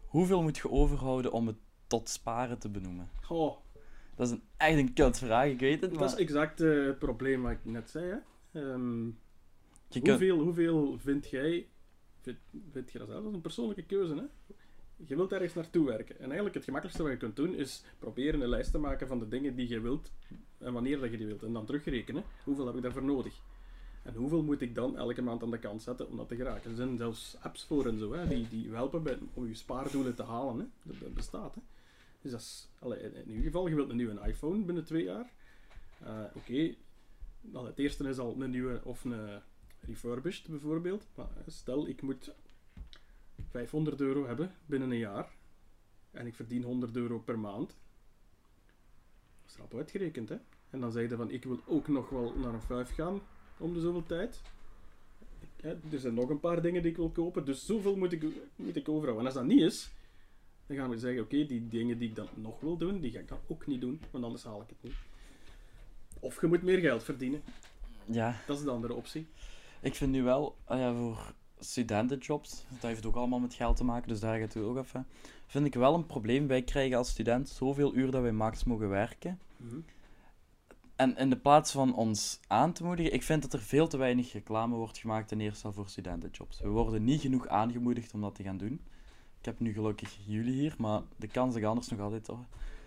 Hoeveel 0.06 0.42
moet 0.42 0.56
je 0.56 0.70
overhouden 0.70 1.32
om 1.32 1.46
het 1.46 1.56
tot 1.86 2.08
sparen 2.08 2.58
te 2.58 2.68
benoemen? 2.68 3.08
Oh, 3.28 3.56
Dat 4.14 4.26
is 4.26 4.32
een, 4.32 4.42
echt 4.56 4.78
een 4.78 4.92
kutvraag, 4.92 5.48
ik 5.48 5.60
weet 5.60 5.80
het, 5.80 5.90
dat 5.90 6.00
maar 6.00 6.08
is 6.08 6.14
exact 6.14 6.58
het 6.58 6.98
probleem 6.98 7.42
wat 7.42 7.50
ik 7.52 7.64
net 7.64 7.90
zei. 7.90 8.04
Hè. 8.04 8.60
Ehm, 8.60 9.10
kunt... 9.88 10.08
hoeveel, 10.08 10.38
hoeveel 10.38 10.98
vind 10.98 11.28
jij, 11.28 11.68
vind, 12.20 12.38
vind 12.72 12.92
je 12.92 12.98
dat 12.98 13.08
zelf? 13.08 13.20
Dat 13.20 13.28
is 13.28 13.36
een 13.36 13.42
persoonlijke 13.42 13.84
keuze. 13.84 14.14
Hè? 14.14 14.54
Je 15.06 15.16
wilt 15.16 15.32
ergens 15.32 15.54
naartoe 15.54 15.86
werken. 15.86 16.18
En 16.18 16.24
eigenlijk 16.24 16.54
het 16.54 16.64
gemakkelijkste 16.64 17.02
wat 17.08 17.12
je 17.12 17.26
kunt 17.26 17.36
doen 17.36 17.54
is 17.54 17.82
proberen 17.98 18.40
een 18.40 18.48
lijst 18.48 18.70
te 18.70 18.78
maken 18.78 19.06
van 19.06 19.18
de 19.18 19.28
dingen 19.28 19.54
die 19.54 19.68
je 19.68 19.80
wilt 19.80 20.12
en 20.58 20.72
wanneer 20.72 21.00
dat 21.00 21.10
je 21.10 21.16
die 21.16 21.26
wilt. 21.26 21.42
En 21.42 21.52
dan 21.52 21.66
terugrekenen. 21.66 22.22
Hoeveel 22.44 22.66
heb 22.66 22.76
ik 22.76 22.82
daarvoor 22.82 23.04
nodig? 23.04 23.40
En 24.02 24.14
hoeveel 24.14 24.42
moet 24.42 24.60
ik 24.60 24.74
dan 24.74 24.96
elke 24.96 25.22
maand 25.22 25.42
aan 25.42 25.50
de 25.50 25.58
kant 25.58 25.82
zetten 25.82 26.08
om 26.08 26.16
dat 26.16 26.28
te 26.28 26.36
geraken? 26.36 26.70
Er 26.70 26.76
zijn 26.76 26.96
zelfs 26.96 27.36
apps 27.40 27.64
voor 27.64 27.86
en 27.86 27.98
zo, 27.98 28.12
hè, 28.12 28.28
die, 28.28 28.48
die 28.48 28.70
helpen 28.70 29.02
bij, 29.02 29.18
om 29.34 29.46
je 29.46 29.54
spaardoelen 29.54 30.14
te 30.14 30.22
halen. 30.22 30.58
Hè. 30.58 30.92
Dat, 30.98 31.14
bestaat. 31.14 31.54
Hè. 31.54 31.60
Dus 32.20 32.30
dat 32.30 32.40
is, 32.40 32.68
in 33.00 33.28
ieder 33.28 33.44
geval, 33.44 33.68
je 33.68 33.74
wilt 33.74 33.90
een 33.90 33.96
nieuwe 33.96 34.20
iPhone 34.26 34.64
binnen 34.64 34.84
twee 34.84 35.04
jaar. 35.04 35.32
Eh, 36.04 36.24
Oké, 36.34 36.74
het 37.52 37.78
eerste 37.78 38.08
is 38.08 38.18
al 38.18 38.36
een 38.38 38.50
nieuwe 38.50 38.80
of 38.84 39.04
een 39.04 39.40
refurbished 39.80 40.48
bijvoorbeeld. 40.48 41.06
Stel, 41.46 41.88
ik 41.88 42.02
moet 42.02 42.32
500 43.50 44.00
euro 44.00 44.26
hebben 44.26 44.54
binnen 44.66 44.90
een 44.90 44.98
jaar. 44.98 45.28
En 46.10 46.26
ik 46.26 46.34
verdien 46.34 46.62
100 46.62 46.96
euro 46.96 47.18
per 47.18 47.38
maand. 47.38 47.68
Dat 49.42 49.50
is 49.50 49.56
rap 49.56 49.74
uitgerekend, 49.74 50.28
hè. 50.28 50.36
En 50.70 50.80
dan 50.80 50.92
zeg 50.92 51.10
je 51.10 51.16
van, 51.16 51.30
ik 51.30 51.44
wil 51.44 51.60
ook 51.66 51.88
nog 51.88 52.08
wel 52.08 52.34
naar 52.36 52.54
een 52.54 52.60
5 52.60 52.94
gaan 52.94 53.20
om 53.58 53.74
de 53.74 53.80
zoveel 53.80 54.06
tijd. 54.06 54.42
Er 55.62 55.98
zijn 55.98 56.14
nog 56.14 56.28
een 56.28 56.40
paar 56.40 56.62
dingen 56.62 56.82
die 56.82 56.90
ik 56.90 56.96
wil 56.96 57.10
kopen, 57.10 57.44
dus 57.44 57.66
zoveel 57.66 57.96
moet 57.96 58.12
ik, 58.12 58.24
moet 58.56 58.76
ik 58.76 58.88
overhouden. 58.88 59.18
En 59.18 59.24
als 59.24 59.34
dat 59.34 59.44
niet 59.44 59.60
is, 59.60 59.90
dan 60.66 60.76
gaan 60.76 60.90
we 60.90 60.98
zeggen, 60.98 61.22
oké, 61.22 61.46
die 61.46 61.68
dingen 61.68 61.98
die 61.98 62.08
ik 62.08 62.14
dan 62.14 62.28
nog 62.34 62.60
wil 62.60 62.76
doen, 62.76 63.00
die 63.00 63.10
ga 63.10 63.18
ik 63.18 63.28
dan 63.28 63.38
ook 63.46 63.66
niet 63.66 63.80
doen, 63.80 64.00
want 64.10 64.24
anders 64.24 64.44
haal 64.44 64.62
ik 64.62 64.68
het 64.68 64.82
niet. 64.82 64.94
Of 66.20 66.40
je 66.40 66.46
moet 66.46 66.62
meer 66.62 66.78
geld 66.78 67.02
verdienen. 67.02 67.42
Ja, 68.04 68.40
Dat 68.46 68.58
is 68.58 68.64
de 68.64 68.70
andere 68.70 68.94
optie. 68.94 69.26
ik 69.80 69.94
vind 69.94 70.10
nu 70.12 70.22
wel, 70.22 70.56
ah 70.64 70.78
ja, 70.78 70.94
voor 70.94 71.32
studentenjobs, 71.58 72.64
dat 72.68 72.82
heeft 72.82 73.06
ook 73.06 73.16
allemaal 73.16 73.38
met 73.38 73.54
geld 73.54 73.76
te 73.76 73.84
maken, 73.84 74.08
dus 74.08 74.20
daar 74.20 74.38
gaat 74.38 74.54
het 74.54 74.62
ook 74.62 74.76
even. 74.76 75.06
Vind 75.46 75.66
ik 75.66 75.74
wel 75.74 75.94
een 75.94 76.06
probleem. 76.06 76.46
Wij 76.46 76.62
krijgen 76.62 76.96
als 76.96 77.08
student 77.08 77.48
zoveel 77.48 77.94
uur 77.94 78.10
dat 78.10 78.22
wij 78.22 78.32
max 78.32 78.64
mogen 78.64 78.88
werken. 78.88 79.38
En 80.96 81.16
in 81.16 81.30
de 81.30 81.36
plaats 81.36 81.72
van 81.72 81.94
ons 81.94 82.40
aan 82.46 82.72
te 82.72 82.84
moedigen, 82.84 83.12
ik 83.12 83.22
vind 83.22 83.42
dat 83.42 83.52
er 83.52 83.60
veel 83.60 83.88
te 83.88 83.96
weinig 83.96 84.32
reclame 84.32 84.76
wordt 84.76 84.98
gemaakt 84.98 85.28
ten 85.28 85.40
eerste 85.40 85.66
al 85.66 85.72
voor 85.72 85.88
studentenjobs. 85.88 86.60
We 86.60 86.68
worden 86.68 87.04
niet 87.04 87.20
genoeg 87.20 87.48
aangemoedigd 87.48 88.14
om 88.14 88.20
dat 88.20 88.34
te 88.34 88.42
gaan 88.42 88.58
doen. 88.58 88.80
Ik 89.38 89.44
heb 89.44 89.60
nu 89.60 89.72
gelukkig 89.72 90.18
jullie 90.26 90.52
hier, 90.52 90.74
maar 90.78 91.02
de 91.16 91.26
kans 91.26 91.56
ik 91.56 91.64
anders 91.64 91.88
nog 91.88 92.00
altijd... 92.00 92.28
Oh, 92.28 92.40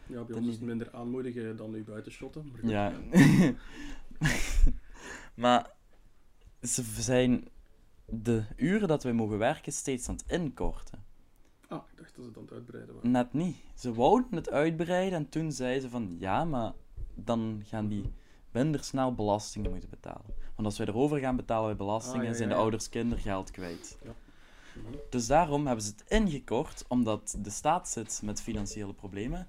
Ja, 0.05 0.23
bij 0.23 0.35
ons 0.35 0.47
is 0.47 0.53
het 0.53 0.61
minder 0.61 0.91
aanmoedigen 0.91 1.57
dan 1.57 1.71
nu 1.71 1.83
buitenshotten. 1.83 2.51
maar 2.51 2.59
goed, 2.59 2.69
ja. 2.69 2.93
maar 5.43 5.71
ze 6.61 6.83
zijn 6.83 7.47
de 8.11 8.43
uren 8.55 8.87
dat 8.87 9.03
wij 9.03 9.13
mogen 9.13 9.37
werken 9.37 9.73
steeds 9.73 10.09
aan 10.09 10.15
het 10.15 10.25
inkorten. 10.27 11.03
Ah, 11.67 11.81
ik 11.91 11.97
dacht 11.97 12.15
dat 12.15 12.23
ze 12.23 12.29
het 12.29 12.37
aan 12.37 12.43
het 12.43 12.53
uitbreiden 12.53 12.95
waren. 12.95 13.11
Net 13.11 13.33
niet. 13.33 13.57
Ze 13.75 13.93
wouden 13.93 14.35
het 14.35 14.49
uitbreiden 14.49 15.17
en 15.19 15.29
toen 15.29 15.51
zeiden 15.51 15.81
ze 15.81 15.89
van 15.89 16.15
ja, 16.19 16.45
maar 16.45 16.73
dan 17.15 17.61
gaan 17.65 17.87
die 17.87 18.13
minder 18.51 18.83
snel 18.83 19.13
belastingen 19.15 19.71
moeten 19.71 19.89
betalen. 19.89 20.25
Want 20.55 20.67
als 20.67 20.77
wij 20.77 20.87
erover 20.87 21.19
gaan 21.19 21.35
betalen 21.35 21.67
bij 21.67 21.75
belastingen, 21.75 22.21
Ah, 22.21 22.27
ja, 22.27 22.33
zijn 22.37 22.49
ja, 22.49 22.55
de 22.55 22.61
ouders 22.61 22.89
kindergeld 22.89 23.51
kwijt. 23.51 23.97
Dus 25.09 25.27
daarom 25.27 25.65
hebben 25.67 25.85
ze 25.85 25.91
het 25.91 26.09
ingekort, 26.09 26.85
omdat 26.87 27.37
de 27.41 27.49
staat 27.49 27.89
zit 27.89 28.21
met 28.23 28.41
financiële 28.41 28.93
problemen. 28.93 29.47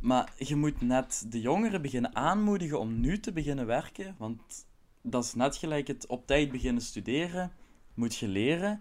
Maar 0.00 0.32
je 0.36 0.56
moet 0.56 0.80
net 0.80 1.26
de 1.28 1.40
jongeren 1.40 1.82
beginnen 1.82 2.16
aanmoedigen 2.16 2.78
om 2.78 3.00
nu 3.00 3.20
te 3.20 3.32
beginnen 3.32 3.66
werken, 3.66 4.14
want 4.18 4.66
dat 5.02 5.24
is 5.24 5.34
net 5.34 5.56
gelijk 5.56 5.86
het 5.86 6.06
op 6.06 6.26
tijd 6.26 6.50
beginnen 6.50 6.82
studeren, 6.82 7.52
moet 7.94 8.16
je 8.16 8.28
leren. 8.28 8.80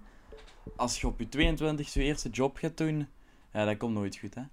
Als 0.76 1.02
je 1.02 1.08
op 1.08 1.20
je 1.20 1.30
22 1.30 1.94
je 1.94 2.02
eerste 2.02 2.30
job 2.30 2.58
gaat 2.58 2.78
doen, 2.78 3.08
ja, 3.54 3.66
dat 3.66 3.78
komt 3.78 3.94
nooit 3.94 4.18
goed, 4.18 4.36
hè. 4.36 4.44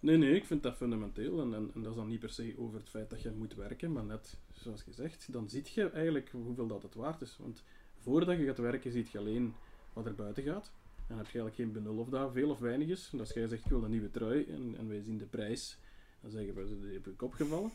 Nee, 0.00 0.16
nee, 0.16 0.34
ik 0.34 0.44
vind 0.44 0.62
dat 0.62 0.76
fundamenteel. 0.76 1.40
En, 1.40 1.54
en, 1.54 1.70
dat 1.74 1.90
is 1.90 1.96
dan 1.96 2.08
niet 2.08 2.20
per 2.20 2.30
se 2.30 2.54
over 2.58 2.78
het 2.78 2.88
feit 2.88 3.10
dat 3.10 3.22
je 3.22 3.30
moet 3.30 3.54
werken, 3.54 3.92
maar 3.92 4.04
net 4.04 4.36
zoals 4.52 4.82
gezegd, 4.82 5.32
dan 5.32 5.48
zie 5.48 5.64
je 5.74 5.90
eigenlijk 5.90 6.30
hoeveel 6.30 6.66
dat 6.66 6.82
het 6.82 6.94
waard 6.94 7.20
is. 7.20 7.36
Want 7.40 7.62
voordat 7.98 8.38
je 8.38 8.44
gaat 8.44 8.58
werken, 8.58 8.92
ziet 8.92 9.10
je 9.10 9.18
alleen 9.18 9.54
wat 9.92 10.06
er 10.06 10.14
buiten 10.14 10.42
gaat. 10.42 10.72
En 11.06 11.16
heb 11.16 11.26
je 11.26 11.40
eigenlijk 11.40 11.54
geen 11.54 11.72
benul 11.72 11.98
of 11.98 12.08
dat 12.08 12.32
veel 12.32 12.50
of 12.50 12.58
weinig 12.58 12.88
is. 12.88 13.08
En 13.12 13.20
als 13.20 13.32
jij 13.32 13.46
zegt, 13.46 13.64
ik 13.64 13.70
wil 13.70 13.84
een 13.84 13.90
nieuwe 13.90 14.10
trui, 14.10 14.44
en, 14.78 14.88
wij 14.88 15.02
zien 15.02 15.18
de 15.18 15.24
prijs, 15.24 15.78
dan 16.20 16.30
zeggen 16.30 16.54
we, 16.54 16.80
die 16.80 16.92
heb 16.92 17.06
ik 17.06 17.22
opgevallen. 17.22 17.70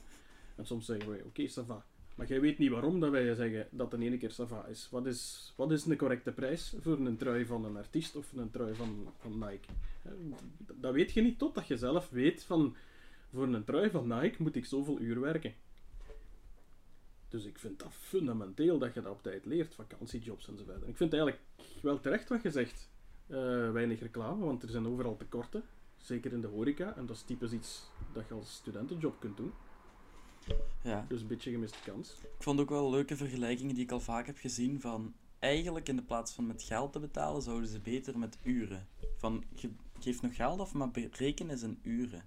En 0.55 0.65
soms 0.65 0.85
zeggen 0.85 1.09
wij, 1.09 1.21
oké, 1.23 1.49
ça 1.49 1.65
va. 1.65 1.85
Maar 2.17 2.27
jij 2.27 2.41
weet 2.41 2.57
niet 2.57 2.71
waarom 2.71 2.99
dat 2.99 3.09
wij 3.09 3.35
zeggen 3.35 3.67
dat 3.71 3.91
de 3.91 3.97
ene 3.97 4.17
keer 4.17 4.31
ça 4.31 4.47
va 4.47 4.65
is. 4.65 4.87
Wat 4.91 5.05
is, 5.05 5.53
wat 5.55 5.71
is 5.71 5.85
een 5.85 5.97
correcte 5.97 6.31
prijs 6.31 6.75
voor 6.79 6.97
een 6.99 7.17
trui 7.17 7.45
van 7.45 7.65
een 7.65 7.77
artiest 7.77 8.15
of 8.15 8.31
een 8.33 8.49
trui 8.49 8.75
van, 8.75 9.07
van 9.17 9.31
Nike? 9.31 9.67
Dat 10.73 10.93
weet 10.93 11.11
je 11.11 11.21
niet 11.21 11.39
totdat 11.39 11.67
je 11.67 11.77
zelf 11.77 12.09
weet 12.09 12.43
van 12.43 12.75
voor 13.33 13.47
een 13.47 13.63
trui 13.63 13.89
van 13.89 14.07
Nike 14.07 14.43
moet 14.43 14.55
ik 14.55 14.65
zoveel 14.65 14.99
uur 14.99 15.19
werken. 15.19 15.53
Dus 17.29 17.45
ik 17.45 17.59
vind 17.59 17.79
dat 17.79 17.93
fundamenteel 17.93 18.77
dat 18.77 18.93
je 18.93 19.01
dat 19.01 19.11
op 19.11 19.23
tijd 19.23 19.45
leert, 19.45 19.75
vakantiejobs 19.75 20.47
en 20.47 20.57
zo 20.57 20.63
verder. 20.63 20.89
Ik 20.89 20.97
vind 20.97 21.13
eigenlijk 21.13 21.43
wel 21.81 21.99
terecht 21.99 22.29
wat 22.29 22.41
je 22.41 22.51
zegt. 22.51 22.89
Eh, 23.27 23.71
weinig 23.71 23.99
reclame, 23.99 24.45
want 24.45 24.63
er 24.63 24.69
zijn 24.69 24.87
overal 24.87 25.17
tekorten. 25.17 25.63
Zeker 25.97 26.31
in 26.31 26.41
de 26.41 26.47
horeca. 26.47 26.95
En 26.95 27.05
dat 27.05 27.15
is 27.15 27.21
typisch 27.21 27.51
iets 27.51 27.89
dat 28.13 28.27
je 28.27 28.33
als 28.33 28.55
studentenjob 28.55 29.19
kunt 29.19 29.37
doen. 29.37 29.53
Ja. 30.83 31.05
Dus 31.07 31.21
een 31.21 31.27
beetje 31.27 31.51
gemiste 31.51 31.77
kans. 31.83 32.17
Ik 32.21 32.43
vond 32.43 32.59
ook 32.59 32.69
wel 32.69 32.89
leuke 32.89 33.15
vergelijkingen 33.15 33.75
die 33.75 33.83
ik 33.83 33.91
al 33.91 33.99
vaak 33.99 34.25
heb 34.25 34.37
gezien 34.37 34.81
van 34.81 35.13
eigenlijk 35.39 35.89
in 35.89 35.95
de 35.95 36.01
plaats 36.01 36.33
van 36.33 36.47
met 36.47 36.63
geld 36.63 36.91
te 36.91 36.99
betalen, 36.99 37.41
zouden 37.41 37.69
ze 37.69 37.79
beter 37.79 38.19
met 38.19 38.37
uren. 38.43 38.87
Van 39.17 39.43
ge 39.55 39.69
geef 39.99 40.21
nog 40.21 40.35
geld 40.35 40.59
af, 40.59 40.73
maar 40.73 40.91
bereken 40.91 41.49
eens 41.49 41.61
in 41.61 41.79
uren. 41.81 42.25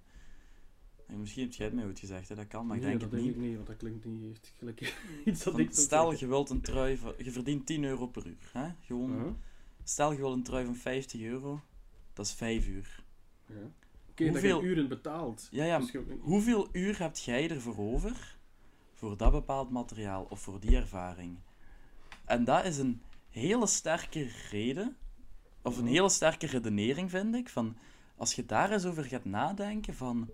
En 1.06 1.20
misschien 1.20 1.42
heb 1.42 1.52
jij 1.52 1.66
het 1.66 1.74
mij 1.74 1.84
goed 1.84 1.98
gezegd, 1.98 2.28
hè? 2.28 2.34
dat 2.34 2.46
kan, 2.46 2.66
maar 2.66 2.76
ik 2.76 2.82
nee, 2.82 2.90
denk 2.90 3.02
dat 3.02 3.10
het 3.10 3.20
denk 3.20 3.34
niet. 3.34 3.42
ik 3.42 3.48
niet, 3.48 3.56
want 3.56 3.66
dat 3.66 3.76
klinkt 3.76 4.04
niet 4.04 4.36
echt 4.36 4.52
gelijk 4.58 4.80
iets 5.24 5.44
dat 5.44 5.58
ik 5.58 5.72
stel, 5.72 6.14
je 6.14 6.26
wilt 6.26 6.50
een 6.50 6.60
trui 6.60 6.96
van, 6.96 7.14
je 7.18 7.30
verdient 7.30 7.66
10 7.66 7.84
euro 7.84 8.06
per 8.06 8.26
uur. 8.26 8.50
Hè? 8.52 8.68
Gewoon, 8.80 9.10
Uh-huh. 9.10 9.32
Stel, 9.84 10.12
je 10.12 10.18
wil 10.18 10.32
een 10.32 10.42
trui 10.42 10.64
van 10.64 10.74
50 10.76 11.20
euro, 11.20 11.60
dat 12.12 12.26
is 12.26 12.32
5 12.32 12.68
uur. 12.68 13.02
Ja. 13.46 13.70
Dat 14.24 14.28
Hoeveel- 14.42 14.60
je 14.62 14.66
uren 14.68 14.88
betaalt. 14.88 15.48
Ja, 15.50 15.64
ja, 15.64 15.78
Dus 15.78 15.90
je- 15.90 16.18
Hoeveel 16.20 16.68
uur 16.72 16.98
heb 16.98 17.16
jij 17.16 17.50
ervoor 17.50 17.78
over 17.78 18.38
voor 18.94 19.16
dat 19.16 19.32
bepaald 19.32 19.70
materiaal 19.70 20.26
of 20.30 20.40
voor 20.40 20.60
die 20.60 20.76
ervaring? 20.76 21.38
En 22.24 22.44
dat 22.44 22.64
is 22.64 22.78
een 22.78 23.02
hele 23.30 23.66
sterke 23.66 24.28
reden, 24.50 24.96
of 25.62 25.76
een 25.76 25.84
Mhm. 25.84 25.92
hele 25.92 26.08
sterke 26.08 26.46
redenering, 26.46 27.10
vind 27.10 27.34
ik. 27.34 27.48
Van 27.48 27.76
als 28.16 28.34
je 28.34 28.46
daar 28.46 28.70
eens 28.72 28.84
over 28.84 29.04
gaat 29.04 29.24
nadenken, 29.24 29.94
van 29.94 30.30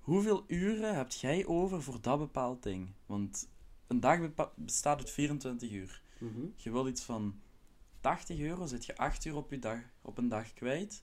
hoeveel 0.00 0.44
uren 0.46 0.96
heb 0.96 1.10
jij 1.10 1.46
over 1.46 1.82
voor 1.82 2.00
dat 2.00 2.18
bepaald 2.18 2.62
ding? 2.62 2.88
Want 3.06 3.48
een 3.86 4.00
dag 4.00 4.18
bestaat 4.54 4.98
uit 4.98 5.10
24 5.10 5.70
uur. 5.72 6.02
Mhm. 6.18 6.46
Je 6.56 6.70
wil 6.70 6.88
iets 6.88 7.02
van 7.02 7.40
80 8.00 8.38
euro, 8.38 8.66
zit 8.66 8.84
je 8.84 8.96
8 8.96 9.24
uur 9.24 9.36
op, 9.36 9.50
je 9.50 9.58
dag, 9.58 9.78
op 10.02 10.18
een 10.18 10.28
dag 10.28 10.52
kwijt. 10.52 11.02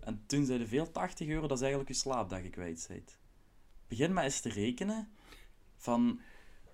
En 0.00 0.22
toen 0.26 0.44
zei 0.44 0.58
je 0.58 0.66
veel 0.66 0.90
80 0.90 1.28
euro, 1.28 1.46
dat 1.46 1.56
is 1.56 1.60
eigenlijk 1.62 1.90
je 1.90 1.96
slaap 1.96 2.30
dat 2.30 2.42
je 2.42 2.50
kwijt 2.50 2.86
bent. 2.88 3.18
Begin 3.88 4.12
maar 4.12 4.24
eens 4.24 4.40
te 4.40 4.48
rekenen 4.48 5.08
van 5.76 6.20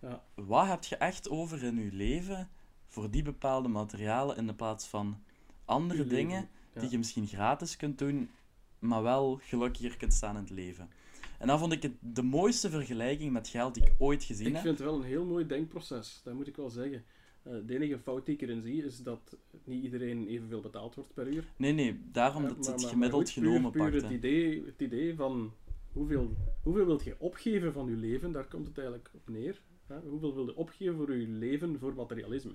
Ja. 0.01 0.25
wat 0.35 0.67
heb 0.67 0.85
je 0.85 0.97
echt 0.97 1.29
over 1.29 1.63
in 1.63 1.77
je 1.85 1.93
leven 1.93 2.51
voor 2.89 3.11
die 3.11 3.23
bepaalde 3.23 3.69
materialen 3.69 4.37
in 4.37 4.47
de 4.47 4.55
plaats 4.55 4.87
van 4.87 5.23
andere 5.65 5.99
Je 6.03 6.07
leven, 6.09 6.17
dingen 6.27 6.49
ja. 6.75 6.81
die 6.81 6.91
je 6.91 6.99
misschien 6.99 7.27
gratis 7.27 7.77
kunt 7.77 7.99
doen, 7.99 8.31
maar 8.79 9.03
wel 9.03 9.39
gelukkiger 9.43 9.97
kunt 9.97 10.13
staan 10.15 10.37
in 10.37 10.41
het 10.43 10.51
leven. 10.51 10.91
En 11.39 11.47
dan 11.47 11.59
vond 11.59 11.73
ik 11.73 11.83
het 11.83 11.93
de 12.01 12.23
mooiste 12.23 12.71
vergelijking 12.71 13.33
met 13.33 13.49
geld 13.49 13.75
die 13.75 13.85
ik 13.85 13.93
ooit 13.99 14.25
gezien 14.25 14.47
Ik 14.47 14.53
heb. 14.53 14.63
vind 14.63 14.79
het 14.79 14.87
wel 14.87 14.97
een 14.97 15.03
heel 15.07 15.25
mooi 15.25 15.47
denkproces, 15.47 16.21
dat 16.25 16.35
moet 16.35 16.47
ik 16.47 16.57
wel 16.57 16.71
zeggen. 16.71 17.05
Eh, 17.45 17.53
de 17.67 17.75
enige 17.75 17.99
fout 17.99 18.27
die 18.27 18.35
ik 18.35 18.41
erin 18.43 18.63
zie 18.63 18.85
is 18.85 19.03
dat 19.03 19.37
niet 19.65 19.83
iedereen 19.85 20.27
evenveel 20.29 20.61
betaald 20.61 20.95
wordt 20.95 21.15
per 21.15 21.27
uur. 21.27 21.45
Nee, 21.57 21.73
nee, 21.73 22.01
daarom 22.13 22.43
Ja, 22.43 22.49
dat 22.49 22.57
maar- 22.59 22.67
het 22.73 22.81
maar- 22.83 22.91
gemiddeld 22.91 23.23
maar 23.25 23.33
goed, 23.33 23.43
puur- 23.43 23.51
genomen 23.53 23.71
puur 23.71 23.83
pakte. 23.91 24.07
Het 24.07 24.11
idee, 24.17 24.65
het 24.67 24.81
idee 24.81 25.15
van 25.15 25.53
hoeveel, 25.93 26.37
hoeveel 26.63 26.87
wilt 26.87 27.05
je 27.05 27.15
opgeven 27.19 27.73
van 27.73 27.89
je 27.89 27.97
leven, 27.97 28.33
daar 28.33 28.47
komt 28.49 28.67
het 28.67 28.79
eigenlijk 28.79 29.11
op 29.15 29.29
neer. 29.29 29.61
Hè? 29.87 29.99
Hoeveel 30.01 30.35
wil 30.35 30.45
je 30.47 30.57
opgeven 30.57 30.97
voor 30.97 31.15
je 31.17 31.27
leven 31.29 31.79
voor 31.79 31.95
materialisme? 31.95 32.53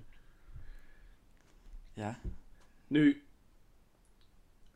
Ja, 1.94 2.20
Nu, 2.88 3.24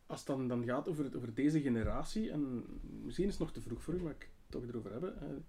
als 0.05 0.19
het 0.19 0.27
dan, 0.27 0.47
dan 0.47 0.63
gaat 0.63 0.87
over, 0.87 1.15
over 1.15 1.33
deze 1.33 1.61
generatie, 1.61 2.31
en 2.31 2.63
misschien 3.03 3.25
is 3.25 3.31
het 3.31 3.39
nog 3.41 3.51
te 3.51 3.61
vroeg 3.61 3.81
voor 3.81 3.93
u, 3.93 4.01
maar 4.01 4.11
ik 4.11 4.21
het 4.21 4.29
toch 4.49 4.63
erover 4.67 4.91
hebben. 4.91 5.45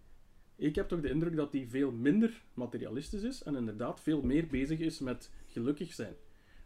Eh, 0.56 0.66
ik 0.66 0.74
heb 0.74 0.88
toch 0.88 1.00
de 1.00 1.10
indruk 1.10 1.36
dat 1.36 1.52
die 1.52 1.68
veel 1.68 1.92
minder 1.92 2.42
materialistisch 2.54 3.22
is 3.22 3.42
en 3.42 3.56
inderdaad 3.56 4.00
veel 4.00 4.22
meer 4.22 4.46
bezig 4.46 4.78
is 4.78 4.98
met 4.98 5.30
gelukkig 5.46 5.92
zijn. 5.92 6.14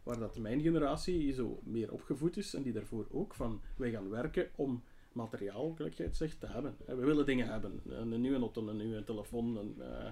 Waar 0.03 0.19
dat 0.19 0.37
mijn 0.37 0.61
generatie 0.61 1.33
zo 1.33 1.59
meer 1.63 1.91
opgevoed 1.91 2.37
is 2.37 2.53
en 2.53 2.63
die 2.63 2.73
daarvoor 2.73 3.07
ook 3.11 3.33
van 3.33 3.61
wij 3.75 3.91
gaan 3.91 4.09
werken 4.09 4.49
om 4.55 4.83
materiaal, 5.11 5.73
gelijk 5.73 5.95
zegt, 6.11 6.39
te 6.39 6.47
hebben. 6.47 6.75
Eh, 6.85 6.95
We 6.95 7.05
willen 7.05 7.25
dingen 7.25 7.47
hebben. 7.47 7.81
Een, 7.85 8.21
nieuwe 8.21 8.39
auto, 8.39 8.67
een 8.67 8.77
nieuwe 8.77 9.03
telefoon. 9.03 9.57
Eh, 9.57 10.11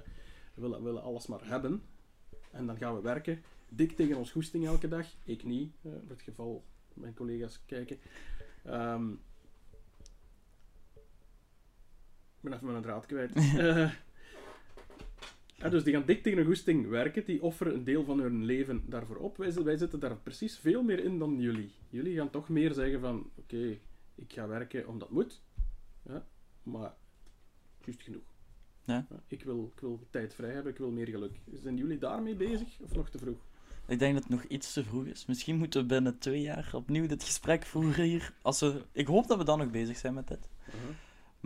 we, 0.54 0.62
willen, 0.62 0.84
willen 0.84 1.02
alles 1.02 1.28
maar 1.28 1.48
hebben. 1.48 1.82
En 2.52 2.66
dan 2.66 2.78
gaan 2.78 2.96
we 2.96 3.02
werken. 3.02 3.44
Dik 3.70 3.92
tegen 3.92 4.18
ons 4.18 4.32
goesting 4.32 4.66
elke 4.66 4.88
dag. 4.88 5.08
Ik 5.24 5.44
niet, 5.44 5.74
eh, 5.82 5.92
voor 5.92 6.10
het 6.10 6.22
geval 6.22 6.64
mijn 6.94 7.14
collega's 7.14 7.66
kijken. 7.66 8.00
Ehm, 8.64 9.12
ik 12.37 12.37
ben 12.50 12.58
even 12.58 12.72
mijn 12.72 12.84
draad 12.84 13.06
kwijt. 13.06 13.32
Ja, 15.60 15.70
dus 15.70 15.84
die 15.84 15.94
gaan 15.94 16.06
dik 16.06 16.24
tegen 16.24 16.40
een 16.40 16.46
goesting 16.46 16.88
werken. 16.88 17.26
Die 17.26 17.42
offeren 17.42 17.74
een 17.74 17.84
deel 17.84 18.04
van 18.04 18.20
hun 18.20 18.46
leven 18.46 18.84
daarvoor 18.86 19.16
op. 19.16 19.38
Wij, 19.38 19.54
wij 19.54 19.78
zitten 19.78 20.00
daar 20.00 20.18
precies 20.18 20.58
veel 20.58 20.84
meer 20.84 21.04
in 21.04 21.20
dan 21.20 21.40
jullie. 21.40 21.72
Jullie 21.90 22.16
gaan 22.16 22.30
toch 22.30 22.50
meer 22.50 22.74
zeggen 22.74 23.00
van... 23.00 23.30
Oké, 23.36 23.78
ik 24.16 24.34
ga 24.34 24.48
werken 24.48 24.88
omdat 24.88 25.08
het 25.08 25.18
moet. 25.18 25.42
Ja, 26.04 26.26
maar 26.64 26.94
juist 27.84 28.02
genoeg. 28.02 28.24
Ja. 28.84 29.08
ik, 29.28 29.44
wil, 29.44 29.72
ik 29.76 29.80
wil 29.80 30.08
tijd 30.10 30.34
vrij 30.34 30.52
hebben. 30.52 30.72
Ik 30.72 30.78
wil 30.78 30.92
meer 30.92 31.08
geluk. 31.08 31.40
Zijn 31.64 31.78
jullie 31.78 31.98
daarmee 31.98 32.36
bezig? 32.36 32.80
Of 32.80 32.94
nog 32.94 33.10
te 33.10 33.18
vroeg? 33.18 33.38
Ik 33.88 34.00
denk 34.00 34.14
dat 34.14 34.24
het 34.24 34.32
nog 34.32 34.44
iets 34.44 34.74
te 34.74 34.84
vroeg 34.84 35.06
is. 35.06 35.26
Misschien 35.26 35.58
moeten 35.58 35.82
we 35.82 35.88
binnen 35.88 36.18
twee 36.18 36.42
jaar 36.42 36.70
opnieuw 36.74 37.08
dit 37.08 37.24
gesprek 37.24 37.66
voeren 37.66 38.06
hier. 38.06 38.34
Als 38.42 38.60
we... 38.60 38.82
Ik 38.92 39.08
hoop 39.08 39.28
dat 39.28 39.38
we 39.38 39.44
dan 39.44 39.58
nog 39.60 39.72
bezig 39.72 39.98
zijn 39.98 40.14
met 40.14 40.28
dit. 40.28 40.50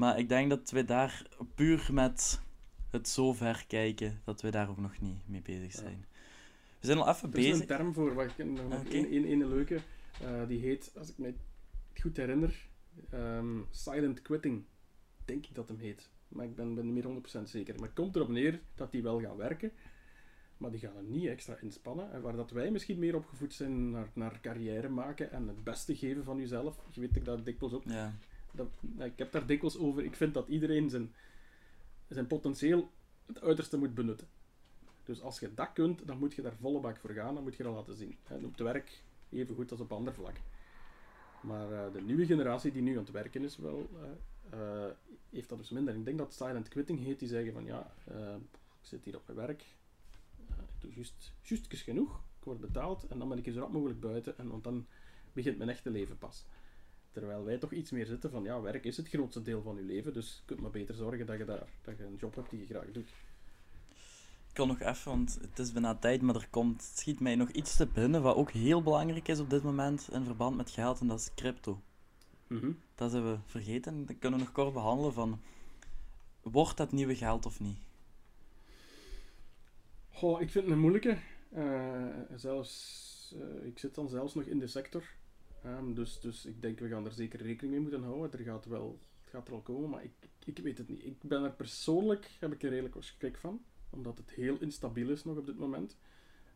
Maar 0.02 0.20
ik 0.20 0.30
denk 0.30 0.50
dat 0.50 0.70
we 0.72 0.86
daar 0.86 1.26
puur 1.56 1.90
met 1.92 2.42
het 2.90 3.08
zo 3.08 3.34
ver 3.34 3.64
kijken, 3.68 4.22
dat 4.24 4.42
we 4.42 4.50
daar 4.52 4.70
ook 4.70 4.78
nog 4.78 5.00
niet 5.02 5.28
mee 5.28 5.42
bezig 5.42 5.74
Ja. 5.74 5.80
zijn. 5.80 6.06
We 6.80 6.86
zijn 6.88 6.98
al 6.98 7.10
even 7.10 7.32
Er 7.32 7.38
is 7.40 7.46
een 7.46 7.52
bezig. 7.52 7.66
term 7.66 7.94
voor, 7.94 8.24
ik 8.24 8.32
ken 8.36 8.54
nog 8.54 8.84
één 8.86 9.48
leuke. 9.48 9.80
eh, 10.22 10.48
die 10.48 10.60
heet, 10.60 10.92
als 10.98 11.10
ik 11.10 11.18
me 11.18 11.34
goed 12.02 12.18
herinner, 12.18 12.68
ehm, 13.10 13.60
silent 13.70 14.22
quitting. 14.22 14.64
Denk 15.26 15.46
ik 15.46 15.56
dat 15.56 15.68
hem 15.68 15.78
heet. 15.78 16.10
Maar 16.28 16.46
ik 16.46 16.56
ben, 16.56 16.76
ben 16.76 16.86
niet 16.86 16.94
meer 16.94 17.04
100% 17.04 17.50
zeker. 17.50 17.74
Maar 17.76 17.84
het 17.88 17.96
komt 17.96 18.16
erop 18.16 18.30
neer 18.30 18.60
dat 18.76 18.92
die 18.92 19.04
wel 19.04 19.22
gaan 19.22 19.38
werken. 19.38 19.72
Maar 20.58 20.72
die 20.72 20.80
gaan 20.80 20.96
er 20.98 21.04
niet 21.04 21.28
extra 21.28 21.56
inspannen. 21.62 22.12
En 22.12 22.22
waar 22.22 22.36
dat 22.36 22.52
wij 22.52 22.72
misschien 22.72 23.00
meer 23.00 23.16
opgevoed 23.16 23.54
zijn 23.54 23.92
naar, 23.92 24.10
naar 24.14 24.40
carrière 24.42 24.90
maken 24.90 25.32
en 25.32 25.48
het 25.48 25.64
beste 25.64 25.96
geven 25.96 26.24
van 26.24 26.38
jezelf. 26.38 26.78
Je 26.90 27.00
weet 27.02 27.16
ik 27.16 27.26
dat 27.26 27.46
dikwijls 27.46 27.74
ook. 27.76 27.84
Ja. 27.86 28.14
Ik 28.98 29.18
heb 29.18 29.32
daar 29.32 29.46
dikwijls 29.46 29.78
over. 29.78 30.04
Ik 30.04 30.16
vind 30.16 30.34
dat 30.34 30.48
iedereen 30.48 30.90
zijn, 30.90 31.14
zijn 32.08 32.28
potentieel 32.28 32.90
het 33.26 33.42
uiterste 33.42 33.78
moet 33.78 33.94
benutten. 33.94 34.28
Dus 35.04 35.22
als 35.22 35.40
je 35.40 35.54
dat 35.54 35.74
kunt, 35.74 36.08
dan 36.08 36.18
moet 36.18 36.34
je 36.34 36.42
daar 36.42 36.56
volle 36.60 36.80
bak 36.80 36.98
voor 36.98 37.10
gaan. 37.10 37.34
Dan 37.34 37.44
moet 37.44 37.56
je 37.56 37.64
dat 37.64 37.76
laten 37.76 37.96
zien. 37.96 38.18
En 38.24 38.46
op 38.46 38.52
het 38.52 38.60
werk 38.60 39.02
even 39.30 39.56
goed 39.56 39.72
als 39.72 39.80
op 39.80 39.92
ander 39.92 40.14
vlak. 40.14 40.36
Maar 41.42 41.72
eh, 41.72 41.94
de 41.94 42.02
nieuwe 42.02 42.26
generatie 42.26 42.72
die 42.72 42.82
nu 42.82 42.92
aan 42.92 43.04
het 43.04 43.12
werken 43.12 43.44
is, 43.44 43.58
wel, 43.58 43.90
eh, 44.02 44.60
eh, 44.60 44.92
heeft 45.30 45.50
dat 45.50 45.58
dus 45.58 45.70
minder. 45.70 45.96
Ik 45.96 46.06
denk 46.06 46.18
dat 46.18 46.34
silent 46.34 46.68
quitting 46.68 47.00
heet. 47.00 47.20
Die 47.20 47.28
zeggen 47.28 47.54
van 47.54 47.66
ja, 47.66 47.94
ik 48.82 48.88
zit 48.88 49.06
hier 49.06 49.16
op 49.16 49.24
mijn 49.26 49.38
werk. 49.48 49.62
ik 50.48 50.80
doe 50.80 50.94
juist, 50.94 51.34
juist 51.42 51.76
genoeg. 51.76 52.16
Ik 52.40 52.44
word 52.44 52.60
betaald 52.60 53.08
en 53.08 53.20
dan 53.20 53.30
ben 53.30 53.38
ik 53.38 53.54
zo 53.54 53.60
rap 53.60 53.72
mogelijk 53.72 54.00
buiten. 54.00 54.38
En 54.38 54.50
want 54.50 54.64
dan 54.64 54.86
begint 55.34 55.58
mijn 55.58 55.70
echte 55.70 55.90
leven 55.90 56.18
pas. 56.18 56.46
Terwijl 57.12 57.44
wij 57.44 57.58
toch 57.58 57.72
iets 57.72 57.92
meer 57.92 58.06
zitten 58.06 58.32
van, 58.32 58.44
ja, 58.44 58.62
werk 58.62 58.86
is 58.86 58.98
het 58.98 59.10
grootste 59.10 59.42
deel 59.42 59.62
van 59.62 59.76
je 59.76 59.82
leven, 59.82 60.14
dus 60.14 60.36
je 60.36 60.42
kunt 60.46 60.62
maar 60.62 60.72
beter 60.72 60.96
zorgen 60.96 61.26
dat 61.26 61.38
je, 61.38 61.46
daar, 61.46 61.68
dat 61.82 61.98
je 61.98 62.04
een 62.04 62.16
job 62.16 62.36
hebt 62.36 62.50
die 62.50 62.60
je 62.60 62.66
graag 62.66 62.92
doet. 62.92 63.10
Ik 64.48 64.58
kan 64.58 64.68
nog 64.68 64.80
even, 64.80 65.12
want 65.12 65.38
het 65.42 65.60
is 65.60 65.72
bijna 65.72 65.96
tijd, 65.96 66.22
maar 66.22 66.36
er 66.36 66.48
komt, 66.50 66.82
schiet 66.96 67.20
mij 67.20 67.36
nog 67.36 67.50
iets 67.50 67.76
te 67.76 67.88
binnen 67.88 68.22
wat 68.22 68.36
ook 68.36 68.52
heel 68.52 68.84
belangrijk 68.84 69.28
is 69.28 69.40
op 69.40 69.50
dit 69.50 69.64
moment 69.64 70.10
in 70.12 70.26
verband 70.26 70.58
met 70.58 70.70
geld, 70.70 71.00
en 71.00 71.08
dat 71.08 71.20
is 71.20 71.34
crypto. 71.36 71.82
Dat 72.96 73.12
zijn 73.12 73.24
we 73.24 73.38
vergeten. 73.46 74.06
Dat 74.06 74.16
kunnen 74.20 74.40
we 74.40 74.46
nog 74.46 74.54
kort 74.54 74.74
behandelen 74.74 75.14
van, 75.14 75.40
wordt 76.42 76.78
dat 76.78 76.92
nieuwe 76.92 77.16
geld 77.16 77.46
of 77.46 77.60
niet? 77.60 77.78
Goh, 80.10 80.42
ik 80.42 80.50
vind 80.50 80.64
het 80.66 80.74
een 80.74 80.80
moeilijke. 80.80 81.18
Eh, 81.50 82.08
zelfs, 82.36 83.36
eh, 83.40 83.66
ik 83.66 83.80
zit 83.80 83.96
dan 83.96 84.10
zelfs 84.10 84.34
nog 84.34 84.44
in 84.44 84.60
de 84.60 84.68
sector. 84.68 85.04
Dus, 85.94 86.20
dus 86.20 86.46
ik 86.46 86.62
denk, 86.62 86.80
we 86.80 86.88
gaan 86.88 87.06
er 87.06 87.12
zeker 87.12 87.42
rekening 87.42 87.74
mee 87.74 87.82
moeten 87.82 88.04
houden. 88.04 88.40
Er 88.40 88.46
gaat 88.46 88.66
wel, 88.66 89.00
het 89.22 89.30
gaat 89.30 89.46
er 89.48 89.54
wel 89.54 89.62
komen, 89.62 89.90
maar 89.90 90.04
ik, 90.04 90.14
ik, 90.46 90.58
weet 90.58 90.78
het 90.78 90.90
niet. 90.90 91.06
Ik 91.06 91.24
ben 91.24 91.44
er 91.44 91.52
persoonlijk, 91.52 92.30
heb 92.40 92.54
ik 92.54 92.64
er 92.64 92.70
redelijk 92.70 92.96
schrik 93.00 93.38
van. 93.38 93.62
Omdat 93.90 94.18
het 94.18 94.32
heel 94.32 94.58
instabiel 94.60 95.10
is 95.10 95.24
nog 95.24 95.38
op 95.38 95.46
dit 95.46 95.58
moment. 95.58 95.98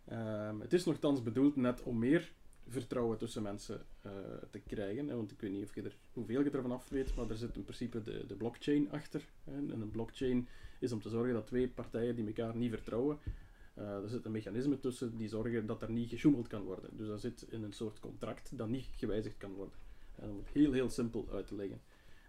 Ehm, 0.06 0.60
het 0.60 0.74
is 0.74 0.86
nogthans 0.86 1.24
bedoeld 1.24 1.56
net 1.56 1.84
om 1.84 2.00
meer 2.00 2.32
vertrouwen 2.68 3.18
tussen 3.18 3.42
mensen 3.42 3.86
eh, 4.02 4.12
te 4.52 4.60
krijgen. 4.60 5.08
Hè, 5.08 5.16
want 5.16 5.32
ik 5.32 5.42
weet 5.42 5.52
niet 5.52 5.64
of 5.64 5.76
je 5.76 5.82
er, 5.82 5.98
hoeveel 6.14 6.44
je 6.44 6.50
ervan 6.50 6.72
af 6.72 6.90
weet, 6.90 7.16
maar 7.16 7.30
er 7.30 7.38
zit 7.38 7.56
in 7.56 7.64
principe 7.64 8.02
de, 8.02 8.26
de 8.28 8.36
blockchain 8.36 8.92
achter. 8.92 9.26
Hè, 9.44 9.54
en 9.54 9.82
een 9.82 9.92
blockchain 9.92 10.48
is 10.80 10.92
om 10.92 11.02
te 11.02 11.10
zorgen 11.10 11.34
dat 11.34 11.48
twee 11.48 11.68
partijen 11.68 12.16
die 12.16 12.26
elkaar 12.26 12.56
niet 12.56 12.70
vertrouwen, 12.70 13.20
er 13.76 14.10
zit 14.10 14.26
een 14.26 14.32
mechanisme 14.32 14.80
tussen 14.80 15.18
die 15.18 15.28
zorgen 15.28 15.66
dat 15.66 15.82
er 15.82 15.92
niet 15.92 16.10
gesjoemeld 16.10 16.48
kan 16.48 16.64
worden. 16.64 16.98
Dus 16.98 17.08
dat 17.08 17.22
zit 17.22 17.46
in 17.50 17.64
een 17.64 17.74
soort 17.74 18.00
contract 18.00 18.58
dat 18.58 18.68
niet 18.68 18.88
gewijzigd 18.92 19.38
kan 19.38 19.54
worden. 19.54 19.78
En 20.16 20.30
om 20.30 20.38
het 20.38 20.50
heel, 20.50 20.72
heel 20.72 20.90
simpel 20.90 21.28
uit 21.32 21.48
te 21.48 21.56
leggen. 21.56 21.82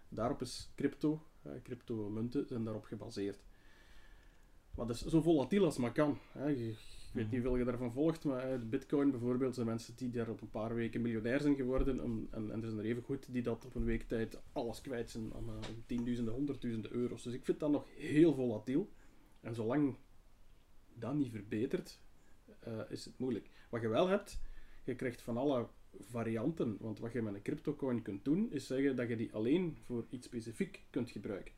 Daarop 0.09 0.41
is 0.41 0.71
crypto, 0.75 1.23
uh, 1.47 1.53
cryptomunten 1.63 2.47
zijn 2.47 2.65
daarop 2.65 2.85
gebaseerd. 2.85 3.45
Maar 4.75 4.87
dat 4.87 4.97
is 4.97 5.05
zo 5.05 5.21
volatiel 5.21 5.65
als 5.65 5.77
maar 5.77 5.93
kan. 5.93 6.19
Ik 6.47 6.77
weet 7.13 7.31
niet 7.31 7.43
hoeveel 7.43 7.57
je 7.57 7.65
daarvan 7.65 7.93
volgt, 7.93 8.25
maar 8.25 8.53
eh, 8.53 8.59
bitcoin 8.61 9.11
bijvoorbeeld 9.11 9.55
zijn 9.55 9.67
mensen 9.67 9.97
die 9.97 10.11
daar 10.11 10.29
op 10.29 10.41
een 10.41 10.51
paar 10.51 10.75
weken 10.75 11.03
miljonair 11.03 11.41
zijn 11.41 11.55
geworden. 11.55 12.01
Om, 12.03 12.29
en, 12.31 12.51
en 12.51 12.63
er 12.63 12.69
zijn 12.69 12.79
er 12.79 12.85
even 12.85 13.03
goed 13.03 13.33
die 13.33 13.43
dat 13.43 13.65
op 13.65 13.75
een 13.75 13.85
week 13.85 14.03
tijd 14.03 14.41
alles 14.53 14.81
kwijt 14.81 15.11
zijn 15.11 15.33
aan 15.35 15.61
tienduizenden, 15.87 16.35
honderdduizenden 16.35 16.93
euro's. 16.93 17.23
Dus 17.23 17.35
ik 17.35 17.45
vind 17.45 17.61
dat 17.61 17.71
nog 17.71 17.87
heel 17.97 18.35
volatiel. 18.35 18.89
En 19.41 19.55
zolang 19.55 19.97
dat 20.99 21.15
niet 21.15 21.31
verbetert, 21.31 22.01
uh, 22.69 22.81
is 22.89 23.05
het 23.05 23.19
moeilijk. 23.19 23.51
Wat 23.69 23.81
je 23.81 23.89
wel 23.89 24.09
hebt, 24.09 24.41
je 24.85 24.95
krijgt 24.95 25.23
van 25.23 25.37
alle 25.37 25.69
varianten. 26.01 26.77
Want 26.81 26.99
wat 26.99 27.13
je 27.13 27.23
met 27.23 27.35
een 27.35 27.43
cryptocoin 27.43 28.03
kunt 28.03 28.25
doen, 28.25 28.53
is 28.53 28.67
zeggen 28.67 28.97
dat 28.97 29.09
je 29.09 29.17
die 29.17 29.33
alleen 29.33 29.77
voor 29.83 30.07
iets 30.11 30.27
specifiek 30.27 30.85
kunt 30.91 31.11
gebruiken. 31.11 31.53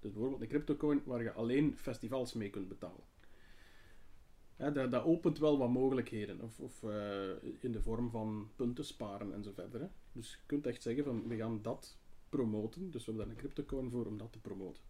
Dus 0.00 0.12
bijvoorbeeld 0.12 0.42
een 0.42 0.48
cryptocoin 0.48 1.02
waar 1.04 1.22
je 1.22 1.32
alleen 1.32 1.76
festivals 1.76 2.32
mee 2.32 2.50
kunt 2.50 2.68
betalen. 2.68 3.04
Dat, 4.56 4.90
dat, 4.90 5.04
opent 5.04 5.38
wel 5.38 5.58
wat 5.58 5.70
mogelijkheden. 5.70 6.40
Of, 6.40 6.60
of 6.60 6.82
uh, 6.82 7.30
in 7.60 7.72
de 7.72 7.82
vorm 7.82 8.10
van 8.10 8.50
punten 8.56 8.84
sparen 8.84 9.32
en 9.32 9.42
zo 9.42 9.52
verder. 9.52 9.80
Hè. 9.80 9.86
Dus 10.12 10.30
je 10.30 10.38
kunt 10.46 10.66
echt 10.66 10.82
zeggen 10.82 11.04
van 11.04 11.28
we 11.28 11.36
gaan 11.36 11.62
dat 11.62 11.96
promoten. 12.28 12.90
Dus 12.90 13.04
we 13.04 13.12
hebben 13.12 13.26
daar 13.26 13.34
een 13.34 13.40
cryptocoin 13.40 13.90
voor 13.90 14.06
om 14.06 14.18
dat 14.18 14.32
te 14.32 14.40
promoten. 14.40 14.82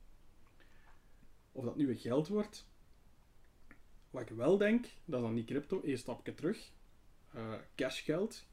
Of 1.52 1.64
dat 1.64 1.76
nu 1.76 1.96
geld 1.96 2.28
wordt. 2.28 2.66
Wat 4.12 4.22
ik 4.22 4.36
wel 4.36 4.58
denk, 4.58 4.82
dat 5.04 5.18
is 5.18 5.24
dan 5.26 5.34
niet 5.34 5.46
crypto, 5.46 5.80
één 5.80 5.98
stapje 5.98 6.34
terug. 6.34 6.70
Uh, 7.34 7.54
cashgeld. 7.74 8.46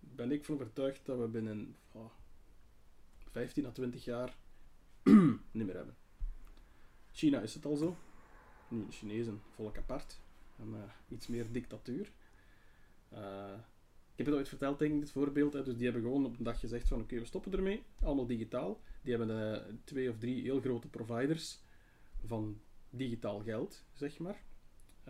Ben 0.00 0.32
ik 0.32 0.44
van 0.44 0.54
overtuigd 0.54 1.06
dat 1.06 1.18
we 1.18 1.26
binnen 1.26 1.76
oh, 1.92 2.10
15 3.30 3.66
à 3.66 3.70
20 3.70 4.04
jaar 4.04 4.36
niet 5.50 5.66
meer 5.66 5.76
hebben. 5.76 5.96
China 7.12 7.40
is 7.40 7.54
het 7.54 7.64
al 7.64 7.76
zo. 7.76 7.96
Nu, 8.68 8.86
de 8.86 8.92
Chinezen, 8.92 9.42
volk 9.54 9.76
apart. 9.78 10.20
En 10.56 10.68
uh, 10.68 10.82
iets 11.08 11.26
meer 11.26 11.52
dictatuur. 11.52 12.12
Uh, 13.12 13.54
ik 14.10 14.16
heb 14.16 14.26
het 14.26 14.34
ooit 14.34 14.48
verteld, 14.48 14.78
denk 14.78 14.94
ik, 14.94 15.00
dit 15.00 15.10
voorbeeld. 15.10 15.52
Hè. 15.52 15.62
Dus 15.62 15.74
die 15.74 15.84
hebben 15.84 16.02
gewoon 16.02 16.24
op 16.24 16.38
een 16.38 16.44
dag 16.44 16.60
gezegd 16.60 16.88
van 16.88 17.00
oké, 17.00 17.18
we 17.18 17.24
stoppen 17.24 17.52
ermee. 17.52 17.82
Allemaal 18.02 18.26
digitaal. 18.26 18.80
Die 19.02 19.16
hebben 19.16 19.80
twee 19.84 20.10
of 20.10 20.18
drie 20.18 20.42
heel 20.42 20.60
grote 20.60 20.88
providers 20.88 21.58
van 22.24 22.60
digitaal 22.90 23.40
geld, 23.40 23.84
zeg 23.92 24.18
maar. 24.18 24.42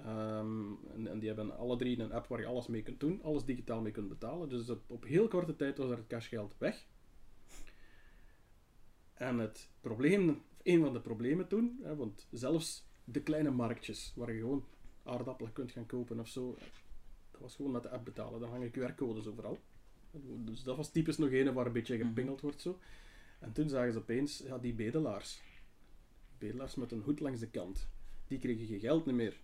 Um, 0.07 0.79
en, 0.93 1.07
en, 1.07 1.18
die 1.18 1.29
hebben 1.29 1.57
alle 1.57 1.76
drie 1.76 2.01
een 2.01 2.12
app 2.12 2.26
waar 2.26 2.41
je 2.41 2.47
alles 2.47 2.66
mee 2.66 2.83
kunt 2.83 3.01
doen. 3.01 3.22
Alles 3.22 3.45
digitaal 3.45 3.81
mee 3.81 3.93
kunt 3.93 4.09
betalen. 4.09 4.49
Dus 4.49 4.70
op, 4.70 4.83
op 4.87 5.05
heel 5.05 5.29
korte 5.29 5.57
tijd 5.57 5.79
was 5.79 5.91
er 5.91 5.97
het 5.97 6.07
cashgeld 6.07 6.55
weg. 6.59 6.87
En 9.14 9.39
het 9.39 9.68
probleem, 9.81 10.43
een 10.62 10.81
van 10.81 10.93
de 10.93 11.01
problemen 11.01 11.49
toen, 11.49 11.79
hè, 11.83 11.97
want 11.97 12.26
zelfs 12.31 12.87
de 13.05 13.22
kleine 13.22 13.51
marktjes 13.51 14.12
waar 14.16 14.33
je 14.33 14.39
gewoon 14.39 14.64
aardappelen 15.03 15.53
kunt 15.53 15.70
gaan 15.70 15.87
kopen 15.87 16.20
of 16.20 16.29
zo, 16.29 16.57
dat 17.31 17.41
was 17.41 17.57
gewoon 17.57 17.70
met 17.72 17.83
de 17.83 17.91
app 17.91 18.05
betalen. 18.05 18.41
Dan 18.41 18.51
hangen 18.51 18.70
QR-codes 18.70 19.26
overal. 19.26 19.59
Dus 20.20 20.62
dat 20.62 20.76
was 20.76 20.91
typisch 20.91 21.18
nog 21.18 21.33
een 21.33 21.53
waar 21.53 21.66
een 21.66 21.72
beetje 21.72 21.97
gepingeld 21.97 22.41
wordt 22.41 22.61
zo. 22.61 22.79
En 23.39 23.53
toen 23.53 23.68
zagen 23.68 23.93
ze 23.93 23.99
opeens, 23.99 24.39
ja, 24.39 24.59
die 24.59 24.74
bedelaars. 24.74 25.41
Bedelaars 26.39 26.74
met 26.74 26.93
een 26.93 27.03
hoed 27.03 27.20
langs 27.20 27.41
de 27.41 27.51
kant. 27.51 27.89
Die 28.26 28.39
kregen 28.39 28.66
geen 28.66 28.80
geld 28.80 29.07
niet 29.07 29.14
meer. 29.14 29.41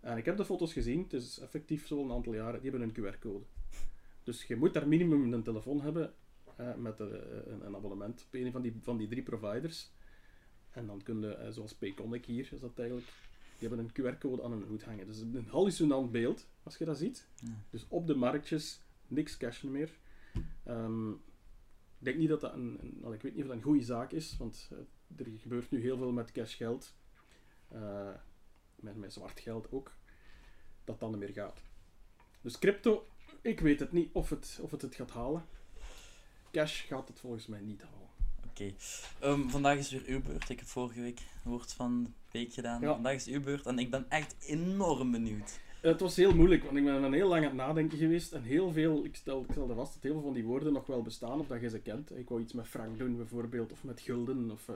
En 0.00 0.16
ik 0.16 0.24
heb 0.24 0.36
de 0.36 0.44
foto's 0.44 0.72
gezien, 0.72 1.02
het 1.02 1.12
is 1.12 1.38
effectief 1.38 1.86
zo'n 1.86 2.12
aantal 2.12 2.34
jaren, 2.34 2.60
die 2.60 2.70
hebben 2.70 2.88
een 2.88 2.94
QR-code. 2.94 3.44
Dus 4.22 4.44
je 4.44 4.56
moet 4.56 4.74
daar 4.74 4.88
minimum 4.88 5.32
een 5.32 5.42
telefoon 5.42 5.80
hebben 5.80 6.14
eh, 6.56 6.74
met 6.74 7.00
eh, 7.00 7.06
een, 7.46 7.66
een 7.66 7.76
abonnement 7.76 8.24
op 8.26 8.34
een 8.34 8.52
van 8.52 8.62
die, 8.62 8.74
van 8.80 8.96
die 8.96 9.08
drie 9.08 9.22
providers. 9.22 9.90
En 10.70 10.86
dan 10.86 11.02
kun 11.02 11.20
je, 11.20 11.34
eh, 11.34 11.50
zoals 11.50 11.74
Payconic 11.74 12.24
hier, 12.24 12.48
is 12.52 12.60
dat 12.60 12.78
eigenlijk, 12.78 13.08
die 13.58 13.68
hebben 13.68 13.78
een 13.78 13.92
QR-code 13.92 14.42
aan 14.42 14.52
hun 14.52 14.62
hoed 14.62 14.84
hangen. 14.84 15.06
Dus 15.06 15.20
een 15.20 15.46
hallucinant 15.48 16.10
beeld, 16.10 16.48
als 16.62 16.76
je 16.78 16.84
dat 16.84 16.98
ziet. 16.98 17.28
Ja. 17.34 17.48
Dus 17.70 17.86
op 17.88 18.06
de 18.06 18.14
marktjes, 18.14 18.80
niks 19.06 19.36
cash 19.36 19.62
meer. 19.62 19.90
Ehm, 20.64 21.10
ik 21.10 22.04
denk 22.04 22.16
niet 22.16 22.28
dat 22.28 22.40
dat 22.40 22.52
een, 22.54 22.80
ik 23.12 23.22
weet 23.22 23.34
niet 23.34 23.42
of 23.42 23.48
dat 23.48 23.56
een 23.56 23.62
goede 23.62 23.84
zaak 23.84 24.12
is, 24.12 24.36
want 24.36 24.70
er 25.16 25.26
gebeurt 25.36 25.70
nu 25.70 25.80
heel 25.80 25.96
veel 25.96 26.12
met 26.12 26.32
cashgeld. 26.32 26.94
Eh 27.68 28.10
met, 28.80 28.96
met 28.96 29.12
zwart 29.12 29.40
geld 29.40 29.72
ook. 29.72 29.96
Dat 30.84 31.00
dan 31.00 31.10
niet 31.10 31.18
meer 31.18 31.32
gaat. 31.32 31.62
Dus 32.40 32.58
crypto, 32.58 33.08
ik 33.40 33.60
weet 33.60 33.80
het 33.80 33.92
niet 33.92 34.10
of 34.12 34.28
het, 34.30 34.58
of 34.62 34.70
het 34.70 34.82
het 34.82 34.94
gaat 34.94 35.10
halen. 35.10 35.44
Cash 36.50 36.86
gaat 36.86 37.08
het 37.08 37.20
volgens 37.20 37.46
mij 37.46 37.60
niet 37.60 37.82
halen. 37.82 38.08
Oké. 38.48 38.74
Ehm, 39.20 39.48
vandaag 39.48 39.78
is 39.78 39.90
weer 39.90 40.04
uw 40.06 40.22
beurt. 40.22 40.48
Ik 40.48 40.58
heb 40.58 40.68
vorige 40.68 41.00
week 41.00 41.20
woord 41.42 41.72
van 41.72 42.04
de 42.04 42.10
week 42.30 42.52
gedaan. 42.52 42.80
Ja. 42.80 42.92
Vandaag 42.92 43.14
is 43.14 43.26
uw 43.26 43.40
beurt 43.40 43.66
en 43.66 43.78
ik 43.78 43.90
ben 43.90 44.10
echt 44.10 44.36
enorm 44.40 45.10
benieuwd. 45.10 45.60
Het 45.80 46.00
was 46.00 46.16
heel 46.16 46.34
moeilijk, 46.34 46.64
want 46.64 46.76
ik 46.76 46.84
ben 46.84 47.00
dan 47.02 47.12
heel 47.12 47.28
lang 47.28 47.42
aan 47.42 47.48
het 47.48 47.56
nadenken 47.66 47.98
geweest. 47.98 48.32
En 48.32 48.42
heel 48.42 48.72
veel, 48.72 49.04
ik, 49.04 49.16
stel, 49.16 49.42
ik 49.42 49.50
stelde 49.50 49.74
vast 49.74 49.94
dat 49.94 50.02
heel 50.02 50.12
veel 50.12 50.22
van 50.22 50.32
die 50.32 50.44
woorden 50.44 50.72
nog 50.72 50.86
wel 50.86 51.02
bestaan, 51.02 51.40
of 51.40 51.46
dat 51.46 51.60
je 51.60 51.68
ze 51.68 51.80
kent. 51.80 52.16
Ik 52.16 52.28
wou 52.28 52.40
iets 52.40 52.52
met 52.52 52.66
frank 52.66 52.98
doen 52.98 53.16
bijvoorbeeld, 53.16 53.72
of 53.72 53.84
met 53.84 54.00
gulden. 54.00 54.50
Of, 54.50 54.68
eh, 54.68 54.74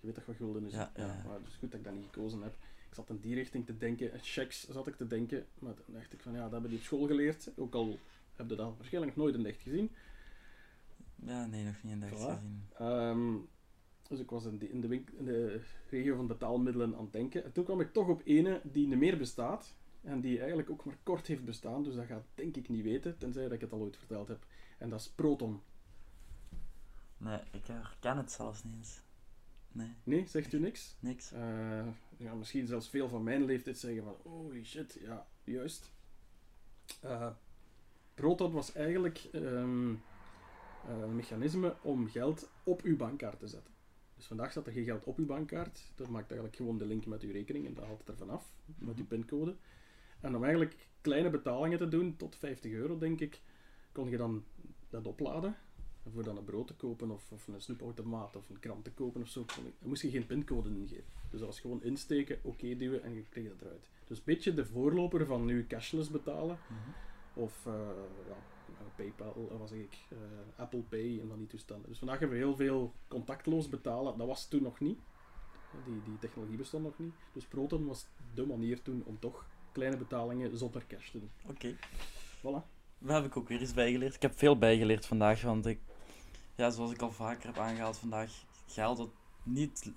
je 0.00 0.06
weet 0.06 0.14
toch 0.14 0.26
wat 0.26 0.36
gulden 0.36 0.64
is? 0.64 0.72
Ja, 0.72 0.92
ja, 0.96 1.06
ja. 1.06 1.22
Maar 1.26 1.34
het 1.38 1.46
is 1.48 1.54
goed 1.54 1.70
dat 1.70 1.80
ik 1.80 1.86
dat 1.86 1.94
niet 1.94 2.04
gekozen 2.12 2.42
heb. 2.42 2.52
Ik 2.88 2.94
zat 2.94 3.10
in 3.10 3.18
die 3.20 3.34
richting 3.34 3.66
te 3.66 3.76
denken, 3.78 4.12
en 4.12 4.18
checks 4.22 4.68
zat 4.68 4.86
ik 4.86 4.96
te 4.96 5.06
denken. 5.06 5.46
Maar 5.58 5.74
dan 5.74 5.94
dacht 5.94 6.12
ik 6.12 6.20
van 6.20 6.32
ja, 6.32 6.42
dat 6.42 6.50
hebben 6.52 6.70
die 6.70 6.78
op 6.78 6.84
school 6.84 7.06
geleerd. 7.06 7.50
Ook 7.56 7.74
al 7.74 7.98
heb 8.36 8.50
je 8.50 8.56
dat 8.56 8.74
waarschijnlijk 8.76 9.16
nooit 9.16 9.34
in 9.34 9.46
echt 9.46 9.60
gezien. 9.62 9.90
Ja, 11.14 11.46
nee, 11.46 11.64
nog 11.64 11.82
niet 11.82 11.92
in 11.92 12.00
de 12.00 12.06
echt 12.06 12.14
Voilà. 12.14 12.24
gezien. 12.24 12.62
Ehm, 12.78 13.34
dus 14.08 14.18
ik 14.20 14.30
was 14.30 14.44
in 14.44 14.58
de, 14.58 14.70
in, 14.70 14.80
de 14.80 15.02
in 15.18 15.24
de 15.24 15.60
regio 15.90 16.16
van 16.16 16.26
betaalmiddelen 16.26 16.94
aan 16.96 17.02
het 17.02 17.12
denken. 17.12 17.44
En 17.44 17.52
toen 17.52 17.64
kwam 17.64 17.80
ik 17.80 17.92
toch 17.92 18.08
op 18.08 18.22
ene 18.24 18.60
die 18.64 18.86
niet 18.86 18.98
meer 18.98 19.18
bestaat. 19.18 19.74
En 20.02 20.20
die 20.20 20.38
eigenlijk 20.38 20.70
ook 20.70 20.84
maar 20.84 20.98
kort 21.02 21.26
heeft 21.26 21.44
bestaan. 21.44 21.82
Dus 21.82 21.94
dat 21.94 22.06
gaat 22.06 22.24
denk 22.34 22.56
ik 22.56 22.68
niet 22.68 22.82
weten, 22.82 23.18
tenzij 23.18 23.42
dat 23.42 23.52
ik 23.52 23.60
het 23.60 23.72
al 23.72 23.80
ooit 23.80 23.96
verteld 23.96 24.28
heb. 24.28 24.46
En 24.78 24.88
dat 24.88 25.00
is 25.00 25.08
Proton. 25.08 25.60
Nee, 27.16 27.38
ik 27.50 27.66
herken 27.66 28.16
het 28.16 28.32
zelfs 28.32 28.64
niet 28.64 28.74
eens. 28.76 29.00
Nee, 29.72 29.94
Nee, 30.04 30.26
zegt 30.26 30.52
u 30.52 30.58
niks? 30.58 30.96
niks. 31.00 31.32
Eh, 31.32 31.86
ja, 32.16 32.34
misschien 32.34 32.66
zelfs 32.66 32.88
veel 32.88 33.08
van 33.08 33.22
mijn 33.22 33.44
leeftijd 33.44 33.78
zeggen 33.78 34.02
van 34.02 34.16
holy 34.22 34.64
shit, 34.64 34.98
ja, 35.00 35.26
juist. 35.44 35.90
Eh, 37.00 37.30
Proton 38.14 38.52
was 38.52 38.72
eigenlijk 38.72 39.28
eh, 39.32 39.42
een 39.42 41.14
mechanisme 41.14 41.76
om 41.82 42.08
geld 42.08 42.50
op 42.64 42.82
uw 42.82 42.96
bankkaart 42.96 43.38
te 43.38 43.48
zetten. 43.48 43.72
Dus 44.16 44.26
vandaag 44.26 44.50
staat 44.50 44.66
er 44.66 44.72
geen 44.72 44.84
geld 44.84 45.04
op 45.04 45.18
uw 45.18 45.26
bankkaart. 45.26 45.90
Dat 45.94 46.08
maakt 46.08 46.30
eigenlijk 46.30 46.56
gewoon 46.56 46.78
de 46.78 46.86
link 46.86 47.06
met 47.06 47.22
uw 47.22 47.32
rekening 47.32 47.66
en 47.66 47.74
dat 47.74 47.84
haalt 47.84 47.98
het 47.98 48.08
er 48.08 48.16
vanaf 48.16 48.54
met 48.78 48.98
uw 48.98 49.06
pincode. 49.06 49.56
En 50.22 50.36
om 50.36 50.42
eigenlijk 50.42 50.88
kleine 51.00 51.30
betalingen 51.30 51.78
te 51.78 51.88
doen, 51.88 52.16
tot 52.16 52.36
50 52.36 52.72
euro 52.72 52.98
denk 52.98 53.20
ik, 53.20 53.40
kon 53.92 54.10
je 54.10 54.16
dan 54.16 54.44
dat 54.90 55.06
opladen. 55.06 55.56
Voor 56.12 56.24
dan 56.24 56.36
een 56.36 56.44
brood 56.44 56.66
te 56.66 56.74
kopen 56.74 57.10
of, 57.10 57.32
of 57.32 57.46
een 57.46 57.60
snoepautomaat 57.60 58.36
of 58.36 58.48
een 58.48 58.58
krant 58.58 58.84
te 58.84 58.90
kopen 58.90 59.22
of 59.22 59.28
zo. 59.28 59.44
Dan 59.46 59.72
moest 59.88 60.02
je 60.02 60.10
geen 60.10 60.26
pincode 60.26 60.68
ingeven. 60.68 61.04
Dus 61.30 61.40
dat 61.40 61.48
was 61.48 61.60
gewoon 61.60 61.82
insteken, 61.82 62.38
oké 62.42 62.76
duwen 62.76 63.02
en 63.02 63.14
je 63.14 63.24
kreeg 63.28 63.48
dat 63.48 63.60
eruit. 63.60 63.88
Dus 64.06 64.18
een 64.18 64.24
beetje 64.26 64.54
de 64.54 64.66
voorloper 64.66 65.26
van 65.26 65.44
nu 65.44 65.66
cashless 65.66 66.10
betalen. 66.10 66.58
Mhm. 66.66 67.40
Of 67.40 67.66
eh, 67.66 67.72
ja, 68.28 68.36
PayPal, 68.96 69.48
eh, 69.50 69.66
zeg 69.66 69.78
ik, 69.78 69.98
eh, 70.08 70.18
Apple 70.56 70.82
Pay 70.82 71.20
en 71.20 71.28
van 71.28 71.38
die 71.38 71.46
toestanden. 71.46 71.88
Dus 71.88 71.98
vandaag 71.98 72.18
hebben 72.18 72.38
we 72.38 72.44
heel 72.44 72.56
veel 72.56 72.92
contactloos 73.08 73.68
betalen. 73.68 74.18
Dat 74.18 74.26
was 74.26 74.48
toen 74.48 74.62
nog 74.62 74.80
niet. 74.80 74.98
Die, 75.84 76.02
die 76.04 76.18
technologie 76.18 76.56
bestond 76.56 76.84
nog 76.84 76.98
niet. 76.98 77.14
Dus 77.32 77.44
Proton 77.44 77.86
was 77.86 78.06
de 78.34 78.46
manier 78.46 78.82
toen 78.82 79.02
om 79.04 79.18
toch 79.18 79.46
kleine 79.72 79.96
betalingen 79.96 80.58
zonder 80.58 80.86
cash 80.86 81.10
te 81.10 81.18
doen. 81.18 81.30
Oké. 81.46 81.76
Voilà. 82.38 82.70
Daar 82.98 83.16
heb 83.16 83.24
ik 83.24 83.36
ook 83.36 83.48
weer 83.48 83.60
iets 83.60 83.74
bijgeleerd. 83.74 84.14
Ik 84.14 84.22
heb 84.22 84.38
veel 84.38 84.58
bijgeleerd 84.58 85.06
vandaag, 85.06 85.42
want 85.42 85.66
ik, 85.66 85.80
ja, 86.54 86.70
zoals 86.70 86.92
ik 86.92 87.02
al 87.02 87.12
vaker 87.12 87.46
heb 87.46 87.58
aangehaald 87.58 87.96
vandaag, 87.96 88.32
geld 88.66 88.96
dat 88.96 89.10
niet 89.42 89.84
het 89.84 89.94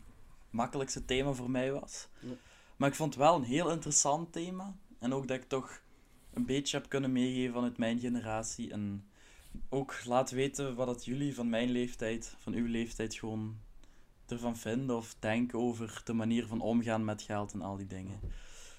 makkelijkste 0.49 1.05
thema 1.05 1.32
voor 1.32 1.49
mij 1.49 1.71
was. 1.71 2.07
Nee. 2.19 2.38
Maar 2.76 2.89
ik 2.89 2.95
vond 2.95 3.13
het 3.13 3.23
wel 3.23 3.36
een 3.36 3.43
heel 3.43 3.71
interessant 3.71 4.32
thema. 4.32 4.76
En 4.99 5.13
ook 5.13 5.28
dat 5.28 5.38
ik 5.38 5.47
toch 5.47 5.82
een 6.34 6.45
beetje 6.45 6.78
heb 6.78 6.89
kunnen 6.89 7.11
meegeven 7.11 7.53
vanuit 7.53 7.78
mijn 7.78 7.99
generatie. 7.99 8.71
En 8.71 9.05
ook 9.69 10.05
laten 10.05 10.36
weten 10.36 10.76
wat 10.76 10.88
dat 10.88 11.05
jullie 11.05 11.36
van 11.36 11.49
mijn 11.49 11.69
leeftijd, 11.69 12.36
van 12.38 12.53
uw 12.53 12.67
leeftijd 12.67 13.15
gewoon 13.15 13.57
ervan 14.28 14.57
vinden 14.57 14.95
of 14.95 15.15
denken 15.19 15.59
over 15.59 16.01
de 16.03 16.13
manier 16.13 16.47
van 16.47 16.61
omgaan 16.61 17.05
met 17.05 17.21
geld 17.21 17.53
en 17.53 17.61
al 17.61 17.78
die 17.78 17.88
dingen. 17.88 18.19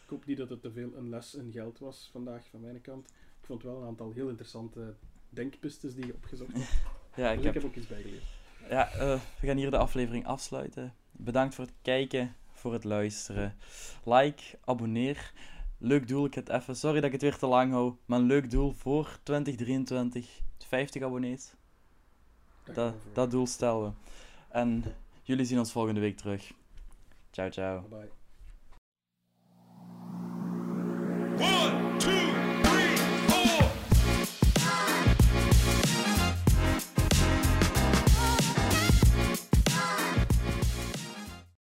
Ik 0.06 0.12
hoop 0.12 0.26
niet 0.26 0.36
dat 0.36 0.50
het 0.50 0.60
te 0.60 0.72
veel 0.72 0.94
een 0.94 1.08
les 1.08 1.34
in 1.34 1.52
geld 1.52 1.78
was 1.78 2.08
vandaag 2.12 2.46
van 2.50 2.60
mijn 2.60 2.80
kant. 2.80 3.08
Ik 3.40 3.46
vond 3.46 3.62
wel 3.62 3.80
een 3.80 3.86
aantal 3.86 4.12
heel 4.12 4.28
interessante 4.28 4.94
denkpistes 5.28 5.94
die 5.94 6.06
je 6.06 6.14
opgezocht 6.14 6.52
hebt. 6.52 6.68
Ja, 7.16 7.30
Dus 7.30 7.40
ik 7.40 7.46
ik 7.46 7.54
heb 7.54 7.64
ook 7.64 7.74
iets 7.74 7.86
bijgeleerd. 7.86 8.24
Ja, 8.68 8.90
eh, 8.90 9.20
we 9.40 9.46
gaan 9.46 9.56
hier 9.56 9.70
de 9.70 9.76
aflevering 9.76 10.26
afsluiten. 10.26 10.94
Bedankt 11.12 11.54
voor 11.54 11.64
het 11.64 11.74
kijken, 11.82 12.36
voor 12.52 12.72
het 12.72 12.84
luisteren. 12.84 13.56
Like, 14.04 14.58
abonneer. 14.64 15.32
Leuk 15.78 16.08
doel, 16.08 16.24
ik 16.24 16.34
het 16.34 16.48
even. 16.48 16.76
Sorry 16.76 16.96
dat 16.96 17.04
ik 17.04 17.12
het 17.12 17.22
weer 17.22 17.36
te 17.36 17.46
lang 17.46 17.72
hou, 17.72 17.94
maar 18.04 18.18
een 18.18 18.26
leuk 18.26 18.50
doel 18.50 18.72
voor 18.72 19.18
2023. 19.22 20.40
50 20.58 21.02
abonnees. 21.02 21.54
Dat, 22.74 22.94
dat 23.12 23.30
doel 23.30 23.46
stellen 23.46 23.82
we. 23.82 23.90
En 24.48 24.84
jullie 25.22 25.44
zien 25.44 25.58
ons 25.58 25.72
volgende 25.72 26.00
week 26.00 26.16
terug. 26.16 26.52
Ciao, 27.30 27.50
ciao. 27.50 27.80
Bye 27.80 27.98
bye. 27.98 28.15